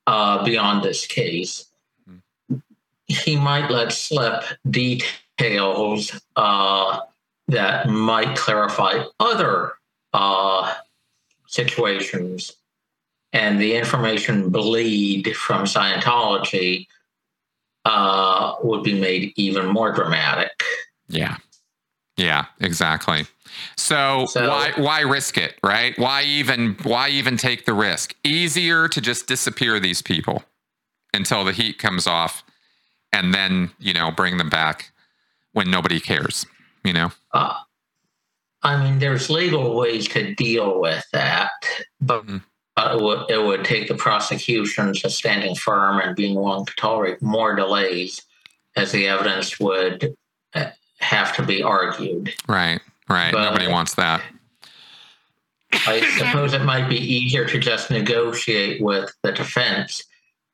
uh, 0.06 0.44
beyond 0.44 0.82
this 0.84 1.06
case, 1.06 1.70
he 3.06 3.36
might 3.36 3.70
let 3.70 3.92
slip 3.92 4.44
details 4.68 6.20
uh, 6.36 7.00
that 7.48 7.88
might 7.88 8.36
clarify 8.36 9.02
other 9.20 9.72
uh, 10.12 10.74
situations, 11.46 12.52
and 13.32 13.60
the 13.60 13.74
information 13.74 14.50
bleed 14.50 15.34
from 15.36 15.64
Scientology 15.64 16.86
uh, 17.84 18.54
would 18.62 18.82
be 18.82 18.98
made 18.98 19.32
even 19.36 19.66
more 19.66 19.92
dramatic. 19.92 20.62
Yeah. 21.08 21.36
Yeah, 22.16 22.46
exactly. 22.60 23.26
So, 23.76 24.26
So- 24.26 24.48
why 24.48 24.72
why 24.76 25.00
risk 25.00 25.36
it, 25.38 25.58
right? 25.64 25.98
Why 25.98 26.22
even 26.22 26.76
why 26.82 27.08
even 27.08 27.36
take 27.36 27.64
the 27.64 27.74
risk? 27.74 28.14
Easier 28.24 28.88
to 28.88 29.00
just 29.00 29.26
disappear 29.26 29.80
these 29.80 30.02
people 30.02 30.44
until 31.14 31.44
the 31.44 31.52
heat 31.52 31.78
comes 31.78 32.06
off 32.06 32.44
and 33.12 33.34
then, 33.34 33.70
you 33.78 33.92
know, 33.92 34.10
bring 34.10 34.38
them 34.38 34.48
back 34.48 34.92
when 35.52 35.70
nobody 35.70 36.00
cares, 36.00 36.46
you 36.84 36.92
know? 36.92 37.10
Uh, 37.32 37.54
I 38.62 38.82
mean, 38.82 38.98
there's 38.98 39.28
legal 39.30 39.76
ways 39.76 40.08
to 40.08 40.34
deal 40.34 40.80
with 40.80 41.04
that, 41.12 41.50
but 42.00 42.24
Mhm. 42.26 42.42
uh, 42.76 42.96
it, 42.98 43.02
would, 43.02 43.30
it 43.30 43.42
would 43.42 43.64
take 43.64 43.88
the 43.88 43.94
prosecution 43.94 44.94
just 44.94 45.18
standing 45.18 45.54
firm 45.54 45.98
and 46.00 46.14
being 46.16 46.34
willing 46.36 46.66
to 46.66 46.74
tolerate 46.76 47.20
more 47.22 47.54
delays 47.54 48.22
as 48.76 48.92
the 48.92 49.08
evidence 49.08 49.58
would 49.60 50.14
uh, 50.54 50.66
have 51.00 51.34
to 51.36 51.42
be 51.42 51.62
argued. 51.62 52.32
Right. 52.48 52.80
Right. 53.08 53.32
But- 53.32 53.44
Nobody 53.50 53.68
wants 53.68 53.94
that. 53.96 54.22
I 55.86 56.00
suppose 56.18 56.52
it 56.52 56.62
might 56.62 56.88
be 56.88 56.98
easier 56.98 57.46
to 57.46 57.58
just 57.58 57.90
negotiate 57.90 58.82
with 58.82 59.10
the 59.22 59.32
defense 59.32 60.04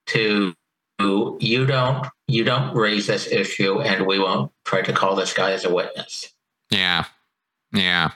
to 0.07 0.55
you 1.01 1.67
don't 1.67 2.07
you 2.27 2.45
don't 2.45 2.75
raise 2.75 3.07
this 3.07 3.27
issue 3.27 3.81
and 3.81 4.07
we 4.07 4.19
won't 4.19 4.53
try 4.65 4.83
to 4.83 4.93
call 4.93 5.15
this 5.15 5.33
guy 5.33 5.53
as 5.53 5.65
a 5.65 5.73
witness. 5.73 6.33
Yeah. 6.71 7.05
Yeah. 7.73 8.11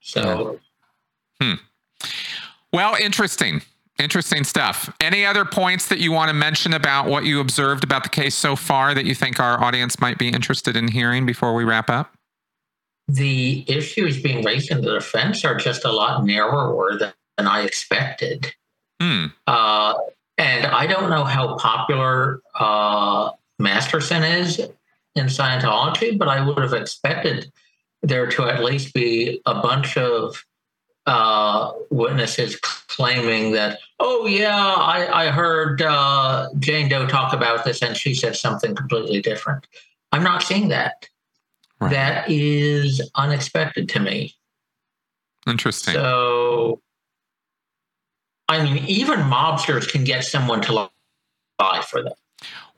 So 0.00 0.58
hmm. 1.40 1.54
Well, 2.72 2.96
interesting. 2.96 3.62
Interesting 4.00 4.42
stuff. 4.42 4.92
Any 5.00 5.24
other 5.24 5.44
points 5.44 5.86
that 5.88 6.00
you 6.00 6.10
want 6.10 6.28
to 6.28 6.34
mention 6.34 6.74
about 6.74 7.06
what 7.06 7.24
you 7.24 7.38
observed 7.38 7.84
about 7.84 8.02
the 8.02 8.08
case 8.08 8.34
so 8.34 8.56
far 8.56 8.92
that 8.92 9.04
you 9.04 9.14
think 9.14 9.38
our 9.38 9.62
audience 9.62 10.00
might 10.00 10.18
be 10.18 10.28
interested 10.28 10.76
in 10.76 10.88
hearing 10.88 11.24
before 11.24 11.54
we 11.54 11.62
wrap 11.62 11.88
up? 11.88 12.12
The 13.06 13.64
issues 13.68 14.20
being 14.20 14.44
raised 14.44 14.72
in 14.72 14.80
the 14.80 14.94
defense 14.94 15.44
are 15.44 15.54
just 15.54 15.84
a 15.84 15.92
lot 15.92 16.24
narrower 16.24 16.98
than, 16.98 17.12
than 17.36 17.46
I 17.46 17.62
expected. 17.62 18.52
Hmm. 19.00 19.26
Uh, 19.46 19.94
and 20.38 20.66
I 20.66 20.86
don't 20.86 21.10
know 21.10 21.24
how 21.24 21.56
popular 21.56 22.40
uh, 22.58 23.30
Masterson 23.58 24.22
is 24.22 24.58
in 25.14 25.26
Scientology, 25.26 26.18
but 26.18 26.28
I 26.28 26.44
would 26.44 26.58
have 26.58 26.72
expected 26.72 27.52
there 28.02 28.28
to 28.30 28.44
at 28.44 28.62
least 28.62 28.92
be 28.94 29.40
a 29.46 29.60
bunch 29.60 29.96
of 29.96 30.44
uh, 31.06 31.72
witnesses 31.90 32.56
claiming 32.60 33.52
that, 33.52 33.78
oh, 34.00 34.26
yeah, 34.26 34.56
I, 34.56 35.26
I 35.26 35.30
heard 35.30 35.82
uh, 35.82 36.48
Jane 36.58 36.88
Doe 36.88 37.06
talk 37.06 37.32
about 37.32 37.64
this 37.64 37.82
and 37.82 37.96
she 37.96 38.14
said 38.14 38.36
something 38.36 38.74
completely 38.74 39.20
different. 39.20 39.66
I'm 40.12 40.22
not 40.22 40.42
seeing 40.42 40.68
that. 40.68 41.08
Right. 41.80 41.90
That 41.90 42.30
is 42.30 43.02
unexpected 43.14 43.88
to 43.90 44.00
me. 44.00 44.34
Interesting. 45.46 45.94
So, 45.94 46.80
I 48.48 48.62
mean, 48.62 48.84
even 48.86 49.20
mobsters 49.20 49.90
can 49.90 50.04
get 50.04 50.24
someone 50.24 50.60
to 50.62 50.72
lie 50.72 51.82
for 51.88 52.02
them. 52.02 52.12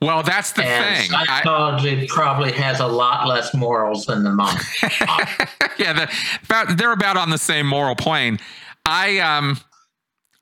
Well, 0.01 0.21
that's 0.23 0.51
the 0.51 0.63
and 0.63 1.09
thing. 1.09 1.17
Scientology 1.17 2.03
I, 2.03 2.07
probably 2.07 2.51
has 2.53 2.79
a 2.79 2.87
lot 2.87 3.27
less 3.27 3.53
morals 3.53 4.05
than 4.05 4.23
the 4.23 4.31
monk. 4.31 4.61
yeah, 5.77 5.93
the, 5.93 6.11
about, 6.45 6.77
they're 6.77 6.91
about 6.91 7.17
on 7.17 7.31
the 7.31 7.37
same 7.37 7.65
moral 7.65 7.95
plane. 7.95 8.39
I 8.85 9.19
um, 9.19 9.59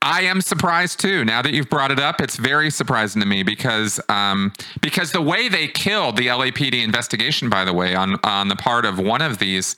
I 0.02 0.22
am 0.22 0.40
surprised 0.40 1.00
too. 1.00 1.24
Now 1.24 1.42
that 1.42 1.54
you've 1.54 1.70
brought 1.70 1.90
it 1.90 1.98
up, 1.98 2.20
it's 2.20 2.36
very 2.36 2.70
surprising 2.70 3.20
to 3.22 3.26
me 3.26 3.42
because 3.42 3.98
um, 4.10 4.52
because 4.80 5.12
the 5.12 5.22
way 5.22 5.48
they 5.48 5.68
killed 5.68 6.16
the 6.16 6.26
LAPD 6.26 6.84
investigation, 6.84 7.48
by 7.48 7.64
the 7.64 7.72
way, 7.72 7.94
on 7.94 8.20
on 8.22 8.48
the 8.48 8.56
part 8.56 8.84
of 8.84 8.98
one 8.98 9.22
of 9.22 9.38
these 9.38 9.74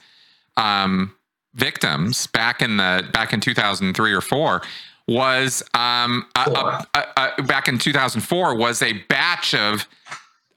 um, 0.57 1.14
victims 1.55 2.26
back 2.26 2.61
in 2.61 2.76
the 2.76 3.09
back 3.12 3.32
in 3.32 3.40
2003 3.40 4.12
or 4.12 4.20
four 4.20 4.62
was 5.09 5.63
um, 5.75 6.27
a, 6.37 6.85
a, 6.95 7.33
a, 7.39 7.43
back 7.43 7.67
in 7.67 7.79
2004 7.79 8.55
was 8.55 8.83
a 8.83 8.93
batch 9.09 9.55
of 9.55 9.89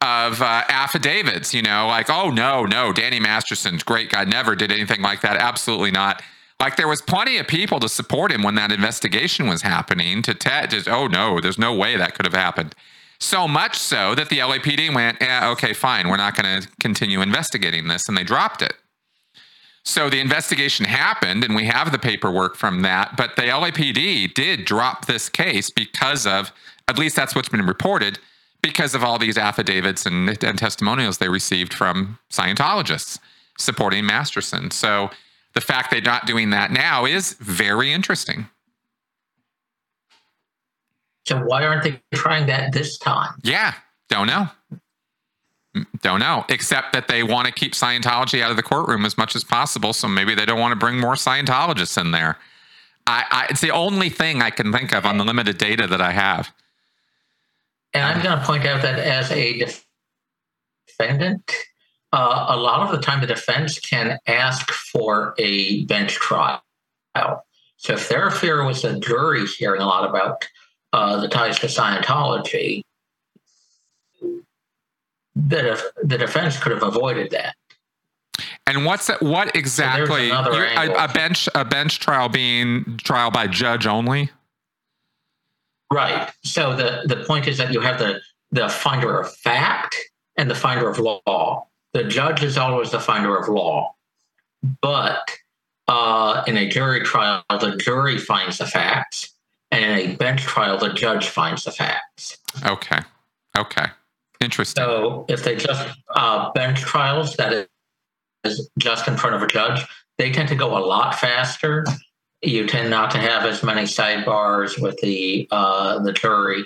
of 0.02 0.41
uh, 0.41 0.64
affidavits. 0.68 1.54
You 1.54 1.62
know, 1.62 1.88
like 1.88 2.10
oh 2.10 2.30
no, 2.30 2.66
no, 2.66 2.91
Danny 2.91 3.20
Masterson, 3.20 3.80
great 3.86 4.10
guy, 4.12 4.26
never 4.26 4.56
did 4.56 4.72
anything 4.72 5.02
like 5.02 5.22
that. 5.22 5.38
Absolutely 5.38 5.91
not. 5.91 6.22
Like 6.60 6.76
there 6.76 6.88
was 6.88 7.02
plenty 7.02 7.38
of 7.38 7.47
people 7.47 7.80
to 7.80 7.89
support 7.89 8.32
him 8.32 8.43
when 8.43 8.56
that 8.56 8.72
investigation 8.72 9.47
was 9.47 9.62
happening. 9.64 10.22
To 10.24 10.34
Ted, 10.34 10.72
just 10.72 10.88
oh 10.88 11.08
no, 11.08 11.39
there's 11.39 11.58
no 11.58 11.74
way 11.74 11.95
that 11.97 12.14
could 12.14 12.26
have 12.26 12.36
happened. 12.36 12.76
So 13.20 13.47
much 13.47 13.78
so 13.78 14.16
that 14.16 14.30
the 14.30 14.39
LAPD 14.39 14.93
went, 14.95 15.20
yeah, 15.22 15.49
okay, 15.52 15.74
fine, 15.74 16.10
we're 16.10 16.18
not 16.18 16.36
going 16.36 16.64
to 16.64 16.68
continue 16.80 17.22
investigating 17.22 17.88
this, 17.88 18.10
and 18.10 18.18
they 18.18 18.24
dropped 18.24 18.64
it. 18.64 18.74
So 19.84 20.09
the 20.09 20.19
investigation 20.19 20.86
happened, 20.86 21.43
and 21.43 21.55
we 21.55 21.65
have 21.65 21.91
the 21.91 21.99
paperwork 21.99 22.55
from 22.55 22.84
that. 22.84 23.17
But 23.17 23.36
the 23.36 23.43
LAPD 23.43 24.34
did 24.34 24.65
drop 24.65 25.05
this 25.05 25.27
case 25.27 25.69
because 25.69 26.27
of, 26.27 26.51
at 26.88 26.99
least 26.99 27.15
that's 27.15 27.34
what's 27.34 27.49
been 27.49 27.65
reported, 27.65 28.19
because 28.61 28.93
of 28.93 29.03
all 29.03 29.17
these 29.17 29.38
affidavits 29.38 30.05
and, 30.05 30.43
and 30.43 30.57
testimonials 30.57 31.17
they 31.17 31.29
received 31.29 31.73
from 31.73 32.19
Scientologists 32.29 33.17
supporting 33.57 34.05
Masterson. 34.05 34.69
So 34.71 35.09
the 35.53 35.61
fact 35.61 35.89
they're 35.91 36.01
not 36.01 36.27
doing 36.27 36.51
that 36.51 36.71
now 36.71 37.05
is 37.05 37.34
very 37.34 37.91
interesting. 37.91 38.47
So 41.25 41.38
why 41.38 41.65
aren't 41.65 41.84
they 41.84 42.01
trying 42.13 42.47
that 42.47 42.71
this 42.71 42.97
time? 42.97 43.34
Yeah, 43.43 43.73
don't 44.09 44.27
know. 44.27 44.47
Don't 46.01 46.19
know, 46.19 46.43
except 46.49 46.91
that 46.93 47.07
they 47.07 47.24
want 47.24 47.47
to 47.47 47.53
keep 47.53 47.74
Scientology 47.74 48.41
out 48.41 48.51
of 48.51 48.57
the 48.57 48.63
courtroom 48.63 49.05
as 49.05 49.17
much 49.17 49.36
as 49.36 49.43
possible. 49.43 49.93
So 49.93 50.07
maybe 50.07 50.36
they 50.36 50.45
don't 50.45 50.59
want 50.59 50.74
to 50.74 50.76
bring 50.76 50.99
more 50.99 51.13
Scientologists 51.13 51.97
in 51.99 52.11
there. 52.11 52.38
I, 53.07 53.26
I, 53.32 53.47
it's 53.49 53.61
the 53.61 53.72
only 53.72 54.09
thing 54.09 54.41
I 54.41 54.49
can 54.49 54.74
think 54.74 54.93
of 54.93 55.05
on 55.05 55.17
the 55.17 55.24
limited 55.24 55.57
data 55.57 55.88
that 55.88 56.01
I 56.01 56.11
have. 56.11 56.53
And 57.93 58.03
I'm 58.03 58.22
going 58.22 58.38
to 58.38 58.45
point 58.45 58.65
out 58.65 58.82
that 58.82 58.99
as 58.99 59.32
a 59.32 59.65
defendant, 60.88 61.51
uh, 62.11 62.47
a 62.49 62.57
lot 62.57 62.82
of 62.82 62.91
the 62.91 63.01
time 63.01 63.22
the 63.22 63.28
defense 63.28 63.80
can 63.80 64.19
ask 64.28 64.69
for 64.72 65.34
a 65.38 65.86
bench 65.86 66.15
trial. 66.15 66.61
So 67.78 67.93
if 67.93 68.09
their 68.09 68.30
fear 68.30 68.65
was 68.65 68.84
a 68.84 68.99
jury 68.99 69.45
hearing 69.45 69.82
a 69.82 69.86
lot 69.86 70.09
about 70.09 70.47
uh, 70.93 71.19
the 71.22 71.28
ties 71.28 71.59
to 71.59 71.67
Scientology, 71.67 72.82
the, 75.47 75.91
the 76.03 76.17
defense 76.17 76.59
could 76.59 76.71
have 76.71 76.83
avoided 76.83 77.31
that. 77.31 77.55
And 78.67 78.85
what's 78.85 79.07
that, 79.07 79.21
what 79.21 79.55
exactly 79.55 80.29
so 80.29 80.35
a, 80.35 81.05
a, 81.05 81.07
bench 81.07 81.49
a 81.55 81.65
bench 81.65 81.99
trial 81.99 82.29
being 82.29 82.97
trial 83.03 83.31
by 83.31 83.47
judge 83.47 83.85
only? 83.85 84.29
Right. 85.91 86.31
So 86.43 86.75
the 86.75 87.03
the 87.05 87.23
point 87.25 87.47
is 87.47 87.57
that 87.57 87.73
you 87.73 87.81
have 87.81 87.99
the 87.99 88.21
the 88.51 88.69
finder 88.69 89.19
of 89.19 89.33
fact 89.35 89.95
and 90.37 90.49
the 90.49 90.55
finder 90.55 90.89
of 90.89 90.99
law. 90.99 91.67
The 91.93 92.05
judge 92.05 92.43
is 92.43 92.57
always 92.57 92.91
the 92.91 92.99
finder 92.99 93.37
of 93.37 93.49
law, 93.49 93.93
but 94.81 95.29
uh, 95.89 96.43
in 96.47 96.55
a 96.55 96.69
jury 96.69 97.01
trial, 97.01 97.43
the 97.49 97.75
jury 97.75 98.17
finds 98.17 98.57
the 98.59 98.65
facts, 98.65 99.33
and 99.71 99.83
in 99.83 100.11
a 100.11 100.15
bench 100.15 100.43
trial, 100.43 100.77
the 100.77 100.93
judge 100.93 101.27
finds 101.27 101.65
the 101.65 101.71
facts. 101.71 102.37
Okay. 102.65 102.99
Okay. 103.57 103.87
Interesting. 104.41 104.83
So 104.83 105.25
if 105.29 105.43
they 105.43 105.55
just 105.55 105.87
uh, 106.15 106.51
bench 106.53 106.81
trials, 106.81 107.35
that 107.35 107.67
is 108.43 108.69
just 108.79 109.07
in 109.07 109.15
front 109.15 109.35
of 109.35 109.43
a 109.43 109.47
judge, 109.47 109.85
they 110.17 110.31
tend 110.31 110.49
to 110.49 110.55
go 110.55 110.77
a 110.77 110.83
lot 110.83 111.15
faster. 111.15 111.85
You 112.41 112.65
tend 112.65 112.89
not 112.89 113.11
to 113.11 113.19
have 113.19 113.45
as 113.45 113.61
many 113.61 113.83
sidebars 113.83 114.81
with 114.81 114.99
the 115.01 115.47
uh, 115.51 115.99
the 115.99 116.11
jury, 116.11 116.65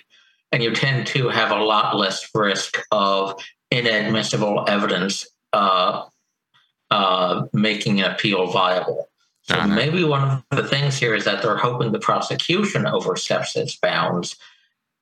and 0.54 0.64
you 0.64 0.74
tend 0.74 1.06
to 1.08 1.28
have 1.28 1.52
a 1.52 1.62
lot 1.62 1.98
less 1.98 2.30
risk 2.34 2.82
of 2.92 3.38
inadmissible 3.72 4.64
evidence 4.70 5.28
uh, 5.52 6.06
uh, 6.92 7.46
making 7.52 8.00
an 8.00 8.12
appeal 8.12 8.48
viable. 8.48 9.10
So 9.42 9.68
maybe 9.68 10.04
one 10.04 10.44
of 10.50 10.58
the 10.58 10.68
things 10.68 10.98
here 10.98 11.14
is 11.14 11.26
that 11.26 11.44
they're 11.44 11.58
hoping 11.58 11.92
the 11.92 12.00
prosecution 12.00 12.88
oversteps 12.88 13.56
its 13.56 13.76
bounds, 13.76 14.38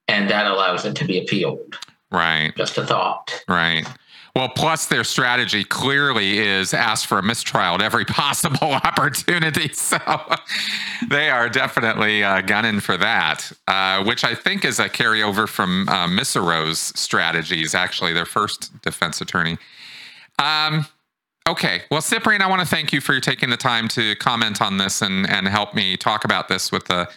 and 0.07 0.29
that 0.29 0.47
allows 0.47 0.85
it 0.85 0.95
to 0.95 1.05
be 1.05 1.19
appealed. 1.19 1.77
Right. 2.13 2.55
Just 2.55 2.77
a 2.77 2.85
thought. 2.85 3.43
Right. 3.47 3.85
Well, 4.35 4.49
plus 4.49 4.87
their 4.87 5.03
strategy 5.03 5.63
clearly 5.63 6.39
is 6.39 6.73
ask 6.73 7.07
for 7.07 7.19
a 7.19 7.23
mistrial 7.23 7.75
at 7.75 7.81
every 7.81 8.05
possible 8.05 8.73
opportunity. 8.73 9.71
So 9.83 9.97
they 11.09 11.29
are 11.29 11.49
definitely 11.49 12.23
uh, 12.23 12.41
gunning 12.41 12.79
for 12.79 12.97
that, 12.97 13.51
uh, 13.67 14.03
which 14.03 14.23
I 14.23 14.33
think 14.33 14.63
is 14.65 14.79
a 14.79 14.87
carryover 14.89 15.47
from 15.47 15.87
uh, 15.89 16.07
Mesereau's 16.07 16.79
strategies, 16.79 17.75
actually, 17.75 18.13
their 18.13 18.25
first 18.25 18.81
defense 18.81 19.19
attorney. 19.21 19.57
Um, 20.39 20.87
okay. 21.47 21.83
Well, 21.91 22.01
Ciprian, 22.01 22.41
I 22.41 22.47
want 22.47 22.61
to 22.61 22.67
thank 22.67 22.93
you 22.93 23.01
for 23.01 23.19
taking 23.19 23.49
the 23.49 23.57
time 23.57 23.87
to 23.89 24.15
comment 24.15 24.61
on 24.61 24.77
this 24.77 25.01
and, 25.01 25.29
and 25.29 25.47
help 25.47 25.75
me 25.75 25.97
talk 25.97 26.23
about 26.23 26.47
this 26.47 26.71
with 26.71 26.85
the 26.85 27.09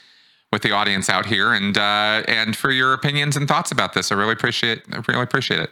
with 0.57 0.63
the 0.63 0.73
audience 0.73 1.11
out 1.11 1.27
here 1.27 1.53
and 1.53 1.77
uh, 1.77 2.23
and 2.27 2.57
for 2.57 2.71
your 2.71 2.95
opinions 2.95 3.37
and 3.37 3.47
thoughts 3.47 3.71
about 3.71 3.93
this. 3.93 4.11
I 4.11 4.15
really 4.15 4.33
appreciate 4.33 4.83
I 4.91 5.03
really 5.07 5.23
appreciate 5.23 5.61
it. 5.61 5.71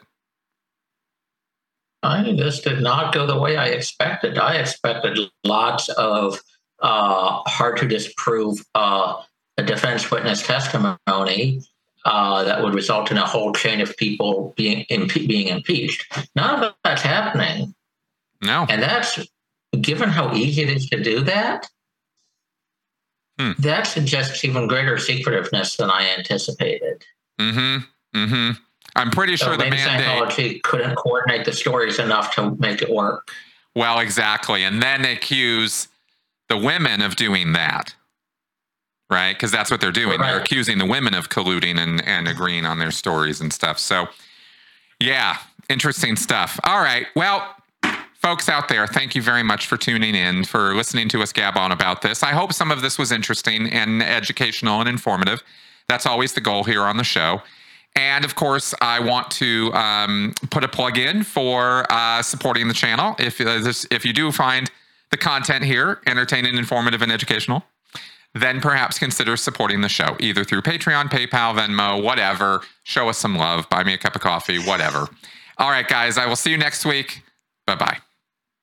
I 2.02 2.34
this 2.36 2.60
did 2.60 2.82
not 2.82 3.14
go 3.14 3.26
the 3.26 3.38
way 3.38 3.56
I 3.56 3.68
expected. 3.68 4.36
I 4.36 4.56
expected 4.56 5.18
lots 5.42 5.88
of 5.88 6.38
uh, 6.82 7.40
hard 7.46 7.78
to 7.78 7.88
disprove 7.88 8.62
uh, 8.74 9.22
a 9.56 9.62
defense 9.62 10.10
witness 10.10 10.46
testimony 10.46 11.62
uh, 12.04 12.44
that 12.44 12.62
would 12.62 12.74
result 12.74 13.10
in 13.10 13.16
a 13.16 13.26
whole 13.26 13.54
chain 13.54 13.80
of 13.80 13.96
people 13.96 14.52
being 14.54 14.84
impe- 14.90 15.26
being 15.26 15.48
impeached. 15.48 16.12
None 16.36 16.62
of 16.62 16.74
that's 16.84 17.00
happening. 17.00 17.74
No, 18.42 18.66
and 18.68 18.82
that's 18.82 19.18
given 19.80 20.10
how 20.10 20.34
easy 20.34 20.60
it 20.60 20.68
is 20.68 20.90
to 20.90 21.02
do 21.02 21.22
that. 21.22 21.70
Hmm. 23.38 23.52
That 23.58 23.86
suggests 23.86 24.44
even 24.44 24.68
greater 24.68 24.98
secretiveness 24.98 25.76
than 25.76 25.90
I 25.90 26.08
anticipated. 26.16 27.04
Mm-hmm. 27.40 28.18
Mm-hmm. 28.18 28.50
I'm 28.96 29.10
pretty 29.10 29.36
so 29.36 29.46
sure 29.46 29.56
the 29.56 29.70
mandate 29.70 30.62
couldn't 30.62 30.94
coordinate 30.94 31.44
the 31.44 31.52
stories 31.52 31.98
enough 31.98 32.34
to 32.36 32.54
make 32.56 32.80
it 32.80 32.90
work. 32.90 33.30
Well, 33.74 33.98
exactly, 33.98 34.62
and 34.62 34.80
then 34.80 35.04
accuse 35.04 35.88
the 36.48 36.56
women 36.56 37.02
of 37.02 37.16
doing 37.16 37.52
that. 37.54 37.94
right? 39.10 39.32
Because 39.32 39.50
that's 39.50 39.70
what 39.70 39.80
they're 39.80 39.92
doing. 39.92 40.20
They're 40.20 40.40
accusing 40.40 40.78
the 40.78 40.86
women 40.86 41.14
of 41.14 41.28
colluding 41.28 41.78
and, 41.78 42.06
and 42.06 42.28
agreeing 42.28 42.66
on 42.66 42.78
their 42.78 42.90
stories 42.90 43.40
and 43.40 43.52
stuff. 43.52 43.78
So, 43.78 44.08
yeah, 45.00 45.38
interesting 45.68 46.16
stuff. 46.16 46.58
All 46.64 46.80
right. 46.80 47.06
Well, 47.14 47.54
folks 48.24 48.48
out 48.48 48.68
there, 48.68 48.86
thank 48.86 49.14
you 49.14 49.20
very 49.20 49.42
much 49.42 49.66
for 49.66 49.76
tuning 49.76 50.14
in, 50.14 50.44
for 50.44 50.74
listening 50.74 51.10
to 51.10 51.20
us 51.20 51.30
gab 51.30 51.58
on 51.58 51.70
about 51.70 52.00
this. 52.00 52.22
I 52.22 52.30
hope 52.30 52.54
some 52.54 52.70
of 52.70 52.80
this 52.80 52.96
was 52.96 53.12
interesting 53.12 53.68
and 53.68 54.02
educational 54.02 54.80
and 54.80 54.88
informative. 54.88 55.42
That's 55.90 56.06
always 56.06 56.32
the 56.32 56.40
goal 56.40 56.64
here 56.64 56.84
on 56.84 56.96
the 56.96 57.04
show. 57.04 57.42
And 57.94 58.24
of 58.24 58.34
course, 58.34 58.72
I 58.80 58.98
want 58.98 59.30
to 59.32 59.70
um, 59.74 60.32
put 60.50 60.64
a 60.64 60.68
plug 60.68 60.96
in 60.96 61.22
for 61.22 61.84
uh, 61.92 62.22
supporting 62.22 62.66
the 62.66 62.72
channel. 62.72 63.14
If 63.18 63.42
uh, 63.42 63.58
this, 63.58 63.86
if 63.90 64.06
you 64.06 64.14
do 64.14 64.32
find 64.32 64.70
the 65.10 65.18
content 65.18 65.62
here 65.62 66.00
entertaining, 66.06 66.56
informative, 66.56 67.02
and 67.02 67.12
educational, 67.12 67.62
then 68.32 68.62
perhaps 68.62 68.98
consider 68.98 69.36
supporting 69.36 69.82
the 69.82 69.90
show 69.90 70.16
either 70.18 70.44
through 70.44 70.62
Patreon, 70.62 71.10
PayPal, 71.10 71.54
Venmo, 71.58 72.02
whatever. 72.02 72.62
Show 72.84 73.10
us 73.10 73.18
some 73.18 73.36
love, 73.36 73.68
buy 73.68 73.84
me 73.84 73.92
a 73.92 73.98
cup 73.98 74.16
of 74.16 74.22
coffee, 74.22 74.58
whatever. 74.58 75.08
All 75.58 75.68
right, 75.68 75.86
guys, 75.86 76.16
I 76.16 76.24
will 76.24 76.36
see 76.36 76.52
you 76.52 76.58
next 76.58 76.86
week. 76.86 77.22
Bye 77.66 77.76
bye. 77.76 78.03